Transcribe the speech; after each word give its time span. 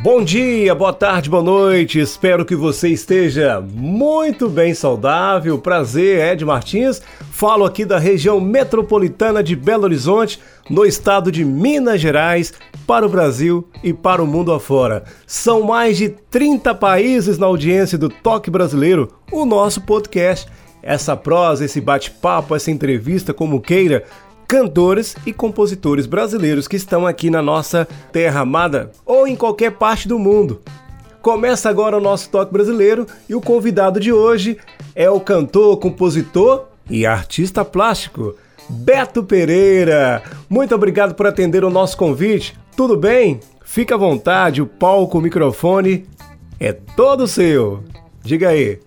Bom 0.00 0.22
dia, 0.22 0.76
boa 0.76 0.92
tarde, 0.92 1.28
boa 1.28 1.42
noite. 1.42 1.98
Espero 1.98 2.44
que 2.44 2.54
você 2.54 2.88
esteja 2.88 3.60
muito 3.60 4.48
bem 4.48 4.72
saudável. 4.72 5.58
Prazer, 5.58 6.20
Ed 6.20 6.44
Martins. 6.44 7.02
Falo 7.32 7.64
aqui 7.64 7.84
da 7.84 7.98
região 7.98 8.40
metropolitana 8.40 9.42
de 9.42 9.56
Belo 9.56 9.82
Horizonte, 9.82 10.38
no 10.70 10.86
estado 10.86 11.32
de 11.32 11.44
Minas 11.44 12.00
Gerais, 12.00 12.54
para 12.86 13.04
o 13.04 13.08
Brasil 13.08 13.68
e 13.82 13.92
para 13.92 14.22
o 14.22 14.26
mundo 14.26 14.52
afora. 14.52 15.02
São 15.26 15.62
mais 15.62 15.96
de 15.96 16.10
30 16.10 16.76
países 16.76 17.36
na 17.36 17.46
audiência 17.46 17.98
do 17.98 18.08
Toque 18.08 18.52
Brasileiro, 18.52 19.12
o 19.32 19.44
nosso 19.44 19.80
podcast. 19.80 20.48
Essa 20.80 21.16
prosa, 21.16 21.64
esse 21.64 21.80
bate-papo, 21.80 22.54
essa 22.54 22.70
entrevista, 22.70 23.34
como 23.34 23.60
queira, 23.60 24.04
cantores 24.48 25.14
e 25.26 25.32
compositores 25.32 26.06
brasileiros 26.06 26.66
que 26.66 26.76
estão 26.76 27.06
aqui 27.06 27.28
na 27.28 27.42
nossa 27.42 27.86
terra 28.10 28.40
amada 28.40 28.90
ou 29.04 29.28
em 29.28 29.36
qualquer 29.36 29.72
parte 29.72 30.08
do 30.08 30.18
mundo. 30.18 30.62
Começa 31.20 31.68
agora 31.68 31.98
o 31.98 32.00
nosso 32.00 32.30
toque 32.30 32.50
brasileiro 32.50 33.06
e 33.28 33.34
o 33.34 33.42
convidado 33.42 34.00
de 34.00 34.10
hoje 34.10 34.56
é 34.94 35.10
o 35.10 35.20
cantor, 35.20 35.76
compositor 35.76 36.64
e 36.88 37.04
artista 37.04 37.62
plástico 37.62 38.34
Beto 38.70 39.22
Pereira. 39.22 40.22
Muito 40.48 40.74
obrigado 40.74 41.14
por 41.14 41.26
atender 41.26 41.62
o 41.62 41.70
nosso 41.70 41.98
convite. 41.98 42.58
Tudo 42.74 42.96
bem? 42.96 43.40
Fica 43.62 43.96
à 43.96 43.98
vontade, 43.98 44.62
o 44.62 44.66
palco, 44.66 45.18
o 45.18 45.20
microfone 45.20 46.06
é 46.58 46.72
todo 46.72 47.28
seu. 47.28 47.84
Diga 48.22 48.48
aí. 48.48 48.80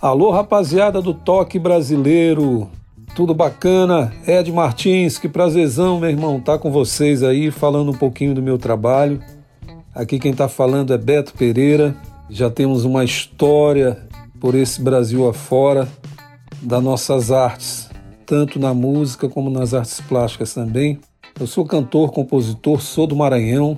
Alô, 0.00 0.30
rapaziada 0.30 1.02
do 1.02 1.12
Toque 1.12 1.58
Brasileiro. 1.58 2.70
Tudo 3.18 3.34
bacana? 3.34 4.12
Ed 4.28 4.52
Martins, 4.52 5.18
que 5.18 5.28
prazerzão, 5.28 5.98
meu 5.98 6.08
irmão, 6.08 6.40
tá 6.40 6.56
com 6.56 6.70
vocês 6.70 7.24
aí 7.24 7.50
falando 7.50 7.90
um 7.90 7.94
pouquinho 7.94 8.32
do 8.32 8.40
meu 8.40 8.56
trabalho. 8.56 9.20
Aqui 9.92 10.20
quem 10.20 10.32
tá 10.32 10.46
falando 10.46 10.94
é 10.94 10.96
Beto 10.96 11.34
Pereira. 11.34 11.96
Já 12.30 12.48
temos 12.48 12.84
uma 12.84 13.02
história 13.02 13.98
por 14.38 14.54
esse 14.54 14.80
Brasil 14.80 15.28
afora 15.28 15.88
das 16.62 16.80
nossas 16.80 17.32
artes, 17.32 17.90
tanto 18.24 18.60
na 18.60 18.72
música 18.72 19.28
como 19.28 19.50
nas 19.50 19.74
artes 19.74 20.00
plásticas 20.00 20.54
também. 20.54 21.00
Eu 21.40 21.48
sou 21.48 21.66
cantor, 21.66 22.12
compositor, 22.12 22.80
sou 22.80 23.04
do 23.04 23.16
Maranhão, 23.16 23.76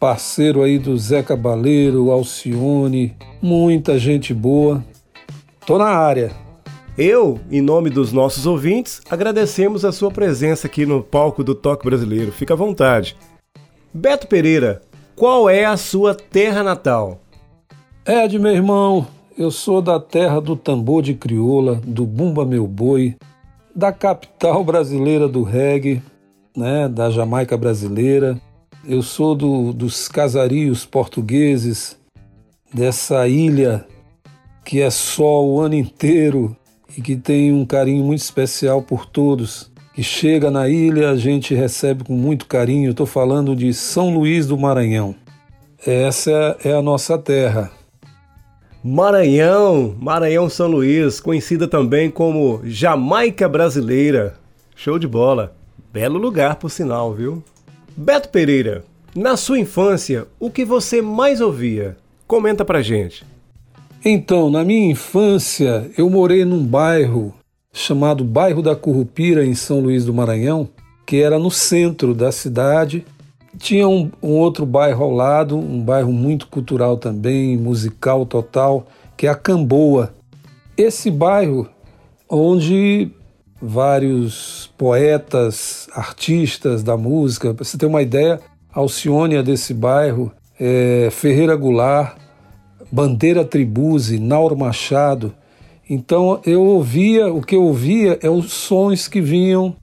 parceiro 0.00 0.60
aí 0.60 0.76
do 0.76 0.98
Zé 0.98 1.22
Cabaleiro, 1.22 2.10
Alcione, 2.10 3.14
muita 3.40 3.96
gente 3.96 4.34
boa. 4.34 4.84
Tô 5.64 5.78
na 5.78 5.86
área. 5.86 6.51
Eu, 6.96 7.40
em 7.50 7.62
nome 7.62 7.88
dos 7.88 8.12
nossos 8.12 8.44
ouvintes, 8.44 9.00
agradecemos 9.08 9.82
a 9.82 9.90
sua 9.90 10.10
presença 10.10 10.66
aqui 10.66 10.84
no 10.84 11.02
palco 11.02 11.42
do 11.42 11.54
Toque 11.54 11.86
Brasileiro. 11.86 12.30
Fica 12.30 12.52
à 12.52 12.56
vontade. 12.56 13.16
Beto 13.94 14.26
Pereira, 14.26 14.82
qual 15.16 15.48
é 15.48 15.64
a 15.64 15.78
sua 15.78 16.14
terra 16.14 16.62
natal? 16.62 17.22
Ed, 18.06 18.38
meu 18.38 18.52
irmão, 18.52 19.06
eu 19.38 19.50
sou 19.50 19.80
da 19.80 19.98
terra 19.98 20.38
do 20.38 20.54
tambor 20.54 21.02
de 21.02 21.14
crioula, 21.14 21.76
do 21.76 22.04
bumba 22.04 22.44
meu 22.44 22.66
boi, 22.66 23.16
da 23.74 23.90
capital 23.90 24.62
brasileira 24.62 25.26
do 25.26 25.42
reggae, 25.42 26.02
né, 26.54 26.90
da 26.90 27.08
Jamaica 27.08 27.56
brasileira. 27.56 28.38
Eu 28.86 29.00
sou 29.00 29.34
do, 29.34 29.72
dos 29.72 30.08
casarios 30.08 30.84
portugueses, 30.84 31.96
dessa 32.70 33.26
ilha 33.26 33.86
que 34.62 34.82
é 34.82 34.90
sol 34.90 35.54
o 35.54 35.60
ano 35.60 35.74
inteiro 35.74 36.54
e 36.96 37.02
que 37.02 37.16
tem 37.16 37.52
um 37.52 37.64
carinho 37.64 38.04
muito 38.04 38.20
especial 38.20 38.82
por 38.82 39.06
todos. 39.06 39.70
Que 39.94 40.02
chega 40.02 40.50
na 40.50 40.68
ilha, 40.68 41.10
a 41.10 41.16
gente 41.16 41.54
recebe 41.54 42.04
com 42.04 42.14
muito 42.14 42.46
carinho. 42.46 42.90
Estou 42.90 43.06
falando 43.06 43.54
de 43.54 43.74
São 43.74 44.14
Luís 44.14 44.46
do 44.46 44.56
Maranhão. 44.56 45.14
Essa 45.84 46.56
é 46.64 46.72
a 46.72 46.80
nossa 46.80 47.18
terra. 47.18 47.70
Maranhão, 48.82 49.94
Maranhão 50.00 50.48
São 50.48 50.66
Luís, 50.66 51.20
conhecida 51.20 51.68
também 51.68 52.10
como 52.10 52.60
Jamaica 52.64 53.48
Brasileira. 53.48 54.34
Show 54.74 54.98
de 54.98 55.06
bola. 55.06 55.54
Belo 55.92 56.18
lugar, 56.18 56.56
por 56.56 56.70
sinal, 56.70 57.12
viu? 57.12 57.44
Beto 57.96 58.30
Pereira, 58.30 58.82
na 59.14 59.36
sua 59.36 59.58
infância, 59.58 60.26
o 60.40 60.50
que 60.50 60.64
você 60.64 61.02
mais 61.02 61.40
ouvia? 61.40 61.96
Comenta 62.26 62.64
pra 62.64 62.80
gente. 62.80 63.26
Então, 64.04 64.50
na 64.50 64.64
minha 64.64 64.90
infância, 64.90 65.88
eu 65.96 66.10
morei 66.10 66.44
num 66.44 66.64
bairro 66.66 67.32
chamado 67.72 68.24
Bairro 68.24 68.60
da 68.60 68.74
Currupira, 68.74 69.44
em 69.44 69.54
São 69.54 69.78
Luís 69.78 70.04
do 70.04 70.12
Maranhão, 70.12 70.68
que 71.06 71.22
era 71.22 71.38
no 71.38 71.52
centro 71.52 72.12
da 72.12 72.32
cidade. 72.32 73.06
Tinha 73.58 73.86
um, 73.86 74.10
um 74.20 74.32
outro 74.32 74.66
bairro 74.66 75.04
ao 75.04 75.12
lado, 75.12 75.56
um 75.56 75.80
bairro 75.80 76.12
muito 76.12 76.48
cultural 76.48 76.96
também, 76.96 77.56
musical 77.56 78.26
total, 78.26 78.86
que 79.16 79.28
é 79.28 79.30
a 79.30 79.36
Camboa. 79.36 80.12
Esse 80.76 81.08
bairro, 81.08 81.68
onde 82.28 83.08
vários 83.60 84.68
poetas, 84.76 85.86
artistas 85.94 86.82
da 86.82 86.96
música, 86.96 87.54
para 87.54 87.64
você 87.64 87.78
ter 87.78 87.86
uma 87.86 88.02
ideia, 88.02 88.40
Alcione 88.72 89.36
é 89.36 89.42
desse 89.44 89.72
bairro, 89.72 90.32
é, 90.58 91.08
Ferreira 91.12 91.54
Goulart, 91.54 92.16
Bandeira 92.92 93.42
Tribuse, 93.42 94.18
Nauro 94.18 94.54
Machado. 94.54 95.34
Então 95.88 96.40
eu 96.44 96.62
ouvia, 96.62 97.32
o 97.32 97.40
que 97.40 97.56
eu 97.56 97.62
ouvia 97.64 98.18
é 98.22 98.28
os 98.28 98.52
sons 98.52 99.08
que 99.08 99.20
vinham 99.20 99.74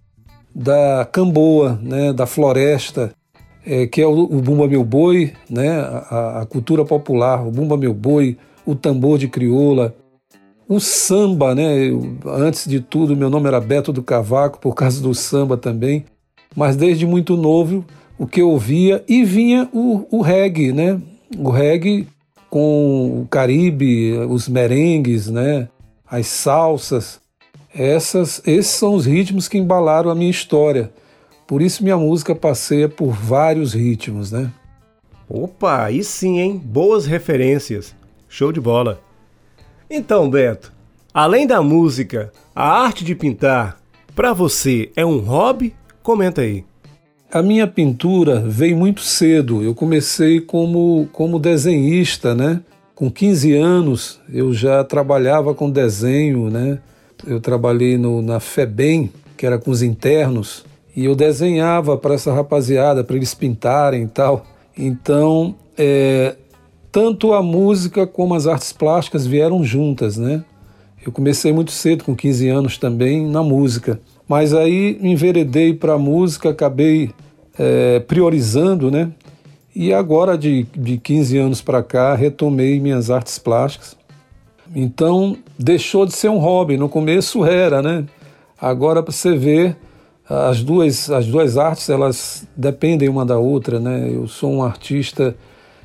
da 0.53 1.07
Camboa, 1.11 1.79
né, 1.81 2.13
da 2.13 2.27
floresta, 2.27 3.11
é, 3.65 3.87
que 3.87 4.01
é 4.01 4.05
o, 4.05 4.11
o, 4.11 4.41
Bumba 4.41 4.67
Meu 4.67 4.83
Boi, 4.83 5.33
né, 5.49 5.79
a, 5.79 6.41
a, 6.41 6.45
cultura 6.45 6.85
popular, 6.85 7.45
o 7.45 7.51
Bumba 7.51 7.77
Meu 7.77 7.93
Boi, 7.93 8.37
o 8.65 8.75
tambor 8.75 9.17
de 9.17 9.27
crioula, 9.27 9.95
o 10.67 10.79
samba, 10.79 11.55
né, 11.55 11.89
eu, 11.89 12.15
antes 12.25 12.67
de 12.67 12.79
tudo 12.79 13.15
meu 13.15 13.29
nome 13.29 13.47
era 13.47 13.59
Beto 13.59 13.91
do 13.91 14.03
Cavaco, 14.03 14.59
por 14.59 14.75
causa 14.75 15.01
do 15.01 15.13
samba 15.13 15.57
também, 15.57 16.05
mas 16.55 16.75
desde 16.75 17.05
muito 17.05 17.35
novo 17.35 17.85
o 18.17 18.27
que 18.27 18.41
eu 18.41 18.49
ouvia 18.49 19.03
e 19.07 19.23
vinha 19.23 19.69
o, 19.73 20.05
o 20.11 20.21
reggae, 20.21 20.71
né, 20.71 20.99
o 21.37 21.49
reggae 21.49 22.07
com 22.49 23.21
o 23.21 23.27
Caribe, 23.27 24.17
os 24.29 24.47
merengues, 24.47 25.27
né, 25.27 25.69
as 26.09 26.27
salsas. 26.27 27.19
Essas, 27.73 28.41
esses 28.45 28.71
são 28.71 28.95
os 28.95 29.05
ritmos 29.05 29.47
que 29.47 29.57
embalaram 29.57 30.09
a 30.09 30.15
minha 30.15 30.31
história. 30.31 30.91
Por 31.45 31.61
isso 31.61 31.83
minha 31.83 31.97
música 31.97 32.35
passeia 32.35 32.89
por 32.89 33.11
vários 33.11 33.73
ritmos, 33.73 34.31
né? 34.31 34.51
Opa, 35.27 35.83
aí 35.85 36.03
sim, 36.03 36.39
hein? 36.39 36.57
Boas 36.57 37.05
referências. 37.05 37.95
Show 38.27 38.51
de 38.51 38.59
bola. 38.59 38.99
Então, 39.89 40.29
Beto, 40.29 40.71
além 41.13 41.45
da 41.45 41.61
música, 41.61 42.31
a 42.55 42.81
arte 42.81 43.03
de 43.03 43.15
pintar, 43.15 43.79
para 44.15 44.33
você 44.33 44.91
é 44.95 45.05
um 45.05 45.19
hobby? 45.19 45.75
Comenta 46.01 46.41
aí. 46.41 46.65
A 47.31 47.43
minha 47.43 47.67
pintura 47.67 48.39
veio 48.39 48.75
muito 48.75 49.01
cedo. 49.01 49.61
Eu 49.61 49.75
comecei 49.75 50.41
como, 50.41 51.07
como 51.11 51.37
desenhista, 51.37 52.33
né? 52.33 52.59
Com 52.95 53.11
15 53.11 53.53
anos 53.55 54.19
eu 54.33 54.51
já 54.51 54.83
trabalhava 54.83 55.53
com 55.53 55.69
desenho, 55.69 56.49
né? 56.49 56.79
Eu 57.27 57.39
trabalhei 57.39 57.99
no, 57.99 58.23
na 58.23 58.39
FEBEM, 58.39 59.11
que 59.37 59.45
era 59.45 59.59
com 59.59 59.69
os 59.69 59.83
internos, 59.83 60.65
e 60.95 61.05
eu 61.05 61.15
desenhava 61.15 61.95
para 61.95 62.15
essa 62.15 62.33
rapaziada, 62.33 63.03
para 63.03 63.15
eles 63.15 63.35
pintarem 63.35 64.03
e 64.03 64.07
tal. 64.07 64.43
Então, 64.75 65.53
é, 65.77 66.35
tanto 66.91 67.33
a 67.33 67.43
música 67.43 68.07
como 68.07 68.33
as 68.33 68.47
artes 68.47 68.73
plásticas 68.73 69.27
vieram 69.27 69.63
juntas, 69.63 70.17
né? 70.17 70.43
Eu 71.05 71.11
comecei 71.11 71.53
muito 71.53 71.71
cedo, 71.71 72.03
com 72.03 72.15
15 72.15 72.49
anos 72.49 72.77
também, 72.79 73.23
na 73.27 73.43
música. 73.43 73.99
Mas 74.29 74.53
aí 74.53 74.99
enveredei 75.01 75.73
para 75.73 75.93
a 75.93 75.97
música, 75.97 76.51
acabei 76.51 77.09
é, 77.57 77.99
priorizando, 77.99 78.91
né? 78.91 79.11
E 79.75 79.91
agora, 79.91 80.37
de, 80.37 80.67
de 80.75 80.97
15 80.97 81.37
anos 81.37 81.61
para 81.61 81.81
cá, 81.81 82.13
retomei 82.13 82.79
minhas 82.79 83.09
artes 83.09 83.39
plásticas. 83.39 83.97
Então, 84.75 85.35
deixou 85.57 86.05
de 86.05 86.13
ser 86.13 86.29
um 86.29 86.37
hobby. 86.37 86.77
No 86.77 86.87
começo 86.87 87.43
era, 87.43 87.81
né? 87.81 88.05
Agora, 88.61 89.01
para 89.01 89.11
você 89.11 89.35
ver, 89.35 89.75
as 90.29 90.61
duas, 90.61 91.09
as 91.09 91.25
duas 91.25 91.57
artes, 91.57 91.89
elas 91.89 92.47
dependem 92.55 93.09
uma 93.09 93.25
da 93.25 93.39
outra, 93.39 93.79
né? 93.79 94.11
Eu 94.13 94.27
sou 94.27 94.51
um 94.51 94.63
artista 94.63 95.35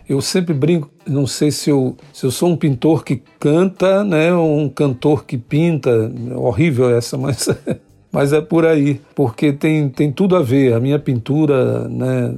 Eu 0.06 0.20
sempre 0.20 0.52
brinco, 0.52 0.90
não 1.06 1.26
sei 1.26 1.50
se 1.50 1.70
eu, 1.70 1.96
se 2.12 2.26
eu 2.26 2.30
sou 2.30 2.50
um 2.50 2.56
pintor 2.58 3.04
que 3.04 3.22
canta, 3.40 4.04
né, 4.04 4.34
ou 4.34 4.58
um 4.58 4.68
cantor 4.68 5.24
que 5.24 5.38
pinta. 5.38 6.12
Horrível 6.36 6.94
essa, 6.94 7.16
mas, 7.16 7.48
mas 8.14 8.32
é 8.32 8.40
por 8.40 8.64
aí, 8.64 9.00
porque 9.12 9.52
tem, 9.52 9.88
tem 9.88 10.12
tudo 10.12 10.36
a 10.36 10.40
ver. 10.40 10.72
A 10.72 10.78
minha 10.78 11.00
pintura, 11.00 11.88
né, 11.88 12.32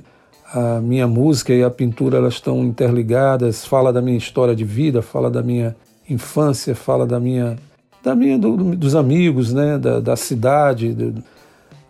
a 0.51 0.81
minha 0.81 1.07
música 1.07 1.53
e 1.53 1.63
a 1.63 1.69
pintura 1.69 2.17
elas 2.17 2.33
estão 2.33 2.65
interligadas. 2.65 3.67
Fala 3.67 3.93
da 3.93 4.01
minha 4.01 4.17
história 4.17 4.57
de 4.57 4.65
vida, 4.65 5.03
fala 5.03 5.31
da 5.31 5.43
minha 5.43 5.77
infância, 6.09 6.75
fala 6.75 7.07
da 7.07 7.21
minha, 7.21 7.59
da 8.03 8.15
minha 8.15 8.39
do, 8.39 8.75
dos 8.75 8.95
amigos, 8.95 9.53
né, 9.53 9.77
da, 9.77 10.01
da 10.01 10.17
cidade, 10.17 10.95
do, 10.95 11.23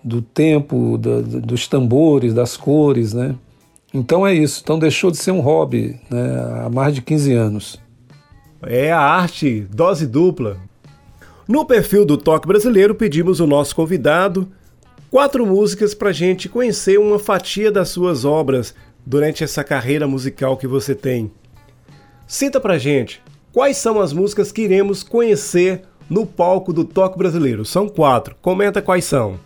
do 0.03 0.21
tempo, 0.21 0.99
dos 0.99 1.69
tambores, 1.69 2.35
das 2.35 2.57
cores, 2.57 3.15
né. 3.15 3.37
Então 3.95 4.27
é 4.27 4.35
isso. 4.35 4.63
Então 4.65 4.81
deixou 4.81 5.13
de 5.13 5.17
ser 5.17 5.31
um 5.31 5.41
hobby 5.41 5.95
né, 6.11 6.65
há 6.65 6.69
mais 6.69 6.93
de 6.93 7.03
15 7.03 7.33
anos. 7.35 7.81
É 8.65 8.91
a 8.91 8.99
arte, 8.99 9.65
dose 9.73 10.09
dupla. 10.09 10.57
No 11.49 11.65
perfil 11.65 12.05
do 12.05 12.17
Toque 12.17 12.49
Brasileiro, 12.49 12.93
pedimos 12.93 13.41
ao 13.41 13.47
nosso 13.47 13.77
convidado 13.77 14.49
quatro 15.09 15.47
músicas 15.47 15.95
para 15.95 16.09
a 16.09 16.13
gente 16.13 16.49
conhecer 16.49 16.99
uma 16.99 17.21
fatia 17.21 17.71
das 17.71 17.89
suas 17.89 18.25
obras 18.25 18.75
durante 19.07 19.45
essa 19.45 19.63
carreira 19.63 20.09
musical 20.09 20.57
que 20.57 20.67
você 20.67 20.93
tem. 20.93 21.31
Cita 22.27 22.61
para 22.61 22.79
gente 22.79 23.23
quais 23.53 23.77
são 23.77 24.01
as 24.01 24.13
músicas 24.13 24.51
que 24.51 24.63
iremos 24.63 25.05
conhecer 25.05 25.83
no 26.11 26.27
palco 26.27 26.73
do 26.73 26.85
Toque 26.85 27.17
Brasileiro. 27.17 27.65
São 27.65 27.89
quatro. 27.89 28.35
Comenta 28.43 28.83
quais 28.83 29.05
são. 29.05 29.39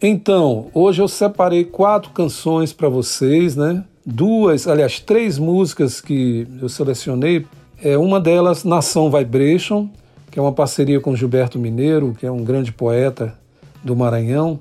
Então, 0.00 0.70
hoje 0.72 1.02
eu 1.02 1.08
separei 1.08 1.64
quatro 1.64 2.12
canções 2.12 2.72
para 2.72 2.88
vocês, 2.88 3.56
né? 3.56 3.84
Duas, 4.04 4.68
aliás, 4.68 5.00
três 5.00 5.38
músicas 5.38 6.00
que 6.00 6.46
eu 6.62 6.68
selecionei. 6.68 7.44
É 7.82 7.98
uma 7.98 8.20
delas, 8.20 8.62
Nação 8.62 9.10
Vibration, 9.10 9.90
que 10.30 10.38
é 10.38 10.42
uma 10.42 10.52
parceria 10.52 11.00
com 11.00 11.14
Gilberto 11.14 11.58
Mineiro, 11.58 12.14
que 12.18 12.26
é 12.26 12.30
um 12.30 12.44
grande 12.44 12.72
poeta 12.72 13.36
do 13.82 13.94
Maranhão. 13.96 14.58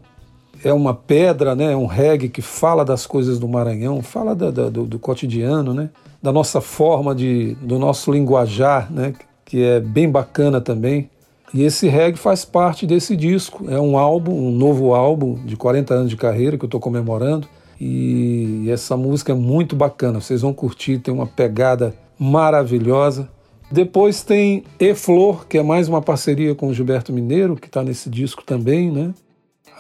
É 0.64 0.74
uma 0.74 0.94
pedra, 0.94 1.56
né? 1.56 1.74
É 1.74 1.78
um 1.78 1.86
reggae 1.86 2.30
que 2.30 2.42
fala 2.42 2.84
das 2.86 3.06
coisas 3.06 3.38
do 3.38 3.48
Maranhão, 3.48 4.02
fala 4.02 4.36
da, 4.36 4.52
da, 4.52 4.70
do, 4.70 4.86
do 4.86 5.00
cotidiano, 5.00 5.74
né? 5.74 5.90
Da 6.22 6.32
nossa 6.32 6.62
forma 6.62 7.14
de, 7.14 7.56
do 7.62 7.78
nosso 7.78 8.12
linguajar, 8.12 8.92
né? 8.92 9.14
Que 9.44 9.64
é 9.64 9.80
bem 9.80 10.10
bacana 10.10 10.60
também. 10.62 11.10
E 11.54 11.64
esse 11.64 11.88
reggae 11.88 12.18
faz 12.18 12.44
parte 12.44 12.88
desse 12.88 13.16
disco. 13.16 13.66
É 13.70 13.80
um 13.80 13.98
álbum, 13.98 14.34
um 14.34 14.52
novo 14.52 14.94
álbum 14.94 15.36
de 15.46 15.56
40 15.56 15.94
anos 15.94 16.10
de 16.10 16.18
carreira 16.18 16.58
que 16.58 16.66
eu 16.66 16.68
estou 16.68 16.80
comemorando. 16.80 17.48
E 17.80 18.68
essa 18.70 18.96
música 18.96 19.34
é 19.34 19.36
muito 19.36 19.76
bacana, 19.76 20.22
vocês 20.22 20.42
vão 20.42 20.54
curtir, 20.54 20.98
tem 21.00 21.14
uma 21.14 21.28
pegada 21.28 21.94
maravilhosa. 22.18 23.30
Depois 23.72 24.24
tem 24.24 24.64
E 24.80 24.94
Flor, 24.94 25.48
que 25.48 25.58
é 25.58 25.64
mais 25.64 25.90
uma 25.90 26.02
parceria 26.02 26.54
com 26.56 26.68
o 26.68 26.74
Gilberto 26.74 27.12
Mineiro, 27.12 27.56
que 27.56 27.68
está 27.68 27.84
nesse 27.84 28.10
disco 28.10 28.44
também, 28.44 28.92
né? 28.92 29.14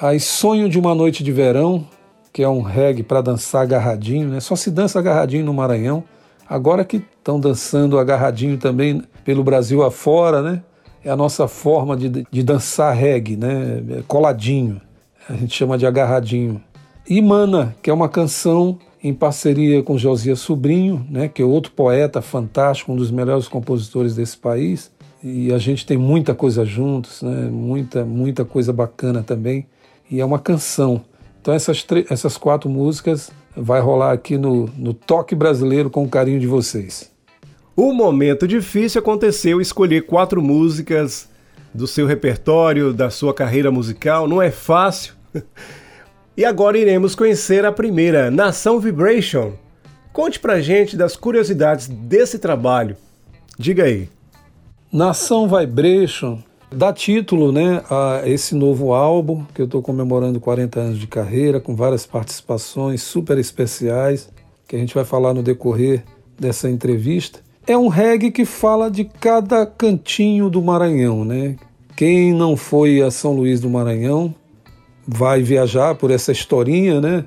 Aí 0.01 0.19
Sonho 0.19 0.67
de 0.67 0.77
uma 0.77 0.93
Noite 0.93 1.23
de 1.23 1.31
Verão, 1.31 1.87
que 2.33 2.43
é 2.43 2.49
um 2.49 2.61
reggae 2.61 3.03
para 3.03 3.21
dançar 3.21 3.61
agarradinho, 3.61 4.29
né? 4.29 4.39
Só 4.39 4.55
se 4.55 4.69
dança 4.69 4.99
agarradinho 4.99 5.45
no 5.45 5.53
Maranhão. 5.53 6.03
Agora 6.47 6.83
que 6.83 6.97
estão 7.17 7.39
dançando 7.39 7.97
agarradinho 7.97 8.57
também 8.57 9.01
pelo 9.23 9.43
Brasil 9.43 9.83
afora, 9.83 10.41
né? 10.41 10.61
é 11.05 11.11
a 11.11 11.15
nossa 11.15 11.47
forma 11.47 11.95
de, 11.95 12.25
de 12.29 12.43
dançar 12.43 12.93
reggae, 12.95 13.37
né? 13.37 13.83
É 13.99 14.03
coladinho, 14.07 14.81
a 15.29 15.33
gente 15.33 15.55
chama 15.55 15.77
de 15.77 15.85
agarradinho. 15.85 16.59
E 17.07 17.21
Mana, 17.21 17.75
que 17.83 17.91
é 17.91 17.93
uma 17.93 18.09
canção 18.09 18.79
em 19.07 19.13
parceria 19.13 19.83
com 19.83 19.99
Josias 19.99 20.39
Sobrinho, 20.39 21.05
né, 21.07 21.27
que 21.27 21.39
é 21.39 21.45
outro 21.45 21.71
poeta 21.71 22.23
fantástico, 22.23 22.91
um 22.91 22.95
dos 22.95 23.11
melhores 23.11 23.47
compositores 23.47 24.15
desse 24.15 24.35
país. 24.35 24.91
E 25.23 25.53
a 25.53 25.59
gente 25.59 25.85
tem 25.85 25.95
muita 25.95 26.33
coisa 26.33 26.65
juntos, 26.65 27.21
né, 27.21 27.47
muita, 27.51 28.03
muita 28.03 28.43
coisa 28.43 28.73
bacana 28.73 29.21
também. 29.21 29.67
E 30.09 30.19
é 30.19 30.25
uma 30.25 30.39
canção. 30.39 31.05
Então 31.39 31.53
essas, 31.53 31.85
essas 32.09 32.35
quatro 32.35 32.67
músicas 32.67 33.29
vai 33.55 33.79
rolar 33.79 34.11
aqui 34.11 34.39
no, 34.39 34.65
no 34.75 34.91
Toque 34.91 35.35
Brasileiro 35.35 35.91
com 35.91 36.03
o 36.03 36.09
carinho 36.09 36.39
de 36.39 36.47
vocês. 36.47 37.11
O 37.75 37.93
momento 37.93 38.47
difícil 38.47 38.99
aconteceu 38.99 39.61
escolher 39.61 40.07
quatro 40.07 40.41
músicas 40.41 41.29
do 41.71 41.85
seu 41.85 42.07
repertório, 42.07 42.91
da 42.91 43.11
sua 43.11 43.35
carreira 43.35 43.69
musical, 43.69 44.27
não 44.27 44.41
é 44.41 44.49
fácil. 44.49 45.13
e 46.37 46.43
agora 46.43 46.77
iremos 46.77 47.15
conhecer 47.15 47.63
a 47.65 47.71
primeira, 47.71 48.29
Nação 48.29 48.79
Vibration. 48.79 49.53
Conte 50.11 50.39
pra 50.39 50.59
gente 50.59 50.97
das 50.97 51.15
curiosidades 51.15 51.87
desse 51.87 52.39
trabalho. 52.39 52.97
Diga 53.57 53.85
aí. 53.85 54.09
Nação 54.91 55.47
Vibration 55.47 56.39
dá 56.71 56.91
título 56.91 57.51
né, 57.51 57.81
a 57.89 58.21
esse 58.25 58.53
novo 58.53 58.93
álbum 58.93 59.45
que 59.53 59.61
eu 59.61 59.65
estou 59.65 59.81
comemorando 59.81 60.39
40 60.39 60.79
anos 60.79 60.99
de 60.99 61.07
carreira, 61.07 61.59
com 61.59 61.75
várias 61.75 62.05
participações 62.05 63.01
super 63.01 63.37
especiais, 63.37 64.29
que 64.67 64.75
a 64.75 64.79
gente 64.79 64.93
vai 64.93 65.05
falar 65.05 65.33
no 65.33 65.43
decorrer 65.43 66.03
dessa 66.37 66.69
entrevista. 66.69 67.39
É 67.65 67.77
um 67.77 67.87
reggae 67.87 68.31
que 68.31 68.45
fala 68.45 68.91
de 68.91 69.05
cada 69.05 69.65
cantinho 69.65 70.49
do 70.49 70.61
Maranhão, 70.61 71.23
né? 71.23 71.55
Quem 71.95 72.33
não 72.33 72.57
foi 72.57 73.01
a 73.01 73.09
São 73.09 73.33
Luís 73.33 73.61
do 73.61 73.69
Maranhão 73.69 74.35
vai 75.07 75.41
viajar 75.41 75.95
por 75.95 76.11
essa 76.11 76.31
historinha, 76.31 76.99
né? 76.99 77.25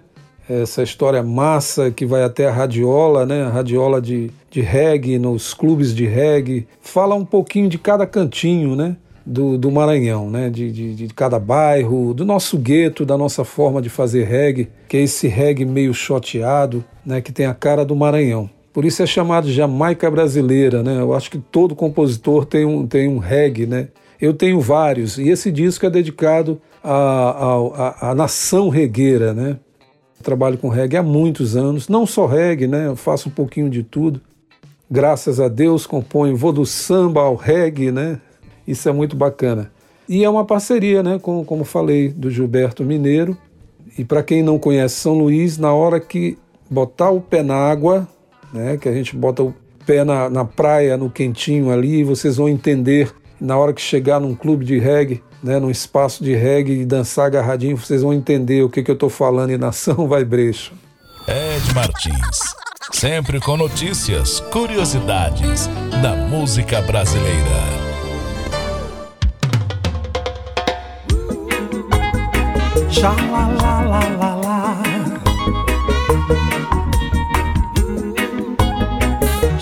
Essa 0.48 0.82
história 0.82 1.22
massa 1.22 1.90
que 1.90 2.06
vai 2.06 2.22
até 2.22 2.48
a 2.48 2.52
radiola, 2.52 3.26
né? 3.26 3.44
A 3.44 3.50
radiola 3.50 4.00
de, 4.00 4.30
de 4.50 4.60
reggae, 4.60 5.18
nos 5.18 5.52
clubes 5.52 5.94
de 5.94 6.06
reggae. 6.06 6.66
Fala 6.80 7.14
um 7.14 7.24
pouquinho 7.24 7.68
de 7.68 7.78
cada 7.78 8.06
cantinho, 8.06 8.74
né? 8.74 8.96
Do, 9.26 9.58
do 9.58 9.70
Maranhão, 9.70 10.30
né? 10.30 10.48
De, 10.48 10.72
de, 10.72 10.94
de 10.94 11.08
cada 11.08 11.38
bairro, 11.38 12.14
do 12.14 12.24
nosso 12.24 12.56
gueto, 12.56 13.04
da 13.04 13.18
nossa 13.18 13.44
forma 13.44 13.82
de 13.82 13.90
fazer 13.90 14.24
reggae, 14.24 14.70
que 14.88 14.96
é 14.96 15.02
esse 15.02 15.28
reggae 15.28 15.66
meio 15.66 15.92
choteado, 15.92 16.82
né? 17.04 17.20
Que 17.20 17.30
tem 17.30 17.44
a 17.44 17.52
cara 17.52 17.84
do 17.84 17.94
Maranhão. 17.94 18.48
Por 18.72 18.84
isso 18.84 19.02
é 19.02 19.06
chamado 19.06 19.50
Jamaica 19.50 20.10
brasileira, 20.10 20.82
né? 20.82 21.00
Eu 21.00 21.12
acho 21.12 21.30
que 21.30 21.38
todo 21.38 21.74
compositor 21.74 22.46
tem 22.46 22.64
um, 22.64 22.86
tem 22.86 23.08
um 23.08 23.18
reggae, 23.18 23.66
né? 23.66 23.88
Eu 24.20 24.34
tenho 24.34 24.60
vários, 24.60 25.16
e 25.16 25.28
esse 25.28 25.50
disco 25.52 25.86
é 25.86 25.90
dedicado 25.90 26.60
à, 26.82 28.00
à, 28.02 28.10
à 28.10 28.14
nação 28.14 28.68
regueira, 28.68 29.32
né? 29.32 29.58
Eu 30.18 30.24
trabalho 30.24 30.58
com 30.58 30.68
reggae 30.68 30.96
há 30.96 31.02
muitos 31.02 31.56
anos, 31.56 31.88
não 31.88 32.04
só 32.04 32.26
reggae, 32.26 32.66
né? 32.66 32.86
Eu 32.88 32.96
faço 32.96 33.28
um 33.28 33.32
pouquinho 33.32 33.70
de 33.70 33.84
tudo. 33.84 34.20
Graças 34.90 35.38
a 35.38 35.46
Deus 35.46 35.86
componho, 35.86 36.36
vou 36.36 36.52
do 36.52 36.66
samba 36.66 37.20
ao 37.20 37.36
reggae, 37.36 37.92
né? 37.92 38.20
Isso 38.66 38.88
é 38.88 38.92
muito 38.92 39.14
bacana. 39.14 39.70
E 40.08 40.24
é 40.24 40.30
uma 40.30 40.44
parceria, 40.44 41.02
né? 41.02 41.18
Com, 41.20 41.44
como 41.44 41.64
falei, 41.64 42.08
do 42.08 42.30
Gilberto 42.30 42.82
Mineiro. 42.82 43.36
E 43.96 44.04
para 44.04 44.22
quem 44.22 44.42
não 44.42 44.58
conhece 44.58 44.96
São 44.96 45.16
Luís, 45.16 45.58
na 45.58 45.72
hora 45.72 46.00
que 46.00 46.36
botar 46.68 47.10
o 47.10 47.20
pé 47.20 47.42
na 47.42 47.54
água, 47.54 48.08
né? 48.52 48.76
Que 48.76 48.88
a 48.88 48.92
gente 48.92 49.14
bota 49.14 49.42
o 49.42 49.54
pé 49.86 50.04
na, 50.04 50.28
na 50.28 50.44
praia, 50.44 50.96
no 50.96 51.08
quentinho 51.08 51.70
ali, 51.70 52.02
vocês 52.02 52.36
vão 52.36 52.48
entender 52.48 53.12
na 53.40 53.56
hora 53.56 53.72
que 53.72 53.80
chegar 53.80 54.20
num 54.20 54.34
clube 54.34 54.64
de 54.64 54.78
reggae, 54.78 55.22
né, 55.42 55.58
num 55.58 55.70
espaço 55.70 56.22
de 56.22 56.34
reggae 56.34 56.80
e 56.80 56.84
dançar 56.84 57.26
agarradinho, 57.26 57.76
vocês 57.76 58.02
vão 58.02 58.12
entender 58.12 58.62
o 58.62 58.68
que, 58.68 58.82
que 58.82 58.90
eu 58.90 58.94
estou 58.94 59.10
falando 59.10 59.50
em 59.50 59.58
Nação 59.58 60.08
Vai 60.08 60.24
Brecho. 60.24 60.72
Ed 61.26 61.74
Martins, 61.74 62.38
sempre 62.92 63.38
com 63.40 63.56
notícias, 63.56 64.40
curiosidades 64.40 65.68
da 66.02 66.16
música 66.16 66.80
brasileira. 66.82 67.78
Xalala. 72.90 73.68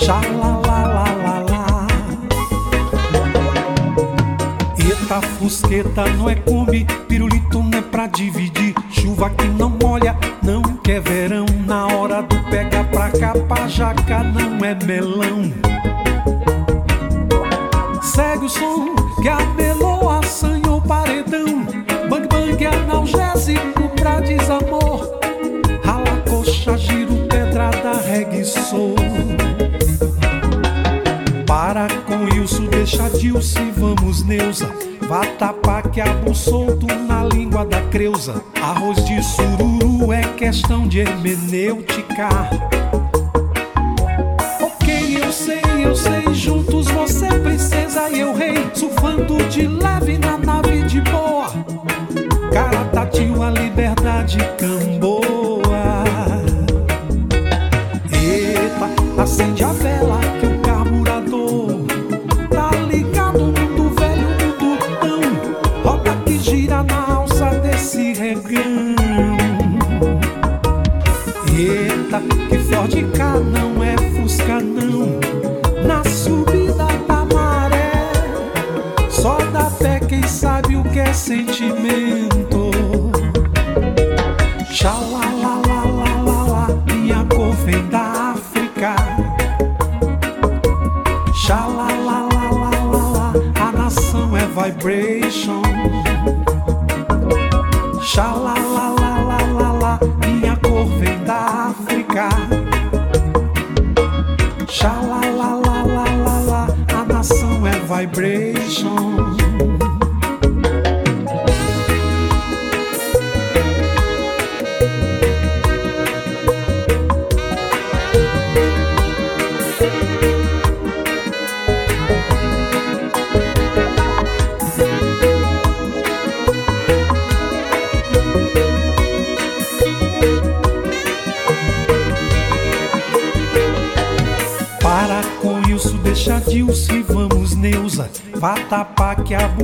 Xalalalala. 0.06 0.55
Eita, 5.46 5.48
fusqueta 5.48 6.04
não 6.16 6.28
é 6.28 6.34
come, 6.34 6.84
pirulito 7.06 7.62
não 7.62 7.78
é 7.78 7.82
pra 7.82 8.08
dividir. 8.08 8.74
Chuva 8.90 9.30
que 9.30 9.46
não 9.46 9.70
molha, 9.70 10.16
não 10.42 10.60
quer 10.78 11.00
verão. 11.00 11.46
Na 11.64 11.86
hora 11.86 12.20
do 12.22 12.36
pega 12.50 12.82
pra 12.84 13.10
cá, 13.10 13.32
pra 13.46 13.68
jaca 13.68 14.24
não 14.24 14.64
é 14.64 14.74
melão. 14.84 15.52
Segue 18.02 18.46
o 18.46 18.48
som 18.48 18.94
que 19.22 19.28
a 19.28 19.38
meloa 19.54 20.18
assanhou 20.18 20.80
paredão. 20.82 21.64
Bang 22.10 22.26
bang 22.26 22.66
analgésico 22.66 23.88
pra 23.94 24.20
desamor. 24.20 25.20
Rala 25.84 26.22
coxa, 26.28 26.76
giro, 26.76 27.24
pedrada, 27.28 27.92
reggae, 28.04 28.44
sou. 28.44 28.96
Para 31.46 31.86
com 32.04 32.42
isso, 32.42 32.62
deixa 32.62 33.08
Dilce, 33.10 33.60
vamos 33.76 34.24
Neuza. 34.24 34.95
Vá 35.08 35.25
tapar 35.38 35.90
que 35.90 36.00
abo 36.00 36.34
solto 36.34 36.86
na 36.86 37.25
língua 37.25 37.64
da 37.64 37.80
creusa. 37.82 38.42
Arroz 38.60 39.04
de 39.04 39.22
sururu 39.22 40.12
é 40.12 40.22
questão 40.34 40.86
de 40.88 41.00
hermenêutica. 41.00 42.28
eu 45.86 45.94
sei, 45.94 46.34
juntos 46.34 46.88
você 46.88 47.28
princesa 47.28 48.10
e 48.10 48.20
eu 48.20 48.34
rei, 48.34 48.54
surfando 48.75 49.36
de 49.48 49.66
leve 49.66 50.18
na 50.18 50.36
nave 50.36 50.82
de 50.82 51.00
boa. 51.00 51.46
Cara 52.52 52.84
tatil, 52.86 53.42
a 53.42 53.50
liberdade 53.50 54.38
camboa. 54.58 56.04
Eita, 58.12 59.22
acende 59.22 59.62
a 59.62 59.72
vela 59.72 59.95
não. 74.60 75.20
Na 75.86 76.02
subida 76.04 76.86
da 77.06 77.25
maré, 77.25 78.02
só 79.10 79.38
dá 79.52 79.70
pé 79.78 80.00
quem 80.00 80.22
sabe 80.22 80.76
o 80.76 80.82
que 80.82 81.00
é 81.00 81.12
sentimento. 81.12 82.05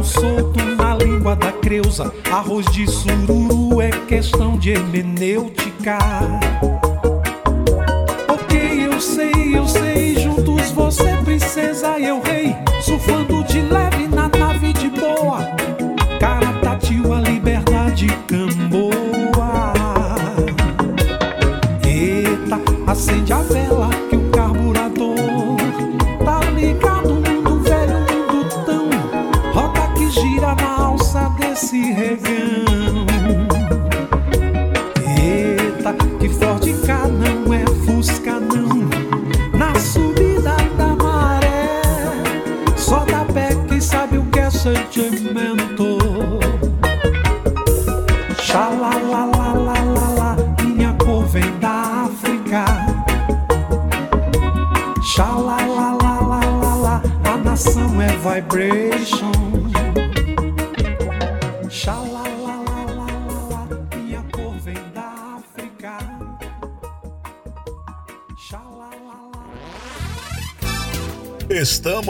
Solto 0.03 0.63
na 0.77 0.97
língua 0.97 1.37
da 1.37 1.53
creusa. 1.53 2.13
Arroz 2.31 2.67
de 2.67 2.91
sururu 2.91 3.81
é 3.81 3.91
questão 4.07 4.57
de 4.59 4.71
hermenêutica 4.71 5.99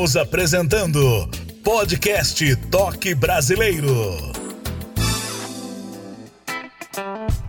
Estamos 0.02 0.16
apresentando 0.16 1.28
Podcast 1.62 2.56
Toque 2.72 3.14
Brasileiro. 3.14 4.16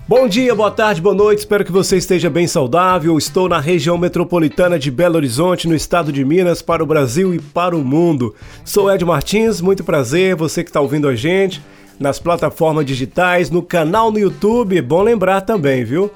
Bom 0.08 0.28
dia, 0.28 0.54
boa 0.54 0.70
tarde, 0.70 1.02
boa 1.02 1.16
noite, 1.16 1.40
espero 1.40 1.66
que 1.66 1.72
você 1.72 1.98
esteja 1.98 2.30
bem 2.30 2.46
saudável. 2.46 3.18
Estou 3.18 3.50
na 3.50 3.60
região 3.60 3.98
metropolitana 3.98 4.78
de 4.78 4.92
Belo 4.92 5.16
Horizonte, 5.16 5.68
no 5.68 5.74
estado 5.74 6.12
de 6.12 6.24
Minas, 6.24 6.62
para 6.62 6.84
o 6.84 6.86
Brasil 6.86 7.34
e 7.34 7.40
para 7.40 7.76
o 7.76 7.84
mundo. 7.84 8.36
Sou 8.64 8.94
Ed 8.94 9.04
Martins, 9.04 9.60
muito 9.60 9.84
prazer, 9.84 10.36
você 10.36 10.64
que 10.64 10.70
está 10.70 10.80
ouvindo 10.80 11.08
a 11.08 11.16
gente 11.16 11.60
nas 12.00 12.20
plataformas 12.20 12.86
digitais, 12.86 13.50
no 13.50 13.64
canal 13.64 14.12
no 14.12 14.20
YouTube, 14.20 14.78
é 14.78 14.82
bom 14.82 15.02
lembrar 15.02 15.42
também, 15.42 15.84
viu? 15.84 16.12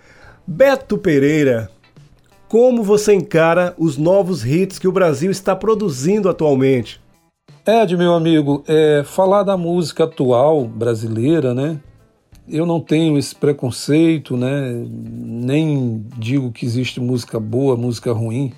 Beto 0.48 0.98
Pereira, 0.98 1.70
como 2.48 2.84
você 2.84 3.14
encara 3.14 3.76
os 3.78 3.98
novos 3.98 4.44
hits 4.46 4.80
que 4.80 4.88
o 4.88 4.92
Brasil 4.92 5.30
está 5.30 5.56
produzindo 5.56 6.30
atualmente? 6.30 7.00
Ed, 7.68 7.98
meu 7.98 8.14
amigo, 8.14 8.64
é, 8.68 9.02
falar 9.04 9.42
da 9.42 9.58
música 9.58 10.04
atual 10.04 10.66
brasileira, 10.66 11.52
né? 11.52 11.80
Eu 12.48 12.64
não 12.64 12.80
tenho 12.80 13.18
esse 13.18 13.34
preconceito, 13.34 14.38
né? 14.38 14.86
Nem 14.88 16.06
digo 16.16 16.52
que 16.52 16.64
existe 16.64 17.00
música 17.00 17.40
boa, 17.40 17.76
música 17.76 18.14
ruim. 18.14 18.54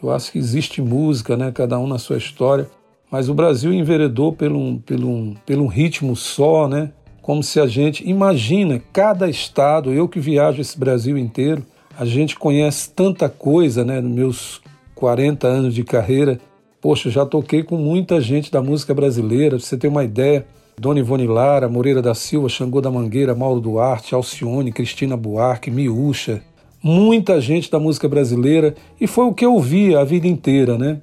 Eu 0.00 0.12
acho 0.12 0.30
que 0.30 0.38
existe 0.38 0.80
música, 0.80 1.36
né? 1.36 1.50
Cada 1.50 1.76
um 1.76 1.88
na 1.88 1.98
sua 1.98 2.16
história. 2.16 2.70
Mas 3.10 3.28
o 3.28 3.34
Brasil 3.34 3.72
enveredou 3.72 4.32
pelo, 4.32 4.78
pelo, 4.86 5.34
pelo 5.44 5.66
ritmo 5.66 6.14
só, 6.14 6.68
né? 6.68 6.92
Como 7.20 7.42
se 7.42 7.58
a 7.58 7.66
gente 7.66 8.08
imagina 8.08 8.80
cada 8.92 9.28
estado. 9.28 9.92
Eu 9.92 10.08
que 10.08 10.20
viajo 10.20 10.60
esse 10.60 10.78
Brasil 10.78 11.18
inteiro, 11.18 11.66
a 11.98 12.04
gente 12.04 12.38
conhece 12.38 12.90
tanta 12.90 13.28
coisa, 13.28 13.84
né? 13.84 14.00
Nos 14.00 14.12
meus 14.12 14.62
40 14.94 15.48
anos 15.48 15.74
de 15.74 15.82
carreira. 15.82 16.38
Poxa, 16.82 17.08
já 17.10 17.24
toquei 17.24 17.62
com 17.62 17.76
muita 17.76 18.20
gente 18.20 18.50
da 18.50 18.60
música 18.60 18.92
brasileira, 18.92 19.56
pra 19.56 19.64
você 19.64 19.76
ter 19.76 19.86
uma 19.86 20.02
ideia. 20.02 20.44
Dona 20.76 20.98
Ivone 20.98 21.28
Lara, 21.28 21.68
Moreira 21.68 22.02
da 22.02 22.12
Silva, 22.12 22.48
Xangô 22.48 22.80
da 22.80 22.90
Mangueira, 22.90 23.36
Mauro 23.36 23.60
Duarte, 23.60 24.16
Alcione, 24.16 24.72
Cristina 24.72 25.16
Buarque, 25.16 25.70
Miúcha. 25.70 26.42
Muita 26.82 27.40
gente 27.40 27.70
da 27.70 27.78
música 27.78 28.08
brasileira 28.08 28.74
e 29.00 29.06
foi 29.06 29.26
o 29.26 29.32
que 29.32 29.46
eu 29.46 29.60
vi 29.60 29.94
a 29.94 30.02
vida 30.02 30.26
inteira, 30.26 30.76
né? 30.76 31.00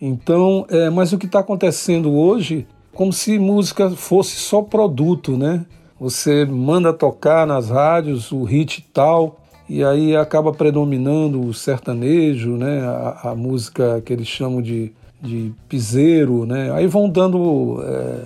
Então, 0.00 0.64
é, 0.70 0.88
mas 0.88 1.12
o 1.12 1.18
que 1.18 1.26
está 1.26 1.40
acontecendo 1.40 2.10
hoje, 2.10 2.66
como 2.94 3.12
se 3.12 3.38
música 3.38 3.90
fosse 3.90 4.36
só 4.36 4.62
produto, 4.62 5.36
né? 5.36 5.66
Você 6.00 6.46
manda 6.46 6.90
tocar 6.90 7.46
nas 7.46 7.68
rádios 7.68 8.32
o 8.32 8.44
hit 8.44 8.88
tal, 8.94 9.42
e 9.68 9.84
aí 9.84 10.16
acaba 10.16 10.54
predominando 10.54 11.38
o 11.38 11.52
sertanejo, 11.52 12.52
né? 12.52 12.80
a, 12.80 13.30
a 13.30 13.34
música 13.34 14.00
que 14.04 14.12
eles 14.12 14.26
chamam 14.26 14.62
de, 14.62 14.92
de 15.22 15.52
piseiro, 15.68 16.44
né? 16.44 16.72
aí 16.72 16.86
vão 16.86 17.08
dando 17.08 17.82
é, 17.82 18.24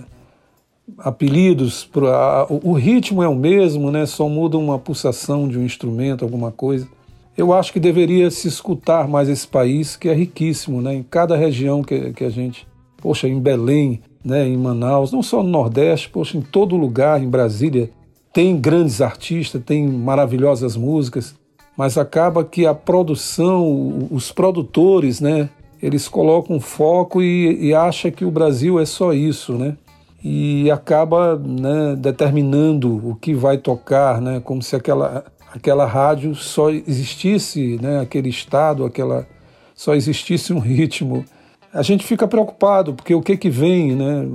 apelidos, 0.98 1.84
pro, 1.84 2.08
a, 2.08 2.46
o 2.48 2.72
ritmo 2.72 3.22
é 3.22 3.28
o 3.28 3.34
mesmo, 3.34 3.90
né? 3.90 4.06
só 4.06 4.28
muda 4.28 4.56
uma 4.56 4.78
pulsação 4.78 5.46
de 5.46 5.58
um 5.58 5.64
instrumento, 5.64 6.24
alguma 6.24 6.50
coisa. 6.50 6.88
Eu 7.36 7.52
acho 7.52 7.72
que 7.72 7.78
deveria 7.78 8.30
se 8.30 8.48
escutar 8.48 9.06
mais 9.06 9.28
esse 9.28 9.46
país, 9.46 9.94
que 9.94 10.08
é 10.08 10.14
riquíssimo, 10.14 10.80
né? 10.80 10.94
em 10.94 11.02
cada 11.02 11.36
região 11.36 11.82
que, 11.82 12.12
que 12.12 12.24
a 12.24 12.30
gente. 12.30 12.66
Poxa, 12.96 13.28
em 13.28 13.38
Belém, 13.38 14.00
né, 14.26 14.44
em 14.48 14.56
Manaus, 14.56 15.12
não 15.12 15.22
só 15.22 15.40
no 15.40 15.48
Nordeste, 15.48 16.08
poxa, 16.08 16.36
em 16.36 16.40
todo 16.40 16.76
lugar, 16.76 17.22
em 17.22 17.28
Brasília, 17.28 17.90
tem 18.32 18.60
grandes 18.60 19.00
artistas, 19.00 19.62
tem 19.64 19.86
maravilhosas 19.86 20.76
músicas, 20.76 21.36
mas 21.76 21.96
acaba 21.96 22.44
que 22.44 22.66
a 22.66 22.74
produção, 22.74 24.08
os 24.10 24.32
produtores, 24.32 25.20
né, 25.20 25.48
eles 25.82 26.08
colocam 26.08 26.60
foco 26.60 27.22
e, 27.22 27.68
e 27.68 27.74
acham 27.74 28.10
que 28.10 28.24
o 28.24 28.30
Brasil 28.30 28.80
é 28.80 28.86
só 28.86 29.12
isso, 29.12 29.54
né? 29.54 29.76
E 30.22 30.70
acaba 30.70 31.36
né, 31.36 31.94
determinando 31.96 33.10
o 33.10 33.14
que 33.14 33.34
vai 33.34 33.58
tocar, 33.58 34.20
né? 34.20 34.40
Como 34.42 34.62
se 34.62 34.74
aquela, 34.74 35.24
aquela 35.52 35.86
rádio 35.86 36.34
só 36.34 36.70
existisse, 36.70 37.78
né? 37.80 38.00
Aquele 38.00 38.28
estado, 38.28 38.84
aquela 38.84 39.26
só 39.74 39.94
existisse 39.94 40.52
um 40.52 40.58
ritmo. 40.58 41.24
A 41.72 41.82
gente 41.82 42.04
fica 42.04 42.26
preocupado 42.26 42.94
porque 42.94 43.14
o 43.14 43.22
que 43.22 43.36
que 43.36 43.50
vem, 43.50 43.94
né? 43.94 44.26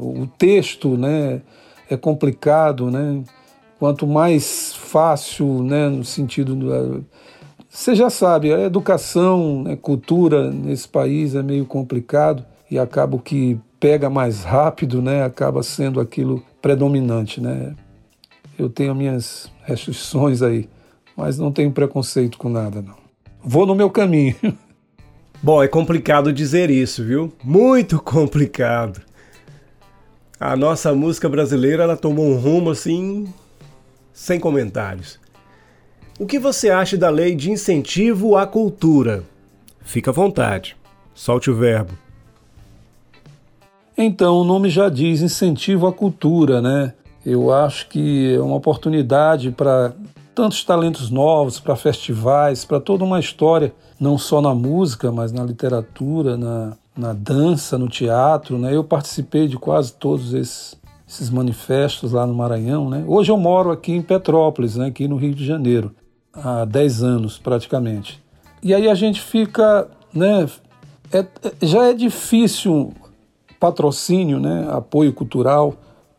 O 0.00 0.26
texto, 0.38 0.96
né? 0.96 1.42
É 1.90 1.96
complicado, 1.96 2.90
né? 2.90 3.22
quanto 3.78 4.06
mais 4.06 4.74
fácil, 4.74 5.62
né, 5.62 5.88
no 5.88 6.04
sentido 6.04 6.54
do, 6.54 7.04
você 7.76 7.94
já 7.94 8.08
sabe, 8.08 8.54
a 8.54 8.60
educação, 8.62 9.62
né, 9.62 9.76
cultura 9.76 10.50
nesse 10.50 10.88
país 10.88 11.34
é 11.34 11.42
meio 11.42 11.66
complicado 11.66 12.42
e 12.70 12.78
acaba 12.78 13.18
que 13.18 13.60
pega 13.78 14.08
mais 14.08 14.44
rápido, 14.44 15.02
né, 15.02 15.22
acaba 15.22 15.62
sendo 15.62 16.00
aquilo 16.00 16.42
predominante, 16.62 17.38
né. 17.38 17.76
Eu 18.58 18.70
tenho 18.70 18.94
minhas 18.94 19.52
restrições 19.62 20.40
aí, 20.40 20.70
mas 21.14 21.38
não 21.38 21.52
tenho 21.52 21.70
preconceito 21.70 22.38
com 22.38 22.48
nada, 22.48 22.80
não. 22.80 22.96
Vou 23.44 23.66
no 23.66 23.74
meu 23.74 23.90
caminho. 23.90 24.34
Bom, 25.42 25.62
é 25.62 25.68
complicado 25.68 26.32
dizer 26.32 26.70
isso, 26.70 27.04
viu? 27.04 27.30
Muito 27.44 28.00
complicado. 28.00 29.02
A 30.40 30.56
nossa 30.56 30.94
música 30.94 31.28
brasileira 31.28 31.82
ela 31.82 31.96
tomou 31.96 32.24
um 32.24 32.38
rumo 32.38 32.70
assim 32.70 33.26
sem 34.14 34.40
comentários. 34.40 35.20
O 36.18 36.24
que 36.24 36.38
você 36.38 36.70
acha 36.70 36.96
da 36.96 37.10
lei 37.10 37.34
de 37.34 37.50
incentivo 37.50 38.38
à 38.38 38.46
cultura? 38.46 39.22
Fica 39.82 40.10
à 40.10 40.14
vontade. 40.14 40.74
Solte 41.14 41.50
o 41.50 41.54
verbo. 41.54 41.92
Então, 43.98 44.38
o 44.38 44.44
nome 44.44 44.70
já 44.70 44.88
diz 44.88 45.20
incentivo 45.20 45.86
à 45.86 45.92
cultura, 45.92 46.62
né? 46.62 46.94
Eu 47.24 47.52
acho 47.52 47.88
que 47.88 48.34
é 48.34 48.40
uma 48.40 48.56
oportunidade 48.56 49.50
para 49.50 49.92
tantos 50.34 50.64
talentos 50.64 51.10
novos, 51.10 51.60
para 51.60 51.76
festivais, 51.76 52.64
para 52.64 52.80
toda 52.80 53.04
uma 53.04 53.20
história, 53.20 53.74
não 54.00 54.16
só 54.16 54.40
na 54.40 54.54
música, 54.54 55.12
mas 55.12 55.32
na 55.32 55.44
literatura, 55.44 56.38
na, 56.38 56.78
na 56.96 57.12
dança, 57.12 57.76
no 57.76 57.88
teatro. 57.88 58.56
Né? 58.56 58.74
Eu 58.74 58.84
participei 58.84 59.48
de 59.48 59.58
quase 59.58 59.92
todos 59.92 60.32
esses, 60.32 60.78
esses 61.06 61.28
manifestos 61.28 62.12
lá 62.12 62.26
no 62.26 62.34
Maranhão. 62.34 62.88
Né? 62.88 63.04
Hoje 63.06 63.30
eu 63.30 63.36
moro 63.36 63.70
aqui 63.70 63.92
em 63.92 64.00
Petrópolis, 64.00 64.76
né? 64.76 64.86
aqui 64.86 65.06
no 65.06 65.16
Rio 65.16 65.34
de 65.34 65.44
Janeiro, 65.44 65.94
há 66.36 66.64
10 66.64 67.02
anos 67.02 67.38
praticamente. 67.38 68.22
E 68.62 68.74
aí 68.74 68.88
a 68.88 68.94
gente 68.94 69.20
fica, 69.20 69.88
né? 70.12 70.48
É, 71.12 71.18
é, 71.18 71.26
já 71.62 71.84
é 71.84 71.92
difícil 71.92 72.92
patrocínio, 73.60 74.38
né? 74.38 74.66
apoio 74.70 75.12
cultural, 75.12 75.74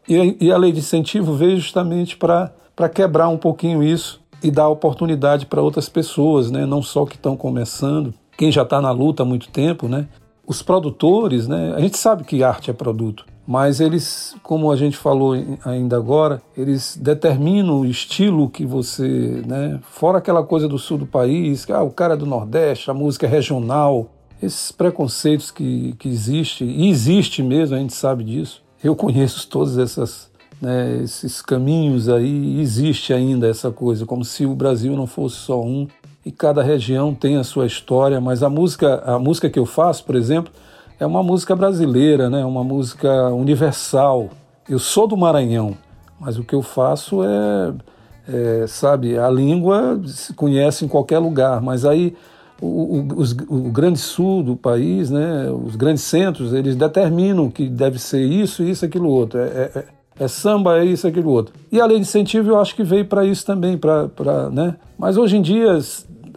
e, 0.08 0.38
e 0.40 0.52
a 0.52 0.58
lei 0.58 0.72
de 0.72 0.80
incentivo 0.80 1.34
veio 1.34 1.58
justamente 1.58 2.16
para 2.16 2.52
quebrar 2.94 3.28
um 3.30 3.38
pouquinho 3.38 3.84
isso 3.84 4.22
e 4.42 4.50
dar 4.50 4.70
oportunidade 4.70 5.46
para 5.46 5.62
outras 5.62 5.90
pessoas, 5.90 6.50
né? 6.50 6.66
não 6.66 6.82
só 6.82 7.06
que 7.06 7.16
estão 7.16 7.36
começando, 7.36 8.14
quem 8.38 8.52
já 8.52 8.62
está 8.62 8.80
na 8.82 8.92
luta 8.92 9.24
há 9.24 9.26
muito 9.26 9.50
tempo, 9.50 9.88
né? 9.88 10.08
Os 10.48 10.62
produtores, 10.62 11.46
né? 11.46 11.74
a 11.76 11.82
gente 11.82 11.98
sabe 11.98 12.24
que 12.24 12.42
arte 12.42 12.72
é 12.72 12.74
produto, 12.74 13.26
mas 13.46 13.82
eles, 13.82 14.34
como 14.42 14.72
a 14.72 14.78
gente 14.78 14.96
falou 14.96 15.36
ainda 15.66 15.98
agora, 15.98 16.42
eles 16.56 16.98
determinam 17.00 17.82
o 17.82 17.86
estilo 17.86 18.50
que 18.50 18.66
você, 18.66 19.44
né, 19.46 19.80
fora 19.84 20.20
aquela 20.20 20.44
coisa 20.44 20.68
do 20.68 20.80
sul 20.80 21.00
do 21.00 21.06
país, 21.06 21.66
que 21.66 21.74
ah, 21.74 21.84
o 21.84 21.92
cara 21.92 22.14
é 22.14 22.18
do 22.18 22.26
Nordeste, 22.26 22.90
a 22.90 22.94
música 22.94 23.26
é 23.26 23.30
regional, 23.30 24.10
esses 24.42 24.72
preconceitos 24.72 25.52
que, 25.52 25.94
que 26.00 26.08
existem, 26.08 26.70
e 26.70 26.90
existe 26.90 27.44
mesmo, 27.44 27.76
a 27.76 27.80
gente 27.80 27.94
sabe 27.94 28.24
disso. 28.24 28.64
Eu 28.82 28.96
conheço 28.96 29.48
todos 29.50 29.78
essas, 29.78 30.32
né, 30.62 31.02
esses 31.04 31.42
caminhos 31.42 32.08
aí, 32.08 32.62
existe 32.62 33.14
ainda 33.14 33.48
essa 33.48 33.70
coisa, 33.72 34.06
como 34.06 34.24
se 34.24 34.46
o 34.46 34.56
Brasil 34.56 34.96
não 34.96 35.08
fosse 35.08 35.36
só 35.38 35.62
um, 35.62 35.88
e 36.28 36.32
cada 36.32 36.62
região 36.62 37.16
tem 37.16 37.38
a 37.38 37.44
sua 37.44 37.66
história, 37.66 38.20
mas 38.20 38.44
a 38.44 38.50
música, 38.50 39.02
a 39.06 39.18
música 39.18 39.50
que 39.50 39.58
eu 39.58 39.66
faço, 39.66 40.04
por 40.04 40.14
exemplo, 40.14 40.52
é 41.00 41.06
uma 41.06 41.24
música 41.24 41.56
brasileira, 41.56 42.30
né? 42.30 42.44
uma 42.44 42.66
música 42.66 43.30
universal. 43.30 44.30
Eu 44.68 44.78
sou 44.78 45.08
do 45.08 45.16
Maranhão, 45.16 45.78
mas 46.20 46.38
o 46.38 46.44
que 46.44 46.54
eu 46.54 46.62
faço 46.62 47.24
é, 47.24 47.74
é 48.28 48.68
sabe, 48.68 49.18
a 49.18 49.30
língua 49.30 50.02
se 50.06 50.34
conhece 50.34 50.84
em 50.84 50.90
qualquer 50.90 51.20
lugar, 51.20 51.62
mas 51.62 51.86
aí 51.86 52.14
o, 52.62 52.66
o, 52.68 53.24
o, 53.48 53.72
grande 53.72 54.00
sul 54.00 54.44
do 54.44 54.58
país, 54.58 55.10
né, 55.10 55.50
os 55.50 55.78
grandes 55.78 56.04
centros, 56.04 56.52
eles 56.52 56.76
determinam 56.76 57.50
que 57.50 57.70
deve 57.70 58.00
ser 58.00 58.22
isso, 58.22 58.64
isso, 58.64 58.84
aquilo 58.84 59.10
outro. 59.10 59.40
É, 59.40 59.46
é, 59.46 59.72
é, 59.76 59.86
é 60.26 60.28
samba, 60.28 60.80
é 60.80 60.84
isso, 60.84 61.08
aquilo 61.08 61.30
outro. 61.30 61.54
E 61.72 61.80
a 61.80 61.86
lei 61.86 61.96
de 61.96 62.02
incentivo 62.02 62.50
eu 62.50 62.60
acho 62.60 62.76
que 62.76 62.84
veio 62.84 63.06
para 63.06 63.24
isso 63.24 63.46
também, 63.46 63.78
pra, 63.78 64.10
né? 64.52 64.76
mas 64.98 65.16
hoje 65.16 65.38
em 65.38 65.42
dia 65.42 65.80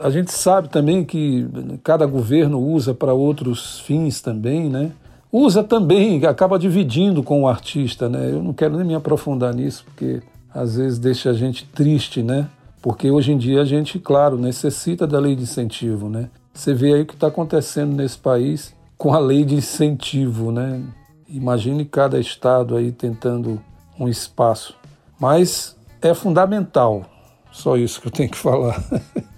a 0.00 0.10
gente 0.10 0.32
sabe 0.32 0.68
também 0.68 1.04
que 1.04 1.46
cada 1.82 2.06
governo 2.06 2.58
usa 2.58 2.94
para 2.94 3.12
outros 3.12 3.80
fins 3.80 4.20
também, 4.20 4.68
né? 4.68 4.92
Usa 5.32 5.62
também, 5.62 6.24
acaba 6.24 6.58
dividindo 6.58 7.22
com 7.22 7.42
o 7.42 7.48
artista, 7.48 8.08
né? 8.08 8.30
Eu 8.30 8.42
não 8.42 8.52
quero 8.52 8.76
nem 8.76 8.86
me 8.86 8.94
aprofundar 8.94 9.54
nisso, 9.54 9.84
porque 9.84 10.22
às 10.52 10.76
vezes 10.76 10.98
deixa 10.98 11.30
a 11.30 11.32
gente 11.32 11.64
triste, 11.66 12.22
né? 12.22 12.48
Porque 12.82 13.10
hoje 13.10 13.32
em 13.32 13.38
dia 13.38 13.60
a 13.60 13.64
gente, 13.64 13.98
claro, 13.98 14.38
necessita 14.38 15.06
da 15.06 15.20
lei 15.20 15.36
de 15.36 15.42
incentivo, 15.42 16.08
né? 16.08 16.28
Você 16.52 16.74
vê 16.74 16.94
aí 16.94 17.02
o 17.02 17.06
que 17.06 17.14
está 17.14 17.28
acontecendo 17.28 17.94
nesse 17.94 18.18
país 18.18 18.74
com 18.98 19.14
a 19.14 19.18
lei 19.18 19.44
de 19.44 19.54
incentivo, 19.54 20.50
né? 20.50 20.82
Imagine 21.28 21.84
cada 21.84 22.18
estado 22.18 22.76
aí 22.76 22.90
tentando 22.90 23.60
um 23.98 24.08
espaço. 24.08 24.74
Mas 25.18 25.76
é 26.02 26.12
fundamental, 26.12 27.04
só 27.52 27.76
isso 27.76 28.00
que 28.00 28.08
eu 28.08 28.12
tenho 28.12 28.30
que 28.30 28.38
falar. 28.38 28.82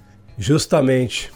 Justamente. 0.42 1.32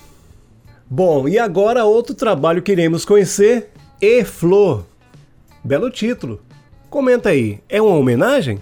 Bom, 0.90 1.28
e 1.28 1.38
agora 1.38 1.84
outro 1.84 2.12
trabalho 2.12 2.60
que 2.60 2.72
iremos 2.72 3.04
conhecer, 3.04 3.70
E 4.02 4.24
Flor. 4.24 4.84
Belo 5.62 5.92
título. 5.92 6.40
Comenta 6.90 7.28
aí, 7.28 7.60
é 7.68 7.80
uma 7.80 7.94
homenagem? 7.94 8.58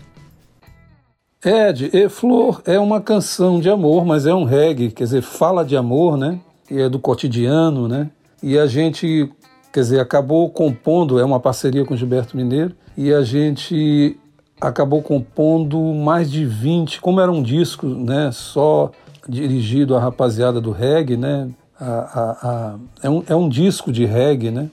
Ed, 1.42 1.88
E 1.94 2.10
Flor 2.10 2.60
é 2.66 2.78
uma 2.78 3.00
canção 3.00 3.58
de 3.58 3.70
amor, 3.70 4.04
mas 4.04 4.26
é 4.26 4.34
um 4.34 4.44
reggae, 4.44 4.90
quer 4.90 5.04
dizer, 5.04 5.22
fala 5.22 5.64
de 5.64 5.78
amor, 5.78 6.18
né? 6.18 6.38
E 6.70 6.78
é 6.78 6.90
do 6.90 6.98
cotidiano, 6.98 7.88
né? 7.88 8.10
E 8.42 8.58
a 8.58 8.66
gente, 8.66 9.32
quer 9.72 9.80
dizer, 9.80 10.00
acabou 10.00 10.50
compondo, 10.50 11.18
é 11.18 11.24
uma 11.24 11.40
parceria 11.40 11.86
com 11.86 11.96
Gilberto 11.96 12.36
Mineiro, 12.36 12.74
e 12.98 13.14
a 13.14 13.22
gente 13.22 14.18
acabou 14.60 15.02
compondo 15.02 15.80
mais 15.94 16.30
de 16.30 16.44
20, 16.44 17.00
como 17.00 17.18
era 17.18 17.32
um 17.32 17.42
disco, 17.42 17.86
né? 17.86 18.30
Só 18.30 18.92
dirigido 19.28 19.96
à 19.96 20.00
rapaziada 20.00 20.60
do 20.60 20.70
reggae, 20.70 21.16
né? 21.16 21.48
A, 21.78 21.84
a, 21.84 22.30
a, 22.42 22.74
é, 23.02 23.10
um, 23.10 23.22
é 23.28 23.34
um 23.34 23.48
disco 23.48 23.92
de 23.92 24.04
reggae, 24.04 24.50
né? 24.50 24.70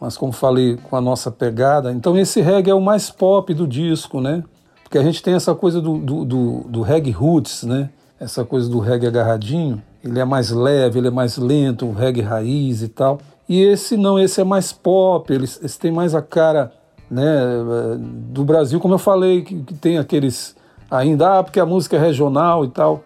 Mas 0.00 0.16
como 0.16 0.32
falei, 0.32 0.76
com 0.76 0.96
a 0.96 1.00
nossa 1.00 1.30
pegada. 1.30 1.92
Então 1.92 2.16
esse 2.16 2.40
reggae 2.40 2.70
é 2.70 2.74
o 2.74 2.80
mais 2.80 3.10
pop 3.10 3.52
do 3.54 3.66
disco, 3.66 4.20
né? 4.20 4.42
Porque 4.82 4.98
a 4.98 5.02
gente 5.02 5.22
tem 5.22 5.34
essa 5.34 5.54
coisa 5.54 5.80
do, 5.80 5.98
do, 5.98 6.24
do, 6.24 6.64
do 6.68 6.82
reggae 6.82 7.10
roots, 7.10 7.64
né? 7.64 7.90
Essa 8.20 8.44
coisa 8.44 8.68
do 8.68 8.78
reggae 8.78 9.06
agarradinho. 9.06 9.82
Ele 10.02 10.20
é 10.20 10.24
mais 10.24 10.50
leve, 10.50 10.98
ele 10.98 11.08
é 11.08 11.10
mais 11.10 11.38
lento, 11.38 11.86
o 11.86 11.92
reggae 11.92 12.20
raiz 12.20 12.82
e 12.82 12.88
tal. 12.88 13.18
E 13.48 13.60
esse 13.60 13.96
não, 13.96 14.18
esse 14.18 14.40
é 14.40 14.44
mais 14.44 14.72
pop, 14.72 15.32
ele, 15.32 15.44
esse 15.44 15.78
tem 15.78 15.90
mais 15.90 16.14
a 16.14 16.22
cara 16.22 16.72
né, 17.10 17.98
do 17.98 18.44
Brasil, 18.44 18.80
como 18.80 18.94
eu 18.94 18.98
falei, 18.98 19.42
que, 19.42 19.62
que 19.62 19.74
tem 19.74 19.98
aqueles 19.98 20.56
ainda, 20.90 21.38
ah, 21.38 21.42
porque 21.42 21.60
a 21.60 21.66
música 21.66 21.96
é 21.96 22.00
regional 22.00 22.64
e 22.64 22.68
tal. 22.68 23.02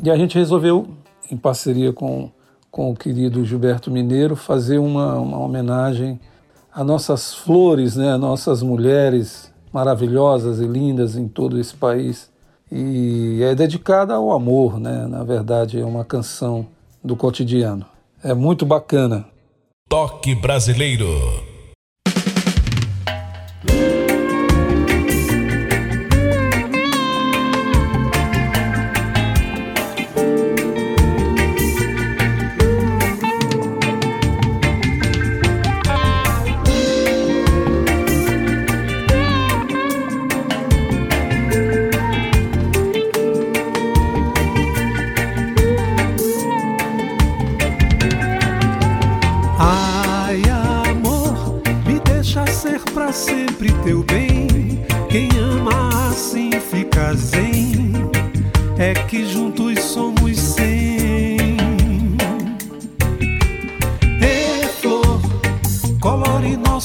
E 0.00 0.10
a 0.10 0.16
gente 0.16 0.38
resolveu, 0.38 0.88
em 1.30 1.36
parceria 1.36 1.92
com, 1.92 2.30
com 2.70 2.90
o 2.90 2.96
querido 2.96 3.44
Gilberto 3.44 3.90
Mineiro, 3.90 4.36
fazer 4.36 4.78
uma, 4.78 5.18
uma 5.18 5.38
homenagem 5.38 6.20
a 6.72 6.82
nossas 6.82 7.34
flores, 7.34 7.96
né, 7.96 8.16
nossas 8.16 8.62
mulheres 8.62 9.52
maravilhosas 9.72 10.60
e 10.60 10.66
lindas 10.66 11.16
em 11.16 11.28
todo 11.28 11.58
esse 11.58 11.74
país. 11.74 12.30
E 12.70 13.40
é 13.42 13.54
dedicada 13.54 14.14
ao 14.14 14.32
amor, 14.32 14.80
né? 14.80 15.06
Na 15.06 15.22
verdade, 15.22 15.78
é 15.78 15.84
uma 15.84 16.04
canção 16.04 16.66
do 17.04 17.14
cotidiano. 17.14 17.84
É 18.24 18.32
muito 18.32 18.64
bacana. 18.64 19.26
Toque 19.88 20.34
Brasileiro. 20.34 21.51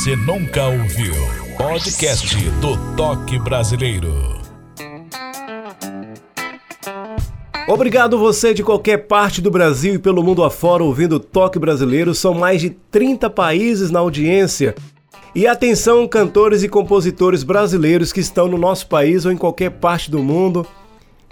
você 0.00 0.16
nunca 0.16 0.66
ouviu. 0.66 1.12
Podcast 1.58 2.34
do 2.52 2.96
Toque 2.96 3.38
Brasileiro. 3.38 4.40
Obrigado 7.68 8.18
você 8.18 8.54
de 8.54 8.62
qualquer 8.62 9.06
parte 9.06 9.42
do 9.42 9.50
Brasil 9.50 9.92
e 9.92 9.98
pelo 9.98 10.22
mundo 10.22 10.42
afora 10.42 10.82
ouvindo 10.82 11.16
o 11.16 11.20
Toque 11.20 11.58
Brasileiro. 11.58 12.14
São 12.14 12.32
mais 12.32 12.62
de 12.62 12.70
30 12.70 13.28
países 13.28 13.90
na 13.90 14.00
audiência. 14.00 14.74
E 15.34 15.46
atenção, 15.46 16.08
cantores 16.08 16.62
e 16.62 16.68
compositores 16.68 17.42
brasileiros 17.42 18.10
que 18.10 18.20
estão 18.20 18.48
no 18.48 18.56
nosso 18.56 18.86
país 18.86 19.26
ou 19.26 19.32
em 19.32 19.36
qualquer 19.36 19.70
parte 19.70 20.10
do 20.10 20.20
mundo. 20.20 20.66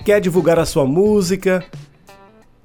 Quer 0.04 0.20
divulgar 0.20 0.58
a 0.58 0.66
sua 0.66 0.84
música? 0.84 1.64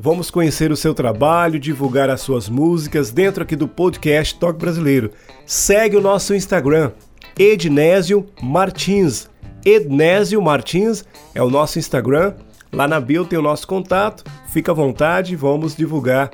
Vamos 0.04 0.30
conhecer 0.30 0.70
o 0.70 0.76
seu 0.76 0.94
trabalho, 0.94 1.58
divulgar 1.58 2.10
as 2.10 2.20
suas 2.20 2.50
músicas 2.50 3.10
dentro 3.10 3.42
aqui 3.42 3.56
do 3.56 3.70
podcast 3.70 4.38
Toque 4.38 4.60
Brasileiro. 4.60 5.12
Segue 5.46 5.96
o 5.96 6.02
nosso 6.02 6.36
Instagram, 6.36 6.92
Ednésio 7.40 8.28
Martins. 8.42 9.30
Ednésio 9.64 10.42
Martins 10.42 11.06
é 11.34 11.42
o 11.42 11.50
nosso 11.50 11.80
Instagram. 11.80 12.34
Lá 12.70 12.86
na 12.86 13.00
bio 13.00 13.24
tem 13.24 13.40
o 13.40 13.42
nosso 13.42 13.66
contato. 13.66 14.26
Fica 14.50 14.74
à 14.74 14.76
vontade, 14.76 15.38
vamos 15.38 15.74
divulgar 15.74 16.32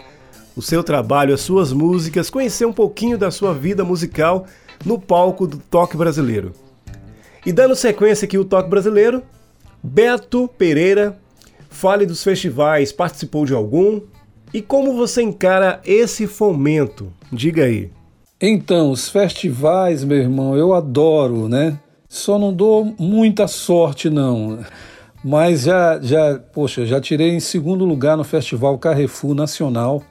o 0.56 0.64
seu 0.64 0.84
trabalho, 0.84 1.36
as 1.36 1.42
suas 1.42 1.72
músicas, 1.72 2.32
conhecer 2.32 2.66
um 2.66 2.74
pouquinho 2.74 3.20
da 3.20 3.30
sua 3.30 3.54
vida 3.54 3.84
musical 3.84 4.48
no 4.84 5.00
palco 5.00 5.46
do 5.46 5.60
Toque 5.60 5.96
Brasileiro. 5.96 6.54
E 7.46 7.54
dando 7.54 7.76
sequência 7.76 8.26
aqui 8.26 8.40
o 8.40 8.46
Toque 8.46 8.68
Brasileiro, 8.68 9.22
Beto 9.84 10.48
Pereira, 10.58 11.20
fale 11.70 12.06
dos 12.06 12.24
festivais, 12.24 12.92
participou 12.92 13.46
de 13.46 13.54
algum? 13.54 14.02
E 14.54 14.62
como 14.62 14.96
você 14.96 15.22
encara 15.22 15.80
esse 15.86 16.28
fomento? 16.28 17.14
Diga 17.32 17.66
aí. 17.66 17.92
Então, 18.42 18.92
os 18.92 19.10
festivais, 19.10 20.04
meu 20.04 20.18
irmão, 20.18 20.58
eu 20.58 20.74
adoro, 20.74 21.48
né? 21.48 21.78
Só 22.08 22.40
não 22.40 22.52
dou 22.52 22.96
muita 22.98 23.48
sorte, 23.48 24.10
não. 24.10 24.60
Mas 25.24 25.64
já, 25.64 26.00
já, 26.02 26.40
poxa, 26.54 26.86
já 26.86 27.00
tirei 27.00 27.32
em 27.32 27.40
segundo 27.40 27.86
lugar 27.86 28.18
no 28.18 28.24
Festival 28.24 28.78
Carrefour 28.78 29.36
Nacional, 29.36 30.02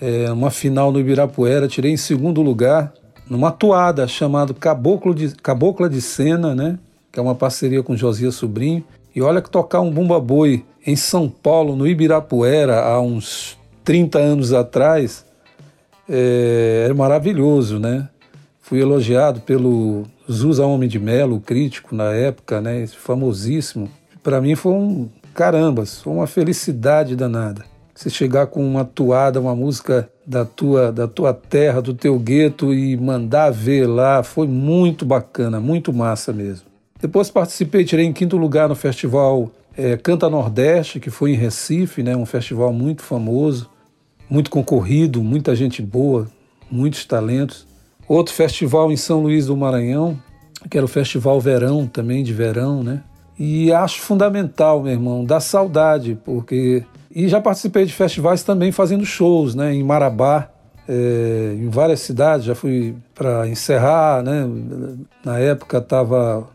é, 0.00 0.30
uma 0.30 0.50
final 0.50 0.92
no 0.92 1.00
Ibirapuera, 1.00 1.68
tirei 1.68 1.92
em 1.92 1.96
segundo 1.96 2.42
lugar 2.42 2.92
numa 3.28 3.50
toada 3.50 4.06
chamada 4.06 4.52
Caboclo 4.54 5.14
de, 5.14 5.34
Cabocla 5.36 5.88
de 5.88 6.00
Cena, 6.00 6.54
né? 6.54 6.78
Que 7.12 7.18
é 7.18 7.22
uma 7.22 7.34
parceria 7.34 7.82
com 7.82 7.96
Josias 7.96 8.34
Sobrinho. 8.34 8.84
E 9.14 9.22
olha 9.22 9.40
que 9.40 9.50
tocar 9.50 9.80
um 9.80 9.90
bumba 9.90 10.20
boi 10.20 10.64
em 10.88 10.96
São 10.96 11.28
Paulo, 11.28 11.76
no 11.76 11.86
Ibirapuera, 11.86 12.80
há 12.80 12.98
uns 12.98 13.58
30 13.84 14.18
anos 14.18 14.54
atrás, 14.54 15.22
é, 16.08 16.82
era 16.86 16.94
maravilhoso, 16.94 17.78
né? 17.78 18.08
Fui 18.62 18.80
elogiado 18.80 19.40
pelo 19.40 20.04
Zusa 20.30 20.64
Homem 20.64 20.88
de 20.88 20.98
Melo, 20.98 21.40
crítico 21.40 21.94
na 21.94 22.14
época, 22.14 22.62
né? 22.62 22.86
Famosíssimo 22.86 23.90
para 24.22 24.40
mim 24.40 24.54
foi 24.54 24.72
um 24.72 25.10
caramba, 25.34 25.84
foi 25.84 26.10
uma 26.10 26.26
felicidade 26.26 27.14
danada. 27.14 27.66
Você 27.94 28.08
chegar 28.08 28.46
com 28.46 28.66
uma 28.66 28.84
toada, 28.84 29.38
uma 29.38 29.54
música 29.54 30.08
da 30.26 30.46
tua, 30.46 30.90
da 30.90 31.06
tua 31.06 31.34
terra, 31.34 31.82
do 31.82 31.92
teu 31.92 32.18
gueto 32.18 32.72
e 32.72 32.96
mandar 32.96 33.50
ver 33.50 33.86
lá, 33.86 34.22
foi 34.22 34.46
muito 34.46 35.04
bacana, 35.04 35.60
muito 35.60 35.92
massa 35.92 36.32
mesmo. 36.32 36.66
Depois 36.98 37.30
participei, 37.30 37.84
tirei 37.84 38.06
em 38.06 38.12
quinto 38.12 38.38
lugar 38.38 38.70
no 38.70 38.74
festival 38.74 39.50
é, 39.78 39.96
Canta 39.96 40.28
Nordeste, 40.28 40.98
que 40.98 41.08
foi 41.08 41.30
em 41.30 41.36
Recife, 41.36 42.02
né, 42.02 42.16
um 42.16 42.26
festival 42.26 42.72
muito 42.72 43.00
famoso, 43.02 43.70
muito 44.28 44.50
concorrido, 44.50 45.22
muita 45.22 45.54
gente 45.54 45.80
boa, 45.80 46.26
muitos 46.68 47.04
talentos. 47.04 47.64
Outro 48.08 48.34
festival 48.34 48.90
em 48.90 48.96
São 48.96 49.22
Luís 49.22 49.46
do 49.46 49.56
Maranhão, 49.56 50.18
que 50.68 50.76
era 50.76 50.84
o 50.84 50.88
Festival 50.88 51.40
Verão, 51.40 51.86
também 51.86 52.24
de 52.24 52.32
verão, 52.32 52.82
né? 52.82 53.02
E 53.38 53.72
acho 53.72 54.00
fundamental, 54.00 54.82
meu 54.82 54.92
irmão, 54.92 55.24
dar 55.24 55.40
saudade, 55.40 56.18
porque. 56.24 56.82
E 57.14 57.28
já 57.28 57.40
participei 57.40 57.84
de 57.84 57.92
festivais 57.92 58.42
também 58.42 58.72
fazendo 58.72 59.04
shows, 59.04 59.54
né? 59.54 59.72
Em 59.72 59.84
Marabá, 59.84 60.50
é, 60.88 61.54
em 61.54 61.68
várias 61.68 62.00
cidades, 62.00 62.46
já 62.46 62.54
fui 62.54 62.96
para 63.14 63.46
encerrar, 63.46 64.22
né? 64.24 64.48
Na 65.24 65.38
época 65.38 65.78
estava 65.78 66.48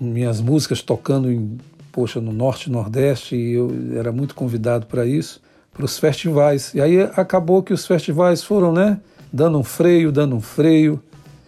minhas 0.00 0.40
músicas 0.40 0.82
tocando 0.82 1.30
em, 1.30 1.58
poxa, 1.92 2.20
no 2.20 2.32
norte 2.32 2.68
e 2.68 2.72
nordeste 2.72 3.36
e 3.36 3.52
eu 3.52 3.70
era 3.96 4.12
muito 4.12 4.34
convidado 4.34 4.86
para 4.86 5.06
isso, 5.06 5.40
para 5.72 5.84
os 5.84 5.98
festivais. 5.98 6.72
E 6.74 6.80
aí 6.80 7.02
acabou 7.02 7.62
que 7.62 7.72
os 7.72 7.86
festivais 7.86 8.42
foram, 8.42 8.72
né? 8.72 8.98
Dando 9.32 9.58
um 9.58 9.64
freio, 9.64 10.10
dando 10.10 10.36
um 10.36 10.40
freio. 10.40 11.00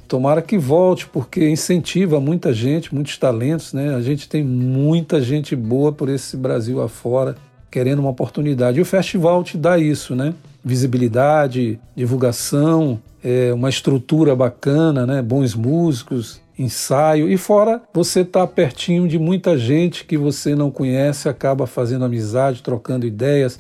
Tomara 0.06 0.42
que 0.42 0.58
volte, 0.58 1.06
porque 1.06 1.48
incentiva 1.48 2.20
muita 2.20 2.52
gente, 2.52 2.94
muitos 2.94 3.16
talentos, 3.16 3.72
né? 3.72 3.94
A 3.94 4.00
gente 4.02 4.28
tem 4.28 4.44
muita 4.44 5.22
gente 5.22 5.56
boa 5.56 5.90
por 5.90 6.08
esse 6.08 6.36
Brasil 6.36 6.82
afora, 6.82 7.34
querendo 7.70 8.00
uma 8.00 8.10
oportunidade. 8.10 8.78
E 8.78 8.82
o 8.82 8.84
festival 8.84 9.42
te 9.42 9.56
dá 9.56 9.78
isso, 9.78 10.14
né? 10.14 10.34
Visibilidade, 10.62 11.80
divulgação, 11.96 13.00
é, 13.24 13.52
uma 13.54 13.70
estrutura 13.70 14.36
bacana, 14.36 15.06
né? 15.06 15.22
Bons 15.22 15.54
músicos, 15.54 16.41
ensaio 16.58 17.30
e 17.30 17.36
fora 17.36 17.82
você 17.92 18.20
está 18.20 18.46
pertinho 18.46 19.08
de 19.08 19.18
muita 19.18 19.56
gente 19.56 20.04
que 20.04 20.16
você 20.16 20.54
não 20.54 20.70
conhece, 20.70 21.28
acaba 21.28 21.66
fazendo 21.66 22.04
amizade, 22.04 22.62
trocando 22.62 23.06
ideias, 23.06 23.58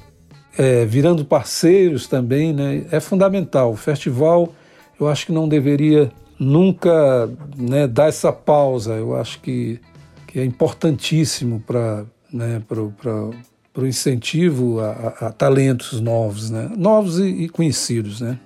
é, 0.56 0.84
virando 0.84 1.24
parceiros 1.24 2.06
também, 2.06 2.52
né? 2.52 2.84
É 2.90 3.00
fundamental. 3.00 3.72
O 3.72 3.76
festival 3.76 4.52
eu 5.00 5.08
acho 5.08 5.26
que 5.26 5.32
não 5.32 5.48
deveria 5.48 6.12
nunca 6.38 7.28
né, 7.56 7.86
dar 7.86 8.08
essa 8.08 8.32
pausa. 8.32 8.92
Eu 8.92 9.16
acho 9.16 9.40
que, 9.40 9.80
que 10.26 10.38
é 10.38 10.44
importantíssimo 10.44 11.60
para 11.60 12.04
né, 12.32 12.62
o 13.76 13.86
incentivo 13.86 14.80
a, 14.80 14.90
a, 14.90 15.26
a, 15.26 15.32
talentos 15.32 16.00
novos, 16.00 16.50
né? 16.50 16.70
novos 16.76 17.18
e, 17.18 17.26
e 17.26 17.48
conhecidos. 17.48 18.20
Né? 18.20 18.38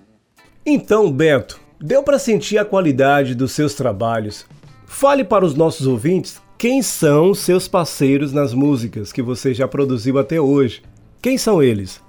Então, 0.64 1.10
Beto, 1.12 1.60
deu 1.80 2.02
para 2.02 2.18
sentir 2.18 2.58
a 2.58 2.64
qualidade 2.64 3.34
dos 3.34 3.52
seus 3.52 3.74
trabalhos. 3.74 4.46
Fale 4.86 5.24
para 5.24 5.44
os 5.44 5.54
nossos 5.54 5.86
ouvintes 5.86 6.40
quem 6.58 6.80
são 6.82 7.34
seus 7.34 7.68
parceiros 7.68 8.32
nas 8.32 8.54
músicas 8.54 9.12
que 9.12 9.20
você 9.20 9.52
já 9.52 9.68
produziu 9.68 10.18
até 10.18 10.40
hoje. 10.40 10.82
Quem 11.20 11.36
são 11.36 11.62
eles? 11.62 12.00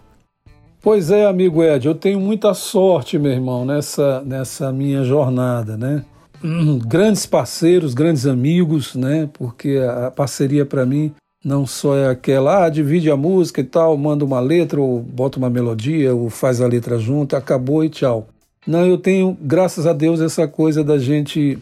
Pois 0.82 1.12
é, 1.12 1.26
amigo 1.26 1.64
Ed, 1.64 1.88
eu 1.88 1.96
tenho 1.96 2.20
muita 2.20 2.54
sorte, 2.54 3.18
meu 3.18 3.32
irmão, 3.32 3.66
nessa, 3.66 4.22
nessa 4.22 4.72
minha 4.72 5.04
jornada, 5.04 5.76
né? 5.76 6.06
Grandes 6.88 7.26
parceiros, 7.26 7.94
grandes 7.94 8.26
amigos, 8.26 8.96
né? 8.96 9.28
Porque 9.34 9.80
a 9.80 10.12
parceria 10.12 10.66
para 10.66 10.86
mim 10.86 11.14
não 11.44 11.66
só 11.66 11.96
é 11.96 12.10
aquela, 12.10 12.66
ah, 12.66 12.70
divide 12.70 13.10
a 13.10 13.18
música 13.18 13.62
e 13.62 13.64
tal, 13.64 13.98
manda 13.98 14.24
uma 14.24 14.40
letra 14.40 14.80
ou 14.80 15.00
bota 15.02 15.38
uma 15.38 15.50
melodia 15.50 16.14
ou 16.14 16.30
faz 16.30 16.62
a 16.62 16.68
letra 16.68 16.98
junto, 16.98 17.36
acabou 17.36 17.84
e 17.84 17.90
tchau. 17.90 18.28
Não, 18.68 18.86
eu 18.86 18.98
tenho, 18.98 19.38
graças 19.42 19.88
a 19.88 19.94
Deus, 19.94 20.20
essa 20.20 20.46
coisa 20.48 20.84
da 20.84 20.98
gente 20.98 21.58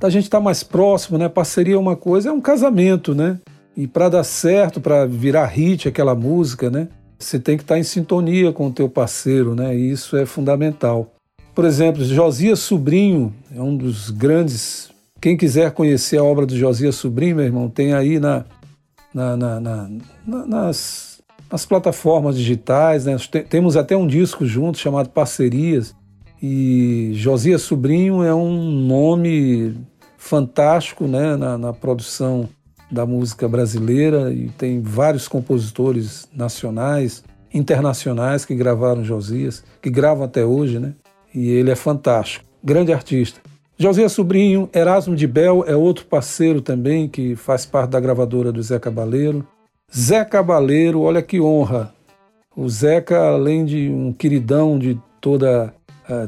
da 0.00 0.08
gente 0.08 0.24
estar 0.24 0.38
tá 0.38 0.44
mais 0.44 0.62
próximo, 0.62 1.18
né? 1.18 1.28
Parceria 1.28 1.74
é 1.74 1.78
uma 1.78 1.96
coisa, 1.96 2.28
é 2.28 2.32
um 2.32 2.40
casamento, 2.40 3.14
né? 3.14 3.38
E 3.76 3.86
para 3.86 4.08
dar 4.08 4.24
certo, 4.24 4.80
para 4.80 5.04
virar 5.06 5.46
hit 5.46 5.88
aquela 5.88 6.14
música, 6.14 6.70
né? 6.70 6.88
Você 7.18 7.38
tem 7.38 7.56
que 7.56 7.64
estar 7.64 7.78
em 7.78 7.82
sintonia 7.82 8.52
com 8.52 8.68
o 8.68 8.72
teu 8.72 8.88
parceiro, 8.88 9.54
né? 9.54 9.76
E 9.76 9.90
isso 9.90 10.16
é 10.16 10.24
fundamental. 10.24 11.12
Por 11.52 11.64
exemplo, 11.64 12.04
Josias 12.04 12.60
Sobrinho 12.60 13.34
é 13.54 13.60
um 13.60 13.76
dos 13.76 14.10
grandes. 14.10 14.90
Quem 15.20 15.36
quiser 15.36 15.72
conhecer 15.72 16.18
a 16.18 16.24
obra 16.24 16.46
do 16.46 16.56
Josias 16.56 16.94
Sobrinho, 16.94 17.36
meu 17.36 17.44
irmão, 17.44 17.68
tem 17.68 17.92
aí 17.92 18.20
na, 18.20 18.44
na, 19.12 19.36
na, 19.36 19.60
na 19.60 19.90
nas, 20.24 21.20
nas 21.50 21.66
plataformas 21.66 22.36
digitais. 22.36 23.04
Né? 23.04 23.16
Temos 23.50 23.76
até 23.76 23.96
um 23.96 24.06
disco 24.06 24.46
junto 24.46 24.78
chamado 24.78 25.08
Parcerias. 25.08 25.97
E 26.42 27.10
Josias 27.14 27.62
Sobrinho 27.62 28.22
é 28.22 28.34
um 28.34 28.70
nome 28.70 29.76
fantástico 30.16 31.06
né? 31.06 31.36
na, 31.36 31.58
na 31.58 31.72
produção 31.72 32.48
da 32.90 33.04
música 33.04 33.48
brasileira 33.48 34.32
e 34.32 34.48
tem 34.50 34.80
vários 34.80 35.28
compositores 35.28 36.28
nacionais, 36.34 37.22
internacionais 37.52 38.44
que 38.44 38.54
gravaram 38.54 39.04
Josias, 39.04 39.64
que 39.82 39.90
gravam 39.90 40.24
até 40.24 40.44
hoje, 40.44 40.78
né? 40.78 40.94
E 41.34 41.50
ele 41.50 41.70
é 41.70 41.76
fantástico, 41.76 42.44
grande 42.64 42.92
artista. 42.92 43.40
Josias 43.76 44.12
Sobrinho, 44.12 44.68
Erasmo 44.74 45.14
de 45.14 45.26
Bel 45.26 45.64
é 45.66 45.76
outro 45.76 46.06
parceiro 46.06 46.60
também 46.60 47.08
que 47.08 47.36
faz 47.36 47.64
parte 47.64 47.90
da 47.90 48.00
gravadora 48.00 48.50
do 48.50 48.62
Zé 48.62 48.78
Cabaleiro. 48.78 49.46
Zé 49.94 50.24
Cabaleiro, 50.24 51.00
olha 51.00 51.22
que 51.22 51.40
honra. 51.40 51.94
O 52.56 52.68
Zeca, 52.68 53.28
além 53.28 53.64
de 53.64 53.88
um 53.88 54.12
queridão 54.12 54.78
de 54.78 54.98
toda 55.20 55.72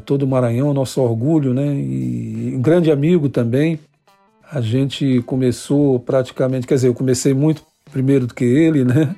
todo 0.04 0.22
o 0.22 0.26
Maranhão, 0.26 0.74
nosso 0.74 1.00
orgulho, 1.00 1.54
né? 1.54 1.74
E 1.74 2.54
um 2.56 2.60
grande 2.60 2.90
amigo 2.90 3.28
também. 3.28 3.78
A 4.50 4.60
gente 4.60 5.22
começou 5.22 5.98
praticamente, 6.00 6.66
quer 6.66 6.74
dizer, 6.74 6.88
eu 6.88 6.94
comecei 6.94 7.32
muito 7.32 7.62
primeiro 7.90 8.26
do 8.26 8.34
que 8.34 8.44
ele, 8.44 8.84
né? 8.84 9.14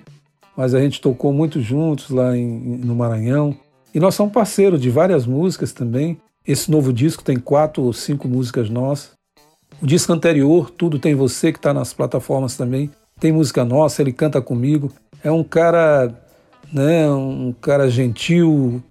Mas 0.57 0.75
a 0.75 0.81
gente 0.81 1.01
tocou 1.01 1.33
muito 1.33 1.61
juntos 1.61 2.11
lá 2.11 2.37
em, 2.37 2.47
no 2.79 2.95
Maranhão. 2.95 3.57
E 3.95 4.01
nós 4.01 4.15
somos 4.15 4.33
parceiros 4.33 4.81
de 4.81 4.91
várias 4.91 5.27
músicas 5.27 5.73
também. 5.73 6.19
Esse 6.47 6.71
novo 6.71 6.93
disco 6.93 7.23
tem 7.23 7.39
quatro 7.39 7.83
ou 7.83 7.93
cinco 7.93 8.29
músicas 8.29 8.69
nossas. 8.69 9.13
O 9.81 9.87
disco 9.87 10.13
anterior, 10.13 10.71
Tudo 10.71 10.99
Tem 10.99 11.15
Você, 11.15 11.53
que 11.53 11.59
está 11.59 11.73
nas 11.73 11.93
plataformas 11.93 12.57
também, 12.57 12.91
tem 13.19 13.33
música 13.33 13.65
nossa, 13.65 14.03
ele 14.03 14.13
canta 14.13 14.41
comigo. 14.41 14.93
É 15.25 15.31
um 15.31 15.43
cara, 15.43 16.13
né, 16.73 17.09
um 17.11 17.55
cara 17.61 17.89
gentil, 17.89 18.83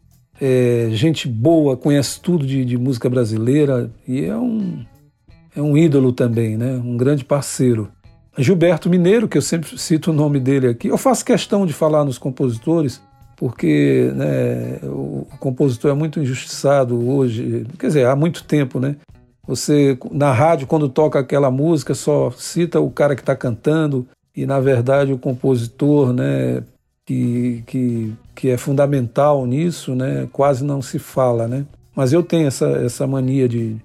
é, 0.41 0.89
gente 0.91 1.27
boa, 1.27 1.77
conhece 1.77 2.19
tudo 2.19 2.47
de, 2.47 2.65
de 2.65 2.75
música 2.75 3.07
brasileira 3.07 3.91
e 4.07 4.25
é 4.25 4.35
um, 4.35 4.83
é 5.55 5.61
um 5.61 5.77
ídolo 5.77 6.11
também, 6.11 6.57
né? 6.57 6.81
um 6.83 6.97
grande 6.97 7.23
parceiro. 7.23 7.89
Gilberto 8.35 8.89
Mineiro, 8.89 9.27
que 9.27 9.37
eu 9.37 9.41
sempre 9.41 9.77
cito 9.77 10.09
o 10.09 10.13
nome 10.13 10.39
dele 10.39 10.67
aqui, 10.67 10.87
eu 10.87 10.97
faço 10.97 11.23
questão 11.23 11.65
de 11.65 11.73
falar 11.73 12.03
nos 12.03 12.17
compositores, 12.17 12.99
porque 13.37 14.11
né, 14.15 14.79
o 14.83 15.27
compositor 15.39 15.91
é 15.91 15.93
muito 15.93 16.19
injustiçado 16.19 17.07
hoje, 17.07 17.67
quer 17.77 17.87
dizer, 17.87 18.07
há 18.07 18.15
muito 18.15 18.43
tempo, 18.43 18.79
né? 18.79 18.95
Você, 19.45 19.97
na 20.11 20.31
rádio, 20.31 20.65
quando 20.65 20.87
toca 20.87 21.19
aquela 21.19 21.51
música, 21.51 21.93
só 21.93 22.31
cita 22.31 22.79
o 22.79 22.89
cara 22.89 23.15
que 23.15 23.21
está 23.21 23.35
cantando, 23.35 24.07
e 24.35 24.45
na 24.45 24.59
verdade 24.59 25.11
o 25.11 25.17
compositor, 25.17 26.13
né, 26.13 26.63
que, 27.05 27.63
que, 27.67 28.13
que 28.41 28.49
é 28.49 28.57
fundamental 28.57 29.45
nisso, 29.45 29.93
né, 29.93 30.27
quase 30.31 30.63
não 30.63 30.81
se 30.81 30.97
fala, 30.97 31.47
né? 31.47 31.63
Mas 31.95 32.11
eu 32.11 32.23
tenho 32.23 32.47
essa, 32.47 32.65
essa 32.69 33.05
mania 33.05 33.47
de. 33.47 33.75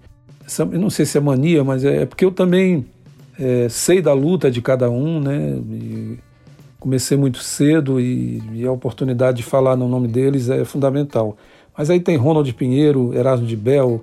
Essa, 0.47 0.63
eu 0.63 0.81
não 0.81 0.89
sei 0.89 1.05
se 1.05 1.19
é 1.19 1.21
mania, 1.21 1.63
mas 1.63 1.85
é, 1.85 2.05
é 2.05 2.07
porque 2.07 2.25
eu 2.25 2.31
também 2.31 2.87
é, 3.39 3.69
sei 3.69 4.01
da 4.01 4.15
luta 4.15 4.51
de 4.51 4.63
cada 4.63 4.89
um, 4.89 5.21
né? 5.21 5.59
E 5.71 6.19
comecei 6.81 7.19
muito 7.19 7.41
cedo 7.41 8.01
e, 8.01 8.43
e, 8.55 8.65
a 8.65 8.73
oportunidade 8.73 9.37
de 9.37 9.43
falar 9.43 9.77
no 9.77 9.87
nome 9.91 10.09
deles 10.09 10.49
é 10.49 10.65
fundamental. 10.65 11.37
Mas 11.77 11.91
aí 11.91 12.01
tem 12.01 12.17
Ronald 12.17 12.51
Pinheiro, 12.55 13.13
Erasmo 13.13 13.47
de 13.47 13.57
Bel, 13.57 14.03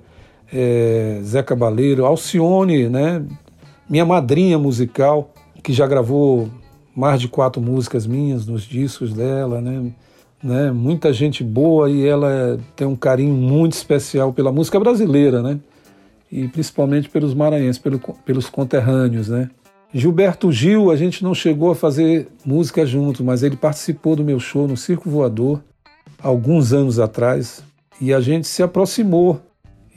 é, 0.52 1.18
Zé 1.24 1.42
Cabaleiro, 1.42 2.06
Alcione, 2.06 2.88
né? 2.88 3.24
Minha 3.90 4.04
madrinha 4.04 4.56
musical, 4.56 5.32
que 5.64 5.72
já 5.72 5.84
gravou 5.84 6.48
mais 6.94 7.20
de 7.20 7.26
quatro 7.26 7.60
músicas 7.60 8.06
minhas 8.06 8.46
nos 8.46 8.62
discos 8.62 9.12
dela, 9.12 9.60
né? 9.60 9.90
Né? 10.44 10.70
Muita 10.70 11.10
gente 11.10 11.42
boa 11.42 11.90
e 11.90 12.06
ela 12.06 12.60
tem 12.76 12.86
um 12.86 12.94
carinho 12.94 13.32
muito 13.32 13.72
especial 13.72 14.30
pela 14.30 14.52
música 14.52 14.78
brasileira, 14.78 15.42
né? 15.42 15.58
E 16.30 16.46
principalmente 16.48 17.08
pelos 17.08 17.32
maranhenses, 17.32 17.80
pelo, 17.80 17.98
pelos 17.98 18.50
conterrâneos, 18.50 19.30
né? 19.30 19.48
Gilberto 19.92 20.52
Gil, 20.52 20.90
a 20.90 20.96
gente 20.96 21.24
não 21.24 21.34
chegou 21.34 21.70
a 21.70 21.74
fazer 21.74 22.28
música 22.44 22.84
junto, 22.84 23.24
mas 23.24 23.42
ele 23.42 23.56
participou 23.56 24.14
do 24.14 24.24
meu 24.24 24.38
show 24.38 24.68
no 24.68 24.76
Circo 24.76 25.08
Voador 25.08 25.62
alguns 26.20 26.72
anos 26.72 26.98
atrás 26.98 27.62
e 28.00 28.12
a 28.12 28.20
gente 28.20 28.46
se 28.46 28.62
aproximou 28.62 29.40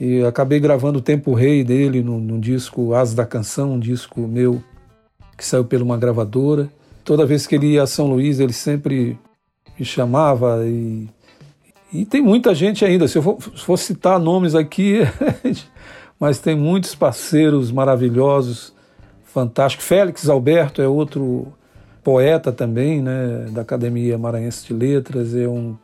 e 0.00 0.22
acabei 0.22 0.60
gravando 0.60 1.00
o 1.00 1.02
Tempo 1.02 1.34
Rei 1.34 1.62
dele 1.64 2.02
no, 2.02 2.18
no 2.20 2.40
disco 2.40 2.94
As 2.94 3.12
da 3.12 3.26
Canção, 3.26 3.74
um 3.74 3.78
disco 3.78 4.20
meu 4.20 4.62
que 5.36 5.44
saiu 5.44 5.64
por 5.64 5.82
uma 5.82 5.98
gravadora. 5.98 6.70
Toda 7.04 7.26
vez 7.26 7.46
que 7.46 7.54
ele 7.56 7.72
ia 7.72 7.82
a 7.82 7.86
São 7.86 8.06
Luís, 8.06 8.38
ele 8.38 8.52
sempre 8.52 9.18
me 9.78 9.84
chamava 9.84 10.66
e, 10.66 11.08
e 11.92 12.04
tem 12.04 12.20
muita 12.20 12.54
gente 12.54 12.84
ainda. 12.84 13.06
Se 13.06 13.18
eu 13.18 13.22
for, 13.22 13.40
for 13.40 13.76
citar 13.76 14.18
nomes 14.18 14.54
aqui, 14.54 15.00
mas 16.18 16.38
tem 16.38 16.56
muitos 16.56 16.94
parceiros 16.94 17.70
maravilhosos, 17.70 18.74
fantásticos. 19.24 19.86
Félix 19.86 20.28
Alberto 20.28 20.82
é 20.82 20.88
outro 20.88 21.52
poeta 22.02 22.50
também, 22.50 23.02
né, 23.02 23.46
da 23.50 23.62
Academia 23.62 24.16
Maranhense 24.16 24.66
de 24.66 24.72
Letras, 24.72 25.34
é 25.34 25.46
um, 25.46 25.76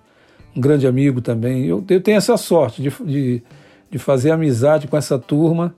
um 0.56 0.60
grande 0.60 0.86
amigo 0.86 1.20
também. 1.20 1.66
Eu, 1.66 1.84
eu 1.88 2.00
tenho 2.00 2.16
essa 2.16 2.36
sorte 2.36 2.82
de, 2.82 2.90
de, 3.04 3.42
de 3.90 3.98
fazer 3.98 4.30
amizade 4.30 4.88
com 4.88 4.96
essa 4.96 5.18
turma. 5.18 5.74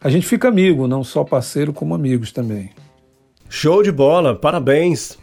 A 0.00 0.08
gente 0.08 0.26
fica 0.26 0.48
amigo, 0.48 0.88
não 0.88 1.04
só 1.04 1.22
parceiro, 1.22 1.72
como 1.72 1.94
amigos 1.94 2.32
também. 2.32 2.70
Show 3.48 3.82
de 3.82 3.92
bola, 3.92 4.34
parabéns! 4.34 5.19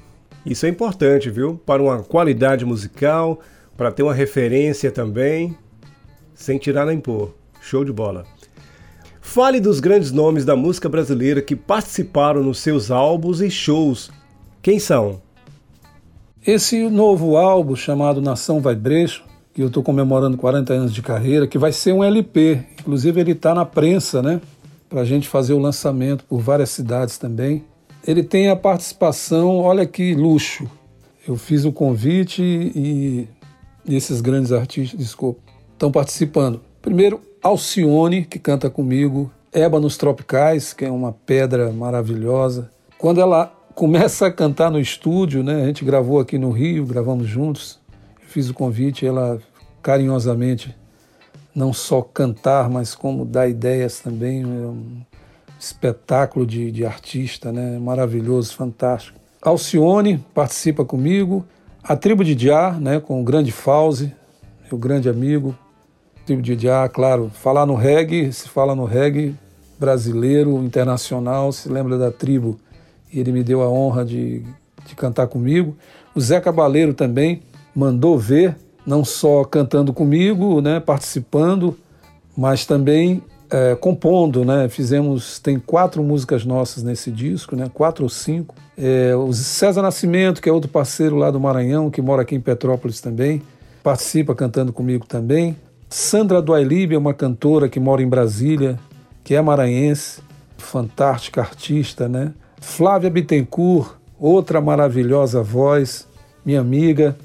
Isso 0.48 0.66
é 0.66 0.70
importante, 0.70 1.30
viu? 1.30 1.60
Para 1.66 1.84
uma 1.84 2.02
qualidade 2.02 2.64
musical, 2.64 3.42
para 3.76 3.92
ter 3.92 4.02
uma 4.02 4.14
referência 4.14 4.90
também, 4.90 5.58
sem 6.34 6.58
tirar 6.58 6.86
nem 6.86 7.02
pôr. 7.02 7.36
Show 7.62 7.84
de 7.84 7.92
bola. 7.92 8.24
Fale 9.20 9.60
dos 9.60 9.82
grandes 9.82 10.10
nomes 10.10 10.46
da 10.46 10.56
música 10.56 10.88
brasileira 10.88 11.42
que 11.42 11.54
participaram 11.54 12.42
nos 12.42 12.60
seus 12.60 12.90
álbuns 12.90 13.42
e 13.42 13.52
shows. 13.52 14.10
Quem 14.62 14.80
são? 14.80 15.22
Esse 16.46 16.90
novo 16.90 17.36
álbum 17.36 17.76
chamado 17.76 18.22
Nação 18.22 18.62
Vai 18.62 18.76
Brecho, 18.76 19.26
que 19.54 19.62
eu 19.62 19.68
estou 19.68 19.84
comemorando 19.84 20.38
40 20.38 20.74
anos 20.74 20.94
de 20.94 21.02
carreira, 21.02 21.46
que 21.46 21.58
vai 21.58 21.74
ser 21.74 21.92
um 21.92 22.02
LP. 22.02 22.64
Inclusive 22.80 23.20
ele 23.20 23.34
está 23.34 23.54
na 23.54 23.66
prensa, 23.66 24.22
né? 24.22 24.40
Para 24.88 25.02
a 25.02 25.06
gente 25.06 25.28
fazer 25.28 25.52
o 25.52 25.60
lançamento 25.60 26.24
por 26.24 26.40
várias 26.40 26.70
cidades 26.70 27.18
também 27.18 27.66
ele 28.08 28.24
tem 28.24 28.50
a 28.50 28.56
participação, 28.56 29.58
olha 29.60 29.86
que 29.86 30.16
luxo. 30.16 30.70
Eu 31.28 31.36
fiz 31.36 31.66
o 31.66 31.74
convite 31.74 32.42
e, 32.42 33.28
esses 33.86 34.22
grandes 34.22 34.54
artistas, 34.54 34.98
desculpa, 34.98 35.42
estão 35.74 35.92
participando. 35.92 36.62
Primeiro, 36.82 37.20
Alcione, 37.44 38.24
que 38.24 38.40
canta 38.40 38.70
comigo, 38.70 39.30
Ébanos 39.52 39.98
Tropicais, 39.98 40.72
que 40.72 40.86
é 40.86 40.90
uma 40.90 41.12
pedra 41.12 41.70
maravilhosa. 41.74 42.72
Quando 42.98 43.20
ela 43.20 43.54
começa 43.76 44.28
a 44.28 44.32
cantar 44.32 44.72
no 44.72 44.80
estúdio, 44.80 45.44
né, 45.44 45.64
a 45.64 45.66
gente 45.66 45.84
gravou 45.84 46.22
aqui 46.22 46.38
no 46.38 46.52
Rio, 46.52 46.86
gravamos 46.86 47.28
juntos, 47.28 47.78
eu 48.24 48.30
fiz 48.30 48.50
o 48.50 48.54
convite, 48.54 49.06
ela 49.06 49.38
carinhosamente 49.82 50.74
não 51.54 51.74
só 51.74 52.02
cantar, 52.02 52.70
mas 52.70 52.96
como 52.96 53.26
dar 53.26 53.50
ideias 53.50 54.00
também. 54.00 54.46
Espetáculo 55.60 56.46
de, 56.46 56.72
de 56.72 56.86
artista, 56.86 57.52
né? 57.52 57.78
maravilhoso, 57.80 58.56
fantástico. 58.56 59.20
Alcione 59.42 60.24
participa 60.34 60.84
comigo, 60.84 61.46
a 61.84 61.96
Tribo 61.96 62.24
de 62.24 62.36
Diá, 62.36 62.72
né? 62.72 63.00
com 63.00 63.22
o 63.22 63.24
grande 63.24 63.52
Fauzi, 63.52 64.14
meu 64.70 64.78
grande 64.80 65.10
amigo. 65.10 65.56
Tribo 66.26 66.42
de 66.42 66.56
Diá, 66.56 66.90
claro, 66.90 67.32
falar 67.34 67.66
no 67.66 67.76
reggae, 67.76 68.32
se 68.34 68.50
fala 68.50 68.76
no 68.76 68.86
reggae 68.86 69.36
brasileiro, 69.80 70.64
internacional, 70.64 71.52
se 71.52 71.70
lembra 71.70 71.98
da 71.98 72.12
tribo. 72.12 72.60
E 73.12 73.20
ele 73.20 73.32
me 73.32 73.44
deu 73.44 73.62
a 73.62 73.70
honra 73.70 74.04
de, 74.04 74.44
de 74.86 74.96
cantar 74.96 75.28
comigo. 75.28 75.78
O 76.16 76.20
Zé 76.20 76.42
Cabaleiro 76.42 76.94
também 76.94 77.42
mandou 77.74 78.18
ver, 78.18 78.56
não 78.86 79.06
só 79.06 79.44
cantando 79.44 79.94
comigo, 79.94 80.62
né, 80.62 80.80
participando, 80.80 81.78
mas 82.36 82.66
também 82.66 83.22
é, 83.50 83.76
compondo, 83.76 84.44
né? 84.44 84.68
Fizemos, 84.70 85.40
tem 85.40 85.60
quatro 85.60 86.04
músicas 86.04 86.46
nossas 86.46 86.84
nesse 86.84 87.12
disco, 87.12 87.56
né? 87.56 87.70
Quatro 87.74 88.04
ou 88.04 88.10
cinco. 88.10 88.56
É, 88.78 89.16
o 89.16 89.32
César 89.34 89.82
Nascimento, 89.82 90.42
que 90.42 90.50
é 90.50 90.52
outro 90.52 90.70
parceiro 90.70 91.16
lá 91.16 91.32
do 91.32 91.40
Maranhão, 91.40 91.90
que 91.90 92.02
mora 92.02 92.22
aqui 92.22 92.36
em 92.36 92.42
Petrópolis 92.42 93.02
também, 93.02 93.42
participa 93.82 94.36
cantando 94.36 94.74
comigo 94.74 95.06
também. 95.06 95.56
Sandra 95.90 96.42
Duailib 96.42 96.94
é 96.94 96.98
uma 96.98 97.14
cantora 97.14 97.70
que 97.70 97.80
mora 97.80 98.02
em 98.02 98.08
Brasília, 98.08 98.78
que 99.24 99.34
é 99.34 99.42
maranhense, 99.42 100.22
fantástica 100.58 101.42
artista, 101.42 102.10
né? 102.10 102.34
Flávia 102.60 103.10
Bittencourt, 103.10 103.96
outra 104.20 104.60
maravilhosa 104.60 105.42
voz, 105.42 106.08
minha 106.46 106.60
amiga, 106.60 107.16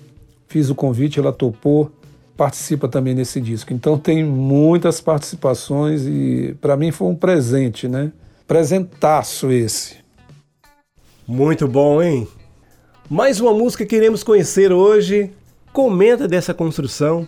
fiz 0.47 0.71
o 0.71 0.75
convite, 0.75 1.19
ela 1.19 1.33
topou 1.33 1.91
participa 2.37 2.89
também 2.89 3.15
nesse 3.15 3.41
disco. 3.41 3.73
Então 3.73 3.99
tem 3.99 4.25
muitas 4.25 5.01
participações 5.01 6.07
e 6.07 6.57
para 6.61 6.77
mim 6.77 6.91
foi 6.91 7.09
um 7.09 7.15
presente, 7.15 7.89
né? 7.89 8.13
Presentaço 8.47 9.51
esse. 9.51 9.97
Muito 11.27 11.69
bom, 11.69 12.03
hein? 12.03 12.27
Mais 13.09 13.41
uma 13.41 13.53
música 13.53 13.87
que 13.87 13.97
iremos 13.97 14.23
conhecer 14.23 14.73
hoje. 14.73 15.31
Comenta 15.73 16.29
dessa 16.29 16.53
construção 16.53 17.27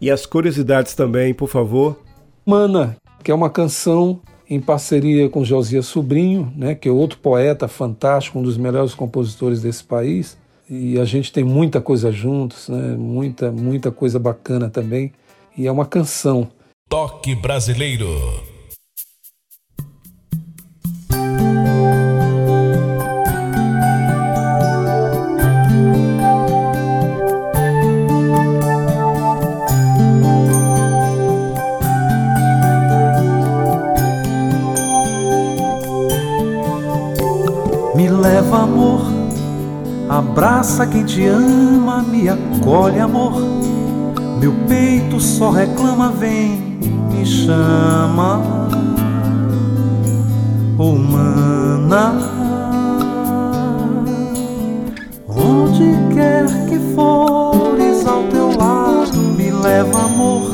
e 0.00 0.10
as 0.10 0.24
curiosidades 0.24 0.94
também, 0.94 1.34
por 1.34 1.48
favor. 1.48 2.00
Mana, 2.46 2.96
que 3.22 3.30
é 3.30 3.34
uma 3.34 3.50
canção 3.50 4.20
em 4.48 4.60
parceria 4.60 5.28
com 5.28 5.44
Josias 5.44 5.86
Sobrinho, 5.86 6.52
né, 6.56 6.74
que 6.74 6.88
é 6.88 6.92
outro 6.92 7.18
poeta 7.18 7.68
fantástico, 7.68 8.38
um 8.38 8.42
dos 8.42 8.56
melhores 8.56 8.94
compositores 8.94 9.62
desse 9.62 9.84
país 9.84 10.36
e 10.70 11.00
a 11.00 11.04
gente 11.04 11.32
tem 11.32 11.42
muita 11.42 11.80
coisa 11.80 12.12
juntos, 12.12 12.68
né? 12.68 12.94
muita, 12.96 13.50
muita 13.50 13.90
coisa 13.90 14.20
bacana 14.20 14.70
também. 14.70 15.12
E 15.58 15.66
é 15.66 15.72
uma 15.72 15.84
canção. 15.84 16.48
Toque 16.88 17.34
Brasileiro. 17.34 18.08
Abraça 40.30 40.86
quem 40.86 41.04
te 41.04 41.26
ama, 41.26 42.04
me 42.04 42.28
acolhe, 42.28 43.00
amor. 43.00 43.32
Meu 44.38 44.54
peito 44.68 45.18
só 45.18 45.50
reclama, 45.50 46.12
vem, 46.12 46.78
me 47.10 47.26
chama. 47.26 48.40
Humana, 50.78 52.14
onde 55.28 56.14
quer 56.14 56.46
que 56.68 56.78
fores 56.94 58.06
ao 58.06 58.22
teu 58.28 58.56
lado, 58.56 59.18
me 59.36 59.50
leva, 59.50 60.04
amor. 60.04 60.52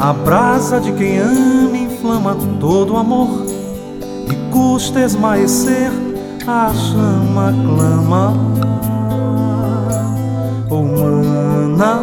A 0.00 0.12
brasa 0.12 0.80
de 0.80 0.90
quem 0.92 1.18
ama 1.20 1.76
inflama 1.76 2.36
todo 2.58 2.96
amor 2.96 3.46
e 4.28 4.52
custa 4.52 5.00
esmaecer 5.00 6.03
a 6.46 6.72
chama 6.74 7.52
clama, 7.52 8.34
humana. 10.70 12.02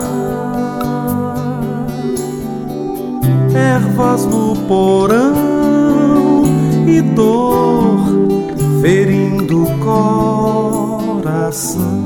Ervas 3.53 4.25
no 4.25 4.55
porão 4.67 6.43
e 6.87 7.01
dor 7.01 7.99
ferindo 8.81 9.63
o 9.63 9.67
coração. 11.19 12.03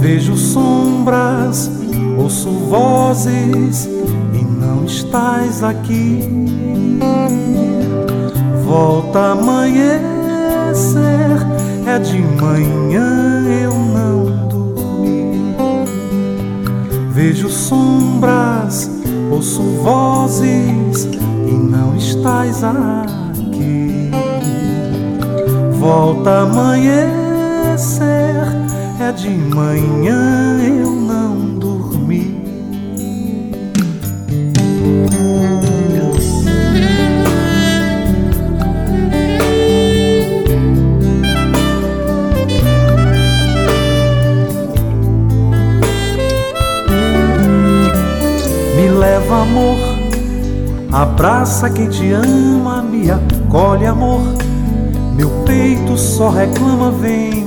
Vejo 0.00 0.36
sombras, 0.36 1.70
ouço 2.18 2.50
vozes 2.50 3.86
e 4.34 4.44
não 4.44 4.84
estás 4.84 5.62
aqui. 5.62 6.20
Volta 8.72 9.32
amanhecer, 9.32 10.00
é 11.86 11.98
de 11.98 12.18
manhã 12.18 13.44
eu 13.62 13.70
não 13.70 14.48
dormi. 14.48 15.54
Vejo 17.10 17.50
sombras, 17.50 18.90
ouço 19.30 19.60
vozes 19.82 21.04
e 21.04 21.52
não 21.52 21.94
estás 21.96 22.64
aqui. 22.64 24.10
Volta 25.78 26.38
amanhecer, 26.44 26.86
é 28.98 29.12
de 29.12 29.28
manhã 29.28 30.58
eu 30.62 31.01
abraça 51.02 51.68
quem 51.68 51.88
te 51.88 52.12
ama, 52.12 52.80
me 52.80 53.10
acolhe, 53.10 53.86
amor. 53.86 54.20
Meu 55.16 55.28
peito 55.44 55.98
só 55.98 56.30
reclama, 56.30 56.92
vem 56.92 57.41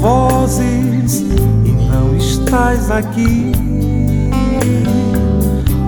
vozes 0.00 1.20
e 1.20 1.72
não 1.90 2.16
estás 2.16 2.90
aqui. 2.90 3.52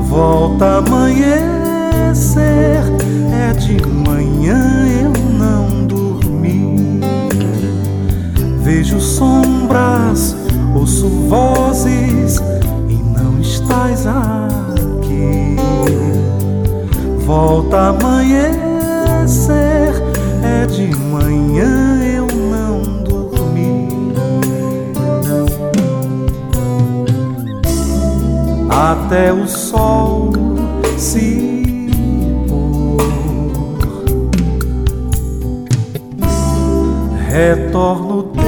Volta 0.07 0.79
amanhecer, 0.79 1.33
é 3.33 3.53
de 3.55 3.85
manhã 3.87 4.87
eu 5.03 5.13
não 5.33 5.87
dormi. 5.87 7.01
Vejo 8.63 9.01
sombras, 9.01 10.37
ouço 10.75 11.09
vozes 11.09 12.37
e 12.91 12.95
não 13.19 13.41
estás 13.41 14.07
aqui. 14.07 15.57
Volta 17.25 17.89
amanhecer, 17.89 18.53
é 20.45 20.67
de 20.67 20.95
manhã 20.95 22.02
Até 28.83 29.33
o 29.33 29.47
sol 29.47 30.33
se 30.99 31.63
pôr, 32.49 33.01
retorno 37.29 38.25
teu 38.25 38.43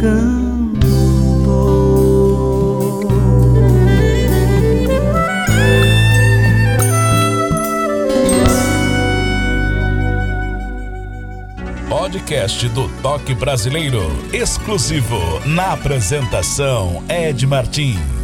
cantor. 0.00 0.98
Podcast 11.88 12.68
do 12.70 12.88
Toque 13.00 13.32
Brasileiro, 13.32 14.10
exclusivo 14.32 15.20
na 15.46 15.74
apresentação 15.74 17.04
Ed 17.08 17.46
Martins. 17.46 18.17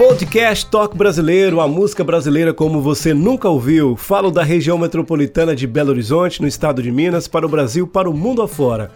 Podcast 0.00 0.64
Toque 0.64 0.96
Brasileiro, 0.96 1.60
a 1.60 1.68
música 1.68 2.02
brasileira 2.02 2.54
como 2.54 2.80
você 2.80 3.12
nunca 3.12 3.50
ouviu. 3.50 3.96
Falo 3.96 4.30
da 4.30 4.42
região 4.42 4.78
metropolitana 4.78 5.54
de 5.54 5.66
Belo 5.66 5.90
Horizonte, 5.90 6.40
no 6.40 6.48
estado 6.48 6.82
de 6.82 6.90
Minas, 6.90 7.28
para 7.28 7.44
o 7.44 7.48
Brasil, 7.50 7.86
para 7.86 8.08
o 8.08 8.16
mundo 8.16 8.40
afora. 8.40 8.90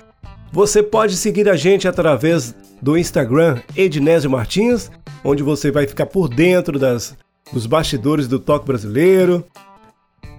Você 0.51 0.83
pode 0.83 1.19
seguir 1.19 1.47
a 1.47 1.57
gente 1.57 1.87
através 1.87 2.55
do 2.81 2.97
Instagram 2.97 3.61
Ednésio 3.77 4.31
Martins, 4.31 4.91
onde 5.23 5.43
você 5.43 5.71
vai 5.71 5.87
ficar 5.87 6.07
por 6.07 6.27
dentro 6.27 6.79
das, 6.79 7.15
dos 7.53 7.67
bastidores 7.67 8.27
do 8.27 8.39
Toque 8.39 8.67
Brasileiro. 8.67 9.45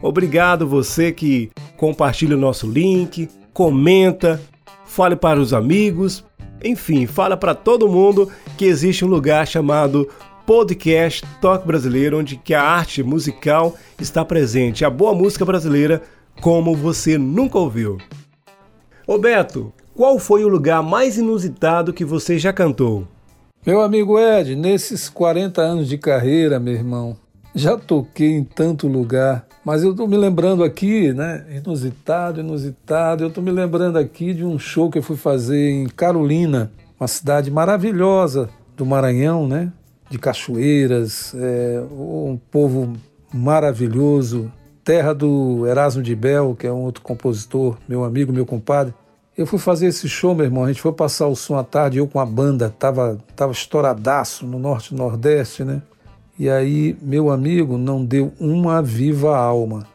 Obrigado 0.01 0.67
você 0.67 1.11
que 1.11 1.51
compartilha 1.77 2.35
o 2.35 2.41
nosso 2.41 2.67
link, 2.67 3.29
comenta, 3.53 4.41
fale 4.83 5.15
para 5.15 5.39
os 5.39 5.53
amigos, 5.53 6.25
enfim, 6.63 7.05
fala 7.05 7.37
para 7.37 7.53
todo 7.53 7.87
mundo 7.87 8.31
que 8.57 8.65
existe 8.65 9.05
um 9.05 9.07
lugar 9.07 9.45
chamado 9.45 10.09
Podcast 10.45 11.25
Toque 11.41 11.65
Brasileiro, 11.65 12.19
onde 12.19 12.35
que 12.37 12.53
a 12.53 12.61
arte 12.61 13.01
musical 13.01 13.75
está 13.99 14.23
presente, 14.23 14.85
a 14.85 14.89
boa 14.89 15.13
música 15.13 15.43
brasileira 15.43 16.03
como 16.39 16.75
você 16.75 17.17
nunca 17.17 17.57
ouviu. 17.57 17.97
Ô 19.07 19.17
Beto, 19.17 19.73
qual 19.95 20.19
foi 20.19 20.43
o 20.45 20.47
lugar 20.47 20.83
mais 20.83 21.17
inusitado 21.17 21.93
que 21.93 22.05
você 22.05 22.37
já 22.37 22.53
cantou? 22.53 23.07
Meu 23.65 23.81
amigo 23.81 24.19
Ed, 24.19 24.55
nesses 24.55 25.09
40 25.09 25.61
anos 25.61 25.87
de 25.87 25.97
carreira, 25.97 26.59
meu 26.59 26.73
irmão, 26.73 27.17
já 27.55 27.75
toquei 27.75 28.33
em 28.33 28.43
tanto 28.43 28.87
lugar, 28.87 29.47
mas 29.63 29.81
eu 29.81 29.95
tô 29.95 30.05
me 30.05 30.17
lembrando 30.17 30.63
aqui, 30.63 31.11
né? 31.11 31.43
Inusitado, 31.49 32.41
inusitado. 32.41 33.23
Eu 33.23 33.31
tô 33.31 33.41
me 33.41 33.49
lembrando 33.49 33.97
aqui 33.97 34.33
de 34.33 34.45
um 34.45 34.59
show 34.59 34.91
que 34.91 34.99
eu 34.99 35.03
fui 35.03 35.17
fazer 35.17 35.71
em 35.71 35.87
Carolina, 35.87 36.71
uma 36.99 37.07
cidade 37.07 37.49
maravilhosa 37.49 38.49
do 38.77 38.85
Maranhão, 38.85 39.47
né? 39.47 39.71
De 40.09 40.19
cachoeiras, 40.19 41.33
é, 41.35 41.83
um 41.91 42.39
povo 42.51 42.93
maravilhoso, 43.33 44.51
terra 44.83 45.13
do 45.13 45.65
Erasmo 45.67 46.03
de 46.03 46.15
Bel, 46.15 46.55
que 46.57 46.67
é 46.67 46.71
um 46.71 46.83
outro 46.83 47.01
compositor, 47.01 47.77
meu 47.87 48.03
amigo, 48.03 48.31
meu 48.31 48.45
compadre. 48.45 48.93
Eu 49.37 49.45
fui 49.45 49.59
fazer 49.59 49.87
esse 49.87 50.07
show, 50.07 50.33
meu 50.33 50.45
irmão. 50.45 50.63
A 50.63 50.67
gente 50.67 50.81
foi 50.81 50.93
passar 50.93 51.27
o 51.27 51.35
som 51.35 51.57
à 51.57 51.63
tarde, 51.63 51.97
eu 51.97 52.07
com 52.07 52.19
a 52.19 52.25
banda, 52.25 52.69
tava, 52.69 53.17
tava 53.35 53.51
estouradaço 53.51 54.45
no 54.45 54.57
norte 54.57 54.93
e 54.93 54.97
nordeste, 54.97 55.63
né? 55.63 55.81
E 56.37 56.49
aí, 56.49 56.95
meu 57.01 57.29
amigo 57.29 57.77
não 57.77 58.03
deu 58.03 58.31
uma 58.39 58.81
viva 58.81 59.37
alma. 59.37 59.87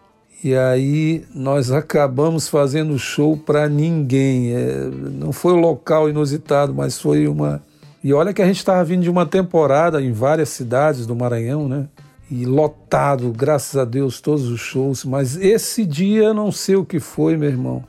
E 0.43 0.55
aí, 0.55 1.25
nós 1.35 1.71
acabamos 1.71 2.49
fazendo 2.49 2.99
show 2.99 3.37
para 3.37 3.69
ninguém. 3.69 4.55
É, 4.55 4.91
não 5.13 5.33
foi 5.33 5.53
um 5.53 5.61
local 5.61 6.09
inusitado, 6.09 6.75
mas 6.75 6.99
foi 6.99 7.29
uma. 7.29 7.63
E 8.03 8.13
olha 8.15 8.33
que 8.33 8.41
a 8.41 8.47
gente 8.47 8.57
estava 8.57 8.83
vindo 8.83 9.03
de 9.03 9.11
uma 9.11 9.27
temporada 9.27 10.01
em 10.01 10.13
várias 10.13 10.49
cidades 10.49 11.07
do 11.07 11.15
Maranhão, 11.15 11.69
né? 11.69 11.87
E 12.31 12.47
lotado, 12.47 13.33
graças 13.33 13.77
a 13.77 13.85
Deus, 13.85 14.21
todos 14.21 14.49
os 14.49 14.61
shows. 14.61 15.05
Mas 15.05 15.37
esse 15.37 15.85
dia, 15.85 16.33
não 16.33 16.51
sei 16.51 16.77
o 16.77 16.85
que 16.85 16.99
foi, 16.99 17.37
meu 17.37 17.49
irmão. 17.49 17.85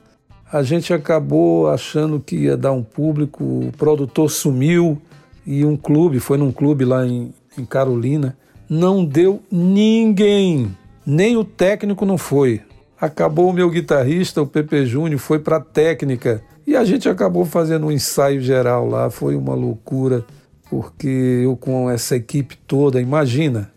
A 0.52 0.62
gente 0.62 0.92
acabou 0.92 1.70
achando 1.70 2.20
que 2.20 2.36
ia 2.36 2.56
dar 2.58 2.72
um 2.72 2.82
público, 2.82 3.42
o 3.42 3.72
produtor 3.78 4.30
sumiu 4.30 5.00
e 5.46 5.64
um 5.64 5.76
clube, 5.76 6.20
foi 6.20 6.36
num 6.36 6.52
clube 6.52 6.84
lá 6.84 7.06
em, 7.06 7.32
em 7.56 7.64
Carolina, 7.64 8.36
não 8.68 9.02
deu 9.02 9.40
ninguém, 9.50 10.76
nem 11.06 11.38
o 11.38 11.44
técnico 11.44 12.04
não 12.04 12.18
foi. 12.18 12.60
Acabou 13.00 13.48
o 13.48 13.52
meu 13.52 13.70
guitarrista, 13.70 14.42
o 14.42 14.46
Pepe 14.46 14.84
Júnior, 14.84 15.18
foi 15.18 15.38
para 15.38 15.58
técnica 15.58 16.42
e 16.66 16.76
a 16.76 16.84
gente 16.84 17.08
acabou 17.08 17.44
fazendo 17.44 17.86
um 17.86 17.92
ensaio 17.92 18.40
geral 18.40 18.88
lá. 18.88 19.10
Foi 19.10 19.34
uma 19.34 19.54
loucura, 19.54 20.24
porque 20.70 21.40
eu 21.44 21.56
com 21.56 21.90
essa 21.90 22.16
equipe 22.16 22.56
toda, 22.66 23.00
imagina. 23.00 23.70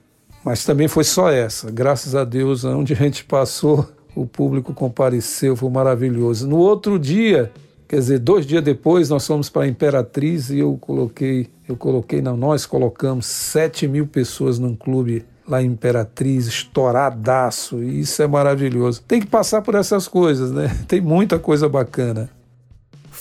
Mas 0.44 0.64
também 0.64 0.88
foi 0.88 1.04
só 1.04 1.32
essa. 1.32 1.72
Graças 1.72 2.16
a 2.16 2.24
Deus, 2.24 2.64
onde 2.64 2.94
a 2.94 2.96
gente 2.96 3.24
passou, 3.26 3.88
o 4.16 4.26
público 4.26 4.74
compareceu, 4.74 5.56
foi 5.56 5.70
maravilhoso. 5.70 6.48
No 6.48 6.58
outro 6.58 7.00
dia, 7.00 7.52
quer 7.88 7.98
dizer, 7.98 8.20
dois 8.20 8.46
dias 8.46 8.64
depois, 8.64 9.10
nós 9.10 9.26
fomos 9.26 9.50
para 9.50 9.64
a 9.64 9.68
Imperatriz 9.68 10.52
e 10.52 10.60
eu 10.60 10.78
coloquei, 10.80 11.50
eu 11.68 11.76
coloquei, 11.76 12.22
não, 12.22 12.38
nós 12.38 12.66
colocamos 12.66 13.26
7 13.26 13.88
mil 13.88 14.06
pessoas 14.06 14.60
num 14.60 14.76
clube 14.76 15.26
lá 15.48 15.62
em 15.62 15.68
Imperatriz, 15.68 16.48
estouradaço, 16.48 17.84
e 17.84 18.02
isso 18.02 18.22
é 18.22 18.28
maravilhoso. 18.28 19.04
Tem 19.08 19.20
que 19.20 19.28
passar 19.28 19.62
por 19.62 19.76
essas 19.76 20.08
coisas, 20.08 20.52
né? 20.52 20.76
Tem 20.88 21.02
muita 21.02 21.38
coisa 21.38 21.68
bacana. 21.68 22.30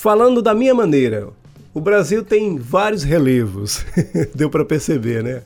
Falando 0.04 0.42
da 0.42 0.52
minha 0.52 0.74
maneira, 0.74 1.30
o 1.72 1.80
Brasil 1.80 2.22
tem 2.22 2.58
vários 2.58 3.02
relevos, 3.02 3.86
deu 4.36 4.50
para 4.50 4.62
perceber, 4.62 5.22
né? 5.22 5.42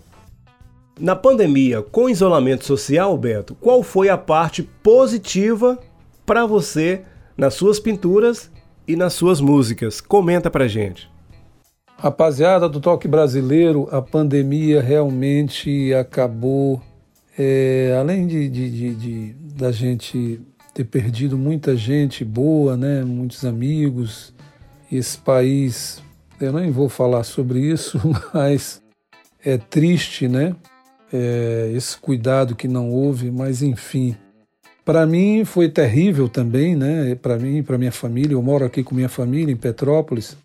Na 0.99 1.15
pandemia, 1.15 1.81
com 1.81 2.11
isolamento 2.11 2.65
social, 2.65 3.17
Beto, 3.17 3.55
qual 3.55 3.85
foi 3.85 4.09
a 4.09 4.19
parte 4.19 4.65
positiva 4.83 5.79
para 6.27 6.45
você 6.45 7.03
nas 7.37 7.55
suas 7.55 7.79
pinturas 7.79 8.51
e 8.89 8.97
nas 8.97 9.13
suas 9.13 9.41
músicas? 9.41 10.01
Comenta 10.01 10.51
pra 10.51 10.67
gente. 10.67 11.09
Rapaziada 11.97 12.69
do 12.69 12.81
toque 12.81 13.07
brasileiro, 13.07 13.89
a 13.93 14.03
pandemia 14.03 14.83
realmente 14.83 15.95
acabou, 15.95 16.83
é, 17.39 17.97
além 17.97 18.27
de, 18.27 18.49
de, 18.49 18.71
de, 18.71 18.95
de, 18.97 19.33
da 19.55 19.71
gente 19.71 20.41
ter 20.75 20.83
perdido 20.83 21.39
muita 21.39 21.77
gente 21.77 22.25
boa, 22.25 22.77
né, 22.77 23.05
muitos 23.05 23.45
amigos, 23.45 24.37
esse 24.97 25.19
país, 25.19 26.03
eu 26.41 26.53
nem 26.53 26.71
vou 26.71 26.89
falar 26.89 27.25
sobre 27.25 27.61
isso, 27.61 28.01
mas 28.33 28.83
é 29.45 29.59
triste, 29.59 30.29
né? 30.29 30.55
é, 31.13 31.71
esse 31.75 31.97
cuidado 31.97 32.55
que 32.55 32.69
não 32.69 32.91
houve, 32.91 33.31
mas 33.31 33.63
enfim. 33.63 34.17
Para 34.85 35.07
mim 35.07 35.45
foi 35.45 35.69
terrível 35.69 36.29
também, 36.29 36.75
né? 36.75 37.15
Para 37.15 37.37
mim, 37.37 37.63
para 37.63 37.79
minha 37.79 37.93
família, 37.93 38.35
eu 38.35 38.43
moro 38.43 38.65
aqui 38.65 38.83
com 38.83 38.95
minha 38.95 39.09
família 39.09 39.53
em 39.53 39.57
Petrópolis. 39.57 40.37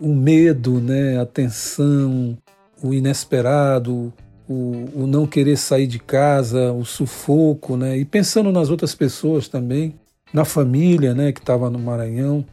O 0.00 0.14
medo, 0.14 0.80
né? 0.80 1.18
A 1.18 1.24
tensão, 1.24 2.36
o 2.82 2.92
inesperado, 2.92 4.12
o, 4.48 4.84
o 4.94 5.06
não 5.06 5.26
querer 5.26 5.56
sair 5.56 5.86
de 5.86 5.98
casa, 5.98 6.72
o 6.72 6.84
sufoco, 6.84 7.76
né? 7.76 7.96
E 7.96 8.04
pensando 8.04 8.52
nas 8.52 8.68
outras 8.68 8.94
pessoas 8.94 9.48
também, 9.48 9.94
na 10.32 10.44
família, 10.44 11.14
né? 11.14 11.32
Que 11.32 11.40
estava 11.40 11.70
no 11.70 11.78
Maranhão, 11.78 12.44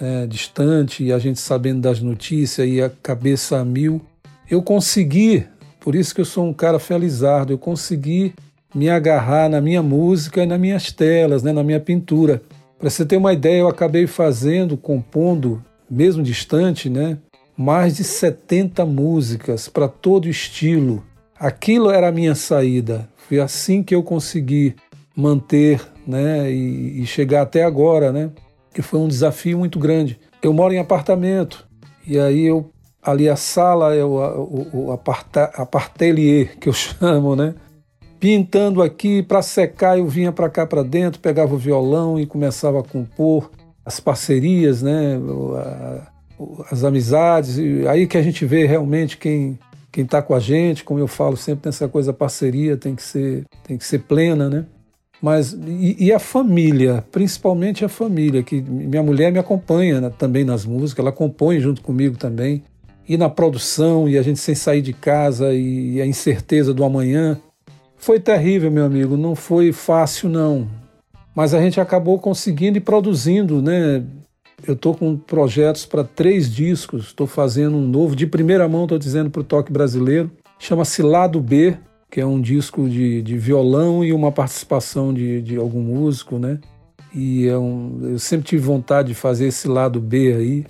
é, 0.00 0.26
distante, 0.26 1.04
e 1.04 1.12
a 1.12 1.18
gente 1.18 1.38
sabendo 1.38 1.82
das 1.82 2.00
notícias 2.00 2.68
e 2.68 2.80
a 2.80 2.90
cabeça 3.02 3.58
a 3.58 3.64
mil. 3.64 4.00
Eu 4.48 4.62
consegui 4.62 5.46
por 5.80 5.94
isso 5.94 6.14
que 6.14 6.20
eu 6.20 6.26
sou 6.26 6.46
um 6.46 6.52
cara 6.52 6.78
felizardo, 6.78 7.54
eu 7.54 7.58
consegui 7.58 8.34
me 8.74 8.90
agarrar 8.90 9.48
na 9.48 9.60
minha 9.60 9.82
música 9.82 10.42
e 10.42 10.46
nas 10.46 10.60
minhas 10.60 10.92
telas, 10.92 11.42
né, 11.42 11.52
na 11.52 11.64
minha 11.64 11.80
pintura. 11.80 12.42
Para 12.78 12.90
você 12.90 13.04
ter 13.04 13.16
uma 13.16 13.32
ideia, 13.32 13.60
eu 13.60 13.68
acabei 13.68 14.06
fazendo, 14.06 14.76
compondo, 14.76 15.64
mesmo 15.90 16.22
distante, 16.22 16.90
né, 16.90 17.18
mais 17.56 17.96
de 17.96 18.04
70 18.04 18.84
músicas 18.84 19.68
para 19.68 19.88
todo 19.88 20.28
estilo. 20.28 21.02
Aquilo 21.38 21.90
era 21.90 22.08
a 22.08 22.12
minha 22.12 22.34
saída. 22.34 23.08
Foi 23.16 23.40
assim 23.40 23.82
que 23.82 23.94
eu 23.94 24.02
consegui 24.02 24.76
manter 25.16 25.80
né, 26.06 26.50
e, 26.52 27.02
e 27.02 27.06
chegar 27.06 27.42
até 27.42 27.64
agora, 27.64 28.12
né, 28.12 28.30
que 28.72 28.82
foi 28.82 29.00
um 29.00 29.08
desafio 29.08 29.58
muito 29.58 29.78
grande. 29.78 30.18
Eu 30.42 30.52
moro 30.52 30.72
em 30.72 30.78
apartamento 30.78 31.66
e 32.06 32.18
aí 32.18 32.46
eu 32.46 32.70
ali 33.02 33.28
a 33.28 33.36
sala 33.36 33.94
é 33.94 34.04
o, 34.04 34.16
o, 34.16 34.86
o 34.86 34.92
apartelier 34.92 36.58
que 36.58 36.68
eu 36.68 36.72
chamo, 36.74 37.34
né? 37.34 37.54
Pintando 38.18 38.82
aqui 38.82 39.22
para 39.22 39.40
secar, 39.40 39.98
eu 39.98 40.06
vinha 40.06 40.30
para 40.30 40.50
cá 40.50 40.66
para 40.66 40.82
dentro, 40.82 41.20
pegava 41.20 41.54
o 41.54 41.58
violão 41.58 42.20
e 42.20 42.26
começava 42.26 42.80
a 42.80 42.82
compor 42.82 43.50
as 43.84 43.98
parcerias, 43.98 44.82
né? 44.82 45.18
As 46.70 46.84
amizades, 46.84 47.58
aí 47.88 48.06
que 48.06 48.18
a 48.18 48.22
gente 48.22 48.44
vê 48.44 48.66
realmente 48.66 49.16
quem 49.16 49.58
quem 49.92 50.04
está 50.04 50.22
com 50.22 50.34
a 50.34 50.38
gente, 50.38 50.84
como 50.84 51.00
eu 51.00 51.08
falo 51.08 51.36
sempre 51.36 51.66
nessa 51.66 51.88
coisa 51.88 52.12
parceria 52.12 52.76
tem 52.76 52.94
que 52.94 53.02
ser 53.02 53.44
tem 53.64 53.76
que 53.76 53.84
ser 53.84 54.00
plena, 54.00 54.48
né? 54.48 54.66
Mas 55.20 55.52
e, 55.52 55.96
e, 56.06 56.12
a 56.12 56.18
família, 56.18 57.04
principalmente 57.12 57.84
a 57.84 57.88
família, 57.88 58.42
que 58.42 58.60
minha 58.62 59.02
mulher 59.02 59.30
me 59.30 59.38
acompanha 59.38 60.00
né, 60.00 60.10
também 60.16 60.44
nas 60.44 60.64
músicas, 60.64 61.04
ela 61.04 61.12
compõe 61.12 61.60
junto 61.60 61.82
comigo 61.82 62.16
também 62.16 62.62
e 63.06 63.16
na 63.16 63.28
produção, 63.28 64.08
e 64.08 64.16
a 64.16 64.22
gente 64.22 64.38
sem 64.38 64.54
sair 64.54 64.80
de 64.80 64.92
casa, 64.92 65.52
e 65.52 66.00
a 66.00 66.06
incerteza 66.06 66.72
do 66.72 66.84
amanhã. 66.84 67.40
Foi 67.96 68.20
terrível, 68.20 68.70
meu 68.70 68.84
amigo, 68.84 69.16
não 69.16 69.34
foi 69.34 69.72
fácil, 69.72 70.28
não. 70.28 70.68
Mas 71.34 71.52
a 71.52 71.60
gente 71.60 71.80
acabou 71.80 72.20
conseguindo 72.20 72.78
e 72.78 72.80
produzindo, 72.80 73.60
né? 73.60 74.04
Eu 74.64 74.74
estou 74.74 74.94
com 74.94 75.16
projetos 75.16 75.84
para 75.84 76.04
três 76.04 76.48
discos, 76.54 77.06
estou 77.06 77.26
fazendo 77.26 77.76
um 77.76 77.86
novo, 77.86 78.14
de 78.14 78.26
primeira 78.28 78.68
mão, 78.68 78.84
estou 78.84 78.98
dizendo 78.98 79.28
para 79.28 79.40
o 79.40 79.44
toque 79.44 79.72
brasileiro, 79.72 80.30
chama-se 80.58 81.02
Lado 81.02 81.40
B, 81.40 81.76
que 82.10 82.20
é 82.20 82.26
um 82.26 82.40
disco 82.40 82.88
de, 82.88 83.22
de 83.22 83.38
violão 83.38 84.04
e 84.04 84.12
uma 84.12 84.32
participação 84.32 85.14
de, 85.14 85.40
de 85.40 85.56
algum 85.56 85.80
músico, 85.80 86.38
né? 86.38 86.58
E 87.14 87.46
é 87.46 87.56
um, 87.56 87.98
eu 88.02 88.18
sempre 88.18 88.46
tive 88.46 88.62
vontade 88.62 89.08
de 89.08 89.14
fazer 89.14 89.46
esse 89.46 89.68
lado 89.68 90.00
B 90.00 90.34
aí. 90.34 90.66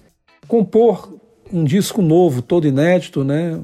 Compor 0.46 1.18
um 1.52 1.64
disco 1.64 2.02
novo, 2.02 2.42
todo 2.42 2.66
inédito, 2.66 3.24
né? 3.24 3.60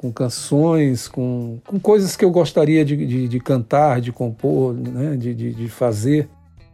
com 0.00 0.10
canções, 0.10 1.06
com, 1.06 1.58
com 1.66 1.78
coisas 1.78 2.16
que 2.16 2.24
eu 2.24 2.30
gostaria 2.30 2.82
de, 2.86 2.96
de, 2.96 3.28
de 3.28 3.38
cantar, 3.38 4.00
de 4.00 4.10
compor, 4.10 4.72
né? 4.72 5.14
de, 5.14 5.34
de, 5.34 5.52
de 5.52 5.68
fazer. 5.68 6.26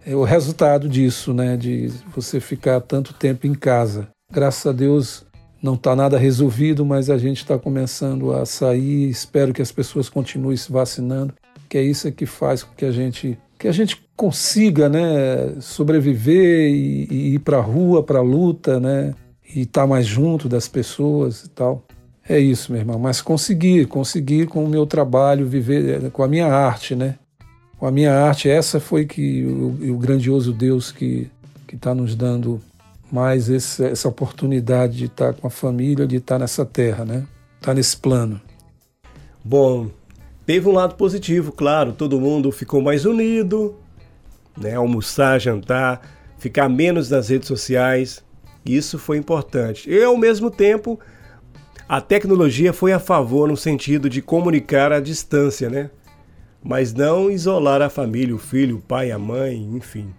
É 0.06 0.14
o 0.14 0.22
resultado 0.22 0.88
disso, 0.88 1.34
né? 1.34 1.56
de 1.56 1.90
você 2.14 2.38
ficar 2.38 2.80
tanto 2.80 3.12
tempo 3.12 3.44
em 3.44 3.52
casa. 3.52 4.06
Graças 4.32 4.64
a 4.64 4.72
Deus 4.72 5.25
não 5.62 5.74
está 5.74 5.96
nada 5.96 6.18
resolvido, 6.18 6.84
mas 6.84 7.10
a 7.10 7.18
gente 7.18 7.38
está 7.38 7.58
começando 7.58 8.32
a 8.32 8.44
sair. 8.44 9.08
Espero 9.08 9.52
que 9.52 9.62
as 9.62 9.72
pessoas 9.72 10.08
continuem 10.08 10.56
se 10.56 10.70
vacinando, 10.70 11.34
que 11.68 11.78
é 11.78 11.82
isso 11.82 12.10
que 12.12 12.26
faz 12.26 12.62
com 12.62 12.74
que 12.74 12.84
a 12.84 12.92
gente 12.92 13.38
que 13.58 13.66
a 13.66 13.72
gente 13.72 13.96
consiga, 14.14 14.86
né, 14.86 15.58
sobreviver 15.60 16.70
e, 16.70 17.08
e 17.10 17.34
ir 17.34 17.38
para 17.38 17.56
a 17.56 17.62
rua, 17.62 18.02
para 18.02 18.18
a 18.18 18.22
luta, 18.22 18.78
né, 18.78 19.14
e 19.54 19.62
estar 19.62 19.82
tá 19.82 19.86
mais 19.86 20.06
junto 20.06 20.46
das 20.46 20.68
pessoas 20.68 21.44
e 21.44 21.48
tal. 21.48 21.82
É 22.28 22.38
isso, 22.38 22.72
meu 22.72 22.80
irmão. 22.80 22.98
Mas 22.98 23.22
conseguir, 23.22 23.86
conseguir 23.86 24.46
com 24.46 24.64
o 24.64 24.68
meu 24.68 24.84
trabalho, 24.84 25.46
viver 25.46 26.04
é, 26.04 26.10
com 26.10 26.22
a 26.22 26.28
minha 26.28 26.48
arte, 26.48 26.94
né? 26.94 27.14
Com 27.78 27.86
a 27.86 27.90
minha 27.90 28.12
arte, 28.12 28.48
essa 28.48 28.80
foi 28.80 29.06
que 29.06 29.44
o, 29.44 29.94
o 29.94 29.98
grandioso 29.98 30.52
Deus 30.52 30.90
que 30.90 31.30
está 31.72 31.94
nos 31.94 32.14
dando 32.14 32.60
mais 33.10 33.48
esse, 33.48 33.84
essa 33.84 34.08
oportunidade 34.08 34.96
de 34.96 35.04
estar 35.06 35.34
com 35.34 35.46
a 35.46 35.50
família, 35.50 36.06
de 36.06 36.16
estar 36.16 36.38
nessa 36.38 36.64
terra, 36.64 37.04
né? 37.04 37.26
Estar 37.56 37.66
tá 37.66 37.74
nesse 37.74 37.96
plano. 37.96 38.40
Bom, 39.44 39.88
teve 40.44 40.68
um 40.68 40.72
lado 40.72 40.96
positivo, 40.96 41.52
claro. 41.52 41.92
Todo 41.92 42.20
mundo 42.20 42.50
ficou 42.50 42.80
mais 42.80 43.04
unido, 43.04 43.76
né? 44.56 44.74
Almoçar, 44.74 45.40
jantar, 45.40 46.02
ficar 46.38 46.68
menos 46.68 47.10
nas 47.10 47.28
redes 47.28 47.48
sociais. 47.48 48.24
Isso 48.64 48.98
foi 48.98 49.16
importante. 49.16 49.88
E 49.88 50.02
ao 50.02 50.16
mesmo 50.16 50.50
tempo, 50.50 50.98
a 51.88 52.00
tecnologia 52.00 52.72
foi 52.72 52.92
a 52.92 52.98
favor 52.98 53.48
no 53.48 53.56
sentido 53.56 54.10
de 54.10 54.20
comunicar 54.20 54.90
à 54.90 54.98
distância, 54.98 55.70
né? 55.70 55.90
Mas 56.60 56.92
não 56.92 57.30
isolar 57.30 57.80
a 57.80 57.88
família, 57.88 58.34
o 58.34 58.38
filho, 58.38 58.78
o 58.78 58.80
pai, 58.80 59.12
a 59.12 59.18
mãe, 59.18 59.62
enfim. 59.72 60.12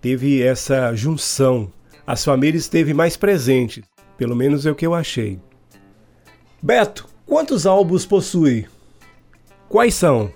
Teve 0.00 0.40
essa 0.40 0.94
junção. 0.94 1.72
As 2.06 2.24
famílias 2.24 2.64
esteve 2.64 2.92
mais 2.92 3.16
presentes, 3.16 3.84
pelo 4.16 4.36
menos 4.36 4.66
é 4.66 4.70
o 4.70 4.74
que 4.74 4.86
eu 4.86 4.94
achei. 4.94 5.38
Beto, 6.62 7.06
quantos 7.26 7.66
álbuns 7.66 8.06
possui? 8.06 8.66
Quais 9.68 9.94
são? 9.94 10.30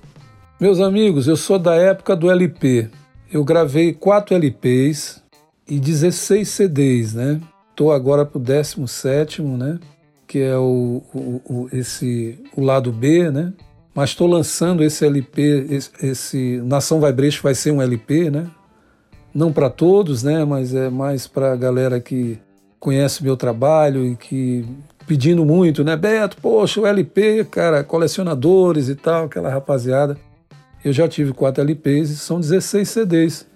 Meus 0.60 0.80
amigos, 0.80 1.26
eu 1.28 1.36
sou 1.36 1.58
da 1.58 1.74
época 1.74 2.16
do 2.16 2.30
LP. 2.30 2.88
Eu 3.30 3.44
gravei 3.44 3.92
quatro 3.92 4.34
LPs, 4.34 5.22
e 5.68 5.80
16 5.80 6.48
CDs, 6.48 7.14
né? 7.14 7.40
Estou 7.70 7.92
agora 7.92 8.24
para 8.24 8.38
o 8.38 8.40
17, 8.40 9.42
né? 9.42 9.78
Que 10.26 10.38
é 10.40 10.56
o, 10.56 11.02
o, 11.12 11.42
o, 11.44 11.68
esse, 11.72 12.38
o 12.56 12.62
lado 12.62 12.92
B, 12.92 13.30
né? 13.30 13.52
Mas 13.94 14.10
estou 14.10 14.26
lançando 14.26 14.84
esse 14.84 15.04
LP, 15.04 15.66
esse, 15.70 15.90
esse 16.02 16.62
Nação 16.64 17.00
Vibration 17.00 17.42
vai 17.42 17.54
ser 17.54 17.72
um 17.72 17.82
LP, 17.82 18.30
né? 18.30 18.46
Não 19.36 19.52
para 19.52 19.68
todos, 19.68 20.22
né? 20.22 20.46
Mas 20.46 20.74
é 20.74 20.88
mais 20.88 21.26
para 21.26 21.52
a 21.52 21.56
galera 21.56 22.00
que 22.00 22.38
conhece 22.80 23.22
meu 23.22 23.36
trabalho 23.36 24.06
e 24.06 24.16
que 24.16 24.64
pedindo 25.06 25.44
muito, 25.44 25.84
né? 25.84 25.94
Beto, 25.94 26.38
poxa, 26.40 26.80
o 26.80 26.86
LP, 26.86 27.44
cara, 27.44 27.84
colecionadores 27.84 28.88
e 28.88 28.94
tal, 28.94 29.26
aquela 29.26 29.50
rapaziada. 29.50 30.16
Eu 30.82 30.90
já 30.90 31.06
tive 31.06 31.34
quatro 31.34 31.62
LPs 31.62 32.08
e 32.08 32.16
são 32.16 32.40
16 32.40 32.88
CDs. 32.88 33.46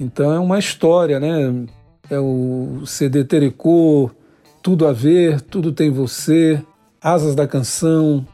Então 0.00 0.32
é 0.32 0.40
uma 0.40 0.58
história, 0.58 1.20
né? 1.20 1.66
É 2.10 2.18
o 2.18 2.82
CD 2.84 3.22
Terecô, 3.22 4.10
Tudo 4.60 4.88
a 4.88 4.92
Ver, 4.92 5.40
Tudo 5.40 5.70
Tem 5.70 5.88
Você, 5.88 6.60
Asas 7.00 7.36
da 7.36 7.46
Canção, 7.46 8.26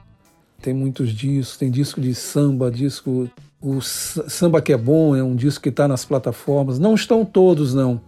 tem 0.63 0.73
muitos 0.73 1.11
discos, 1.11 1.59
tem 1.59 1.71
disco 1.71 2.01
de 2.01 2.15
samba, 2.15 2.71
disco. 2.71 3.29
O 3.65 3.81
Samba 3.81 4.61
Que 4.61 4.75
É 4.75 4.77
Bom 4.77 5.17
é 5.17 5.23
um 5.23 5.35
disco 5.35 5.63
que 5.63 5.71
está 5.71 5.89
nas 5.89 6.05
plataformas. 6.05 6.79
Não 6.79 6.95
estão 6.95 7.25
todos, 7.25 7.73
não. 7.73 7.99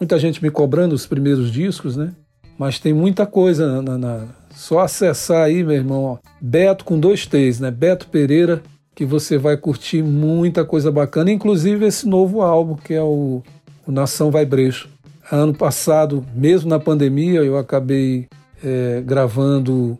Muita 0.00 0.18
gente 0.18 0.42
me 0.42 0.50
cobrando 0.50 0.92
os 0.92 1.06
primeiros 1.06 1.52
discos, 1.52 1.96
né? 1.96 2.12
Mas 2.58 2.80
tem 2.80 2.92
muita 2.92 3.24
coisa 3.24 3.80
na, 3.80 3.96
na... 3.96 4.26
Só 4.50 4.80
acessar 4.80 5.44
aí, 5.44 5.62
meu 5.62 5.76
irmão, 5.76 6.02
ó. 6.02 6.18
Beto 6.40 6.84
com 6.84 6.98
dois 6.98 7.26
T's, 7.26 7.60
né? 7.60 7.70
Beto 7.70 8.08
Pereira 8.08 8.60
que 8.92 9.04
você 9.04 9.38
vai 9.38 9.56
curtir 9.56 10.02
muita 10.02 10.64
coisa 10.64 10.90
bacana, 10.90 11.30
inclusive 11.30 11.86
esse 11.86 12.08
novo 12.08 12.42
álbum 12.42 12.74
que 12.76 12.94
é 12.94 13.02
o, 13.02 13.40
o 13.86 13.92
Nação 13.92 14.32
Vai 14.32 14.44
Brejo. 14.44 14.88
Ano 15.30 15.54
passado, 15.54 16.24
mesmo 16.34 16.68
na 16.68 16.80
pandemia, 16.80 17.42
eu 17.42 17.56
acabei 17.56 18.26
é, 18.62 19.00
gravando 19.04 19.96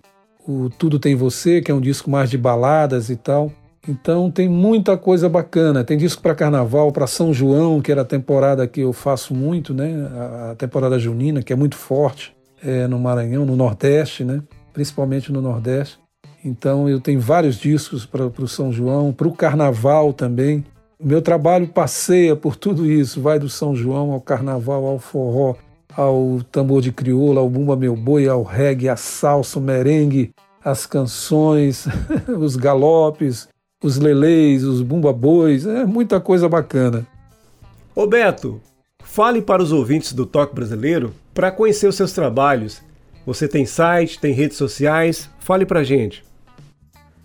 o 0.47 0.69
Tudo 0.71 0.99
Tem 0.99 1.15
Você, 1.15 1.61
que 1.61 1.71
é 1.71 1.75
um 1.75 1.81
disco 1.81 2.11
mais 2.11 2.31
de 2.31 2.37
baladas 2.37 3.11
e 3.11 3.17
tal. 3.17 3.51
Então 3.87 4.31
tem 4.31 4.49
muita 4.49 4.97
coisa 4.97 5.29
bacana. 5.29 5.85
Tem 5.85 5.97
disco 5.97 6.23
para 6.23 6.35
carnaval, 6.35 6.91
para 6.91 7.07
São 7.07 7.33
João, 7.33 7.81
que 7.81 7.93
era 7.93 8.03
a 8.03 8.05
temporada 8.05 8.67
que 8.67 8.81
eu 8.81 8.93
faço 8.93 9.35
muito, 9.35 9.75
né? 9.75 10.09
A 10.51 10.55
temporada 10.55 10.99
junina, 10.99 11.43
que 11.43 11.53
é 11.53 11.57
muito 11.57 11.77
forte 11.77 12.35
é, 12.63 12.87
no 12.87 12.99
Maranhão, 12.99 13.45
no 13.45 13.57
Nordeste, 13.57 14.25
né? 14.25 14.43
Principalmente 14.73 15.31
no 15.31 15.43
Nordeste. 15.43 15.99
Então 16.45 16.89
eu 16.89 17.01
tenho 17.01 17.21
vários 17.21 17.57
discos 17.57 18.05
para 18.07 18.27
o 18.27 18.49
São 18.49 18.73
João, 18.73 19.13
para 19.13 19.29
o 19.29 19.35
Carnaval 19.35 20.13
também. 20.13 20.65
O 20.99 21.07
meu 21.07 21.21
trabalho 21.21 21.69
passeia 21.69 22.35
por 22.37 22.57
tudo 22.57 22.87
isso, 22.87 23.21
vai 23.21 23.39
do 23.39 23.49
São 23.49 23.75
João 23.75 24.13
ao 24.13 24.21
Carnaval, 24.21 24.87
ao 24.87 24.99
forró, 24.99 25.57
ao 25.95 26.41
tambor 26.51 26.81
de 26.81 26.93
crioula, 26.93 27.41
ao 27.41 27.49
bumba 27.49 27.77
meu 27.77 27.97
boi, 27.97 28.29
ao 28.29 28.43
reggae, 28.43 28.89
a 28.89 28.97
salsa, 28.97 29.59
o 29.59 29.63
merengue, 29.63 30.31
as 30.65 30.87
canções, 30.87 31.87
os 32.39 32.57
galopes, 32.57 33.49
os 33.85 33.99
leleis, 33.99 34.65
os 34.65 34.81
bumba 34.81 35.13
bois, 35.13 35.67
é 35.67 35.85
muita 35.85 36.19
coisa 36.19 36.49
bacana. 36.49 37.07
Ô 37.95 38.07
Beto, 38.07 38.59
fale 39.05 39.43
para 39.43 39.63
os 39.63 39.73
ouvintes 39.73 40.15
do 40.15 40.25
Toque 40.25 40.55
Brasileiro 40.55 41.13
para 41.35 41.51
conhecer 41.51 41.87
os 41.87 41.95
seus 41.95 42.13
trabalhos. 42.13 42.81
Você 43.27 43.47
tem 43.47 43.67
site, 43.67 44.19
tem 44.19 44.33
redes 44.33 44.57
sociais? 44.57 45.29
Fale 45.39 45.67
pra 45.67 45.85
gente. 45.85 46.25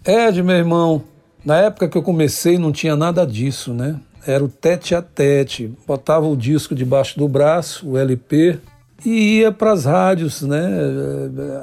Ed, 0.05 0.43
meu 0.43 0.57
irmão, 0.57 1.01
na 1.45 1.57
época 1.57 1.87
que 1.87 1.97
eu 1.97 2.03
comecei 2.03 2.57
não 2.57 2.73
tinha 2.73 2.95
nada 2.95 3.25
disso, 3.25 3.73
né? 3.73 3.97
Era 4.27 4.43
o 4.43 4.49
tete 4.49 4.93
a 4.93 5.01
tete. 5.01 5.73
Botava 5.87 6.27
o 6.27 6.35
disco 6.35 6.75
debaixo 6.75 7.17
do 7.17 7.27
braço, 7.27 7.89
o 7.89 7.97
LP, 7.97 8.59
e 9.05 9.39
ia 9.39 9.51
para 9.51 9.71
as 9.71 9.85
rádios, 9.85 10.41
né? 10.41 10.69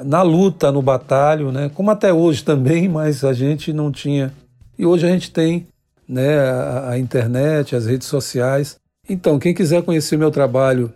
Na 0.03 0.23
luta, 0.23 0.71
no 0.71 0.81
batalho, 0.81 1.51
né? 1.51 1.69
Como 1.73 1.91
até 1.91 2.11
hoje 2.11 2.43
também, 2.43 2.89
mas 2.89 3.23
a 3.23 3.31
gente 3.31 3.71
não 3.71 3.91
tinha. 3.91 4.33
E 4.77 4.85
hoje 4.85 5.05
a 5.05 5.09
gente 5.09 5.31
tem, 5.31 5.67
né? 6.07 6.39
A, 6.39 6.91
a 6.91 6.99
internet, 6.99 7.75
as 7.75 7.85
redes 7.85 8.07
sociais. 8.07 8.77
Então, 9.09 9.39
quem 9.39 9.53
quiser 9.53 9.81
conhecer 9.83 10.17
meu 10.17 10.29
trabalho, 10.29 10.93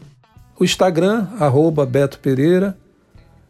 O 0.59 0.63
Instagram, 0.63 1.27
arroba 1.39 1.85
Beto 1.85 2.17
Pereira, 2.19 2.75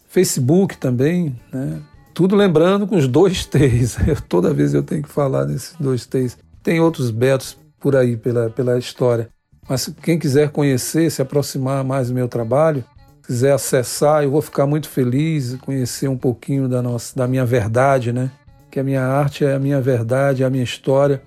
Facebook 0.08 0.78
também, 0.78 1.36
né? 1.52 1.80
Tudo 2.14 2.36
lembrando 2.36 2.86
com 2.88 2.98
os 2.98 3.08
dois 3.08 3.46
T's. 3.46 3.98
Toda 4.28 4.54
vez 4.54 4.74
eu 4.74 4.84
tenho 4.84 5.04
que 5.04 5.10
falar 5.10 5.46
desses 5.46 5.76
dois 5.80 6.06
T's. 6.06 6.38
Tem 6.64 6.80
outros 6.80 7.12
Betos 7.12 7.58
por 7.80 7.96
aí 7.96 8.18
pela, 8.18 8.50
pela 8.50 8.78
história. 8.78 9.30
Mas 9.68 9.92
quem 10.02 10.18
quiser 10.18 10.50
conhecer, 10.50 11.12
se 11.12 11.22
aproximar 11.22 11.84
mais 11.84 12.08
do 12.08 12.14
meu 12.14 12.28
trabalho, 12.28 12.84
quiser 13.26 13.52
acessar, 13.52 14.24
eu 14.24 14.32
vou 14.32 14.42
ficar 14.42 14.66
muito 14.66 14.88
feliz, 14.88 15.56
conhecer 15.58 16.08
um 16.08 16.18
pouquinho 16.18 16.70
da, 16.70 16.82
nossa, 16.82 17.14
da 17.16 17.28
minha 17.28 17.46
verdade, 17.46 18.14
né? 18.14 18.32
Que 18.72 18.80
a 18.80 18.84
minha 18.84 19.04
arte 19.04 19.44
é 19.44 19.54
a 19.54 19.60
minha 19.60 19.82
verdade, 19.82 20.44
é 20.44 20.46
a 20.46 20.50
minha 20.50 20.64
história. 20.64 21.22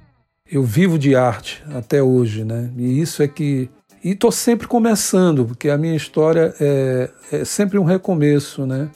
Eu 0.50 0.64
vivo 0.64 0.98
de 0.98 1.14
arte 1.14 1.62
até 1.74 2.02
hoje, 2.02 2.44
né? 2.44 2.70
E 2.76 3.00
isso 3.00 3.22
é 3.22 3.28
que. 3.28 3.68
E 4.02 4.12
estou 4.12 4.32
sempre 4.32 4.66
começando, 4.66 5.44
porque 5.44 5.68
a 5.68 5.76
minha 5.76 5.94
história 5.94 6.54
é, 6.58 7.10
é 7.30 7.44
sempre 7.44 7.78
um 7.78 7.84
recomeço, 7.84 8.64
né? 8.64 8.88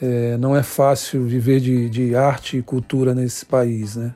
É, 0.00 0.36
não 0.36 0.56
é 0.56 0.62
fácil 0.62 1.24
viver 1.24 1.60
de, 1.60 1.88
de 1.88 2.14
arte 2.14 2.58
e 2.58 2.62
cultura 2.62 3.14
nesse 3.14 3.44
país, 3.44 3.96
né? 3.96 4.14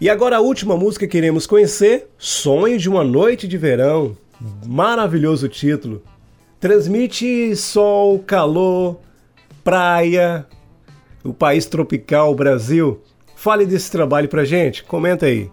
E 0.00 0.08
agora 0.08 0.38
a 0.38 0.40
última 0.40 0.78
música 0.78 1.06
que 1.06 1.12
queremos 1.12 1.46
conhecer, 1.46 2.08
Sonho 2.16 2.78
de 2.78 2.88
uma 2.88 3.04
Noite 3.04 3.46
de 3.46 3.58
Verão. 3.58 4.16
Maravilhoso 4.64 5.46
título. 5.46 6.02
Transmite 6.58 7.54
sol, 7.54 8.18
calor, 8.20 8.98
praia, 9.62 10.46
o 11.22 11.34
país 11.34 11.66
tropical, 11.66 12.32
o 12.32 12.34
Brasil. 12.34 13.02
Fale 13.36 13.66
desse 13.66 13.90
trabalho 13.90 14.26
pra 14.26 14.42
gente, 14.42 14.82
comenta 14.84 15.26
aí. 15.26 15.50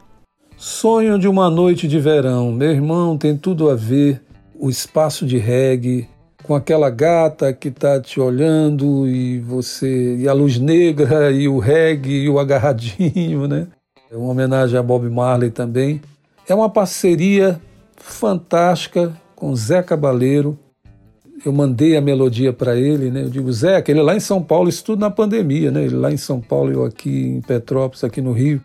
Sonho 0.56 1.20
de 1.20 1.28
uma 1.28 1.50
noite 1.50 1.86
de 1.86 2.00
verão, 2.00 2.50
meu 2.50 2.72
irmão, 2.72 3.18
tem 3.18 3.36
tudo 3.36 3.70
a 3.70 3.76
ver 3.76 4.22
o 4.58 4.70
espaço 4.70 5.26
de 5.26 5.38
reggae 5.38 6.08
com 6.42 6.56
aquela 6.56 6.90
gata 6.90 7.52
que 7.52 7.70
tá 7.70 8.00
te 8.00 8.22
olhando 8.22 9.06
e 9.08 9.42
você 9.42 10.16
e 10.16 10.26
a 10.26 10.32
luz 10.32 10.58
negra 10.58 11.32
e 11.32 11.50
o 11.50 11.60
reggae 11.60 12.24
e 12.24 12.30
o 12.30 12.40
agarradinho, 12.40 13.46
né? 13.46 13.68
É 14.12 14.16
uma 14.16 14.32
homenagem 14.32 14.78
a 14.78 14.84
Bob 14.84 15.10
Marley 15.10 15.52
também. 15.52 16.02
É 16.48 16.56
uma 16.56 16.70
parceria 16.70 17.62
fantástica 17.98 19.14
com 19.36 19.56
Zé 19.56 19.84
Cabaleiro, 19.84 20.58
eu 21.46 21.54
mandei 21.54 21.96
a 21.96 22.02
melodia 22.02 22.52
para 22.52 22.76
ele, 22.76 23.12
né? 23.12 23.24
Eu 23.24 23.30
digo, 23.30 23.52
Zé, 23.52 23.84
ele 23.88 24.02
lá 24.02 24.16
em 24.16 24.20
São 24.20 24.42
Paulo, 24.42 24.70
isso 24.70 24.84
tudo 24.84 25.00
na 25.00 25.12
pandemia, 25.12 25.72
né? 25.72 25.84
Ele 25.86 25.96
lá 25.96 26.12
em 26.12 26.18
São 26.18 26.42
Paulo, 26.42 26.72
eu 26.72 26.84
aqui 26.84 27.28
em 27.28 27.42
Petrópolis, 27.42 28.04
aqui 28.04 28.22
no 28.22 28.32
Rio. 28.32 28.62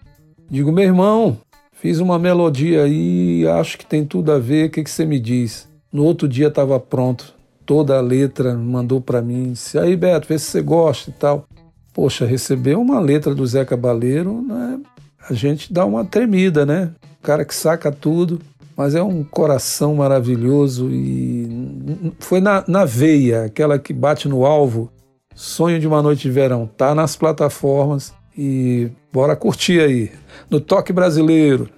Digo, 0.50 0.72
meu 0.72 0.84
irmão, 0.84 1.36
fiz 1.72 1.98
uma 1.98 2.18
melodia 2.18 2.84
aí, 2.84 3.46
acho 3.46 3.76
que 3.78 3.86
tem 3.86 4.04
tudo 4.04 4.32
a 4.32 4.38
ver, 4.38 4.68
o 4.68 4.70
que, 4.70 4.82
que 4.82 4.90
você 4.90 5.04
me 5.04 5.20
diz? 5.20 5.68
No 5.92 6.04
outro 6.04 6.26
dia 6.26 6.48
estava 6.48 6.80
pronto, 6.80 7.34
toda 7.66 7.98
a 7.98 8.00
letra 8.00 8.54
mandou 8.54 9.00
para 9.00 9.20
mim, 9.20 9.52
disse, 9.52 9.78
aí 9.78 9.94
Beto, 9.94 10.28
vê 10.28 10.38
se 10.38 10.46
você 10.46 10.62
gosta 10.62 11.10
e 11.10 11.12
tal. 11.12 11.44
Poxa, 11.92 12.24
receber 12.24 12.76
uma 12.76 12.98
letra 12.98 13.34
do 13.34 13.46
Zé 13.46 13.66
Cabaleiro, 13.66 14.40
né? 14.40 14.80
A 15.28 15.34
gente 15.34 15.72
dá 15.72 15.84
uma 15.84 16.04
tremida, 16.04 16.66
né? 16.66 16.90
O 17.20 17.22
cara 17.22 17.44
que 17.44 17.54
saca 17.54 17.90
tudo 17.92 18.40
mas 18.76 18.94
é 18.94 19.02
um 19.02 19.22
coração 19.22 19.94
maravilhoso 19.94 20.88
e 20.90 22.12
foi 22.18 22.40
na, 22.40 22.64
na 22.66 22.84
veia, 22.84 23.44
aquela 23.44 23.78
que 23.78 23.92
bate 23.92 24.28
no 24.28 24.44
alvo. 24.44 24.90
Sonho 25.34 25.80
de 25.80 25.86
uma 25.86 26.02
noite 26.02 26.22
de 26.22 26.30
verão, 26.30 26.66
tá 26.66 26.94
nas 26.94 27.16
plataformas 27.16 28.12
e 28.36 28.90
bora 29.12 29.34
curtir 29.34 29.80
aí, 29.80 30.12
no 30.50 30.60
Toque 30.60 30.92
Brasileiro. 30.92 31.68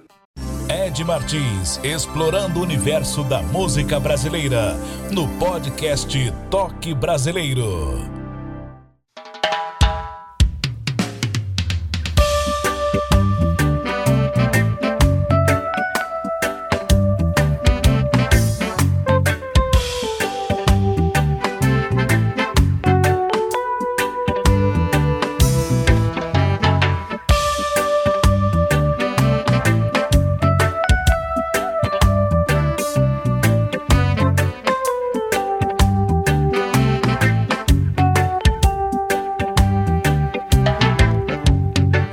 Ed 0.67 1.03
Martins, 1.03 1.79
explorando 1.83 2.59
o 2.59 2.63
universo 2.63 3.23
da 3.23 3.41
música 3.41 3.99
brasileira, 3.99 4.75
no 5.11 5.27
podcast 5.37 6.33
Toque 6.49 6.93
Brasileiro. 6.93 8.24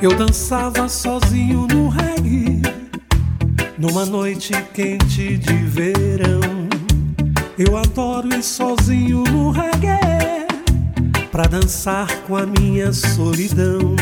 Eu 0.02 0.16
dançava 0.16 0.88
sozinho 0.88 1.64
no 1.72 1.88
reggae, 1.88 2.60
numa 3.78 4.04
noite 4.04 4.52
quente 4.74 5.38
de 5.38 5.54
verão. 5.54 6.40
Eu 7.56 7.76
adoro 7.76 8.34
ir 8.34 8.42
sozinho 8.42 9.22
no 9.22 9.52
reggae, 9.52 10.48
pra 11.30 11.44
dançar 11.44 12.08
com 12.22 12.36
a 12.36 12.44
minha 12.44 12.92
solidão. 12.92 13.94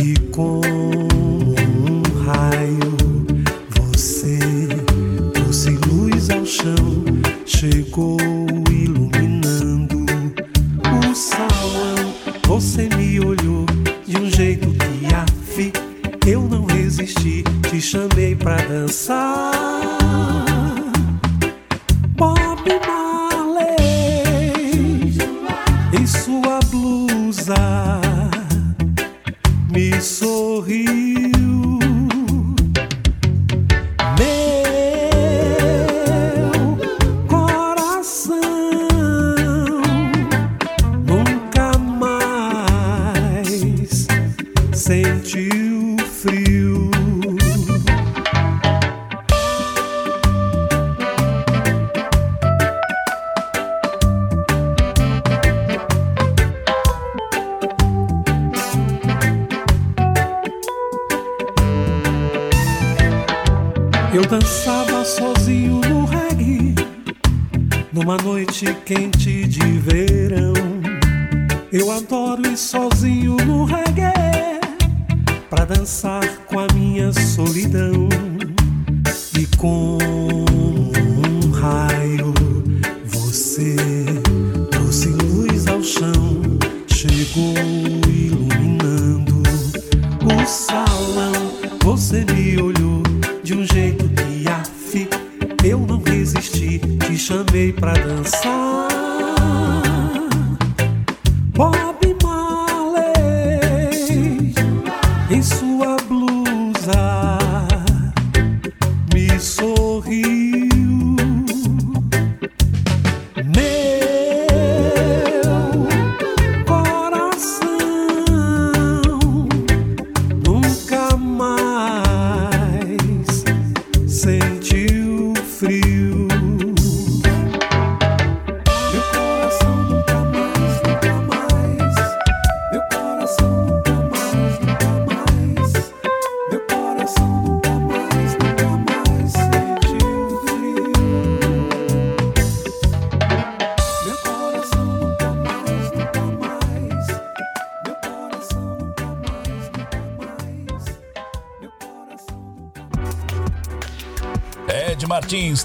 E 0.00 0.16
com 0.30 0.60
um 0.60 2.02
raio, 2.24 3.26
você 3.74 4.38
trouxe 5.34 5.70
luz 5.88 6.30
ao 6.30 6.46
chão, 6.46 7.04
chegou 7.44 8.37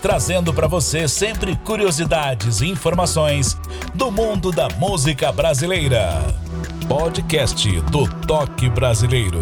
trazendo 0.04 0.54
para 0.54 0.68
você 0.68 1.08
sempre 1.08 1.56
curiosidades 1.56 2.60
e 2.60 2.68
informações 2.68 3.58
do 3.96 4.12
mundo 4.12 4.52
da 4.52 4.68
música 4.78 5.32
brasileira. 5.32 6.22
Podcast 6.90 7.80
do 7.84 8.06
Toque 8.28 8.70
Brasileiro. 8.70 9.42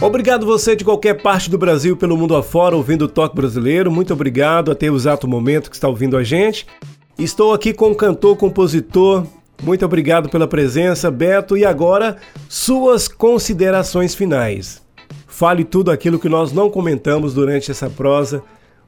Obrigado 0.00 0.46
você 0.46 0.76
de 0.76 0.84
qualquer 0.84 1.20
parte 1.20 1.50
do 1.50 1.58
Brasil 1.58 1.96
pelo 1.96 2.16
mundo 2.16 2.36
afora 2.36 2.76
ouvindo 2.76 3.06
o 3.06 3.08
Toque 3.08 3.34
Brasileiro. 3.34 3.90
Muito 3.90 4.12
obrigado 4.12 4.70
a 4.70 4.76
ter 4.76 4.90
o 4.90 4.96
exato 4.96 5.26
momento 5.26 5.70
que 5.70 5.76
está 5.76 5.88
ouvindo 5.88 6.16
a 6.16 6.22
gente. 6.22 6.68
Estou 7.18 7.52
aqui 7.52 7.74
com 7.74 7.90
o 7.90 7.96
cantor, 7.96 8.36
compositor. 8.36 9.26
Muito 9.62 9.84
obrigado 9.84 10.28
pela 10.28 10.46
presença, 10.46 11.10
Beto. 11.10 11.56
E 11.56 11.64
agora, 11.64 12.16
suas 12.48 13.08
considerações 13.08 14.14
finais. 14.14 14.82
Fale 15.26 15.64
tudo 15.64 15.90
aquilo 15.90 16.18
que 16.18 16.28
nós 16.28 16.52
não 16.52 16.70
comentamos 16.70 17.34
durante 17.34 17.70
essa 17.70 17.90
prosa 17.90 18.42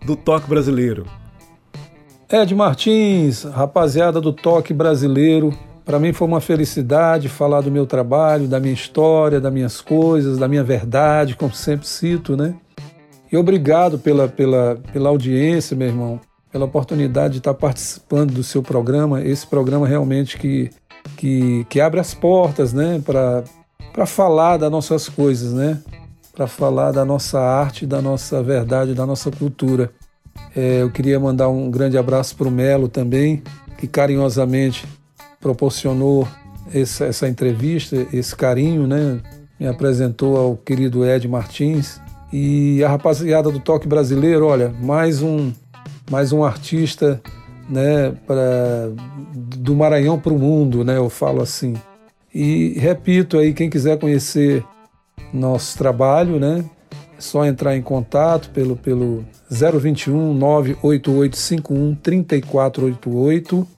do 0.04 0.16
Toque 0.16 0.48
Brasileiro. 0.48 1.06
Ed 2.32 2.54
Martins, 2.54 3.42
rapaziada 3.42 4.20
do 4.20 4.32
Toque 4.32 4.72
Brasileiro, 4.72 5.52
para 5.84 5.98
mim 5.98 6.12
foi 6.12 6.28
uma 6.28 6.40
felicidade 6.40 7.28
falar 7.28 7.60
do 7.60 7.70
meu 7.70 7.84
trabalho, 7.84 8.46
da 8.46 8.60
minha 8.60 8.72
história, 8.72 9.40
das 9.40 9.52
minhas 9.52 9.80
coisas, 9.80 10.38
da 10.38 10.46
minha 10.46 10.62
verdade, 10.62 11.34
como 11.34 11.52
sempre 11.52 11.88
cito, 11.88 12.36
né? 12.36 12.54
E 13.32 13.36
obrigado 13.36 13.98
pela, 13.98 14.28
pela, 14.28 14.76
pela 14.92 15.08
audiência, 15.08 15.76
meu 15.76 15.88
irmão, 15.88 16.20
pela 16.52 16.64
oportunidade 16.64 17.34
de 17.34 17.38
estar 17.38 17.54
participando 17.54 18.32
do 18.32 18.42
seu 18.42 18.62
programa, 18.62 19.22
esse 19.22 19.46
programa 19.46 19.86
realmente 19.86 20.36
que, 20.36 20.70
que, 21.16 21.64
que 21.68 21.80
abre 21.80 22.00
as 22.00 22.12
portas, 22.12 22.72
né, 22.72 23.00
para 23.04 24.06
falar 24.06 24.56
das 24.56 24.70
nossas 24.70 25.08
coisas, 25.08 25.52
né? 25.52 25.80
Para 26.34 26.46
falar 26.46 26.92
da 26.92 27.04
nossa 27.04 27.40
arte, 27.40 27.86
da 27.86 28.00
nossa 28.00 28.42
verdade, 28.42 28.94
da 28.94 29.04
nossa 29.04 29.30
cultura. 29.30 29.90
É, 30.56 30.82
eu 30.82 30.90
queria 30.90 31.18
mandar 31.20 31.48
um 31.48 31.70
grande 31.70 31.98
abraço 31.98 32.34
para 32.36 32.48
o 32.48 32.50
Melo 32.50 32.88
também, 32.88 33.42
que 33.76 33.86
carinhosamente 33.86 34.86
proporcionou 35.40 36.26
essa, 36.72 37.06
essa, 37.06 37.28
entrevista, 37.28 38.06
esse 38.12 38.34
carinho, 38.34 38.86
né? 38.86 39.20
Me 39.58 39.66
apresentou 39.66 40.36
ao 40.36 40.56
querido 40.56 41.04
Ed 41.04 41.26
Martins. 41.28 42.00
E 42.32 42.82
a 42.84 42.88
rapaziada 42.88 43.50
do 43.50 43.58
Toque 43.58 43.88
Brasileiro, 43.88 44.46
olha, 44.46 44.72
mais 44.80 45.20
um, 45.20 45.52
mais 46.10 46.32
um 46.32 46.42
artista 46.44 47.22
né, 47.68 48.12
pra, 48.26 48.90
do 49.32 49.76
Maranhão 49.76 50.18
para 50.18 50.32
o 50.32 50.38
mundo, 50.38 50.84
né? 50.84 50.96
Eu 50.96 51.08
falo 51.08 51.40
assim. 51.40 51.74
E 52.34 52.74
repito 52.76 53.38
aí, 53.38 53.54
quem 53.54 53.70
quiser 53.70 53.98
conhecer 53.98 54.64
nosso 55.32 55.78
trabalho, 55.78 56.40
né? 56.40 56.64
É 57.16 57.20
só 57.20 57.44
entrar 57.46 57.76
em 57.76 57.82
contato 57.82 58.50
pelo, 58.50 58.76
pelo 58.76 59.24
021 59.48 60.34
98851 60.34 61.94
3488 61.94 63.68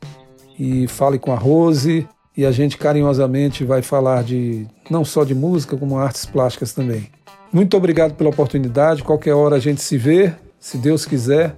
e 0.59 0.89
fale 0.89 1.19
com 1.19 1.33
a 1.33 1.37
Rose 1.37 2.07
e 2.37 2.47
a 2.47 2.53
gente 2.53 2.79
carinhosamente 2.79 3.65
vai 3.65 3.83
falar 3.83 4.23
de 4.23 4.67
não 4.89 5.05
só 5.05 5.25
de 5.25 5.35
música, 5.35 5.77
como 5.77 5.99
artes 5.99 6.25
plásticas 6.25 6.73
também. 6.73 7.09
Muito 7.53 7.77
obrigado 7.77 8.15
pela 8.15 8.31
oportunidade. 8.31 9.03
Qualquer 9.03 9.35
hora 9.35 9.57
a 9.57 9.61
gente 9.61 9.83
se 9.83 9.99
vê, 9.99 10.33
se 10.59 10.79
Deus 10.79 11.05
quiser. 11.05 11.57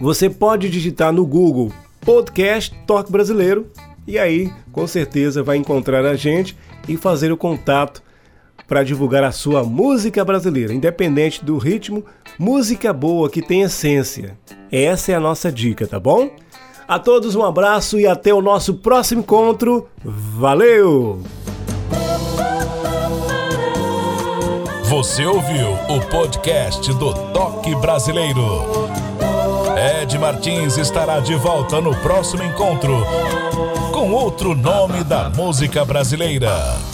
você 0.00 0.28
pode 0.28 0.68
digitar 0.68 1.12
no 1.12 1.24
Google 1.24 1.70
Podcast 2.00 2.76
Toque 2.86 3.12
Brasileiro 3.12 3.68
e 4.06 4.18
aí 4.18 4.52
com 4.72 4.86
certeza 4.86 5.42
vai 5.42 5.56
encontrar 5.56 6.04
a 6.04 6.14
gente 6.16 6.54
e 6.88 6.96
fazer 6.96 7.32
o 7.32 7.36
contato 7.36 8.02
para 8.66 8.82
divulgar 8.82 9.24
a 9.24 9.32
sua 9.32 9.62
música 9.62 10.24
brasileira, 10.24 10.72
independente 10.72 11.44
do 11.44 11.58
ritmo, 11.58 12.04
música 12.38 12.92
boa 12.92 13.28
que 13.28 13.42
tem 13.42 13.62
essência. 13.62 14.36
Essa 14.70 15.12
é 15.12 15.14
a 15.14 15.20
nossa 15.20 15.50
dica, 15.52 15.86
tá 15.86 16.00
bom? 16.00 16.30
A 16.86 16.98
todos 16.98 17.34
um 17.34 17.42
abraço 17.42 17.98
e 17.98 18.06
até 18.06 18.32
o 18.32 18.42
nosso 18.42 18.74
próximo 18.74 19.20
encontro. 19.22 19.88
Valeu! 20.04 21.22
Você 24.84 25.24
ouviu 25.26 25.72
o 25.88 26.00
podcast 26.08 26.92
do 26.94 27.12
Toque 27.32 27.74
Brasileiro. 27.76 28.88
Ed 29.76 30.16
Martins 30.18 30.76
estará 30.76 31.20
de 31.20 31.34
volta 31.34 31.80
no 31.80 31.94
próximo 31.96 32.44
encontro 32.44 33.04
com 33.92 34.12
outro 34.12 34.54
nome 34.54 35.02
da 35.02 35.30
música 35.30 35.84
brasileira. 35.84 36.93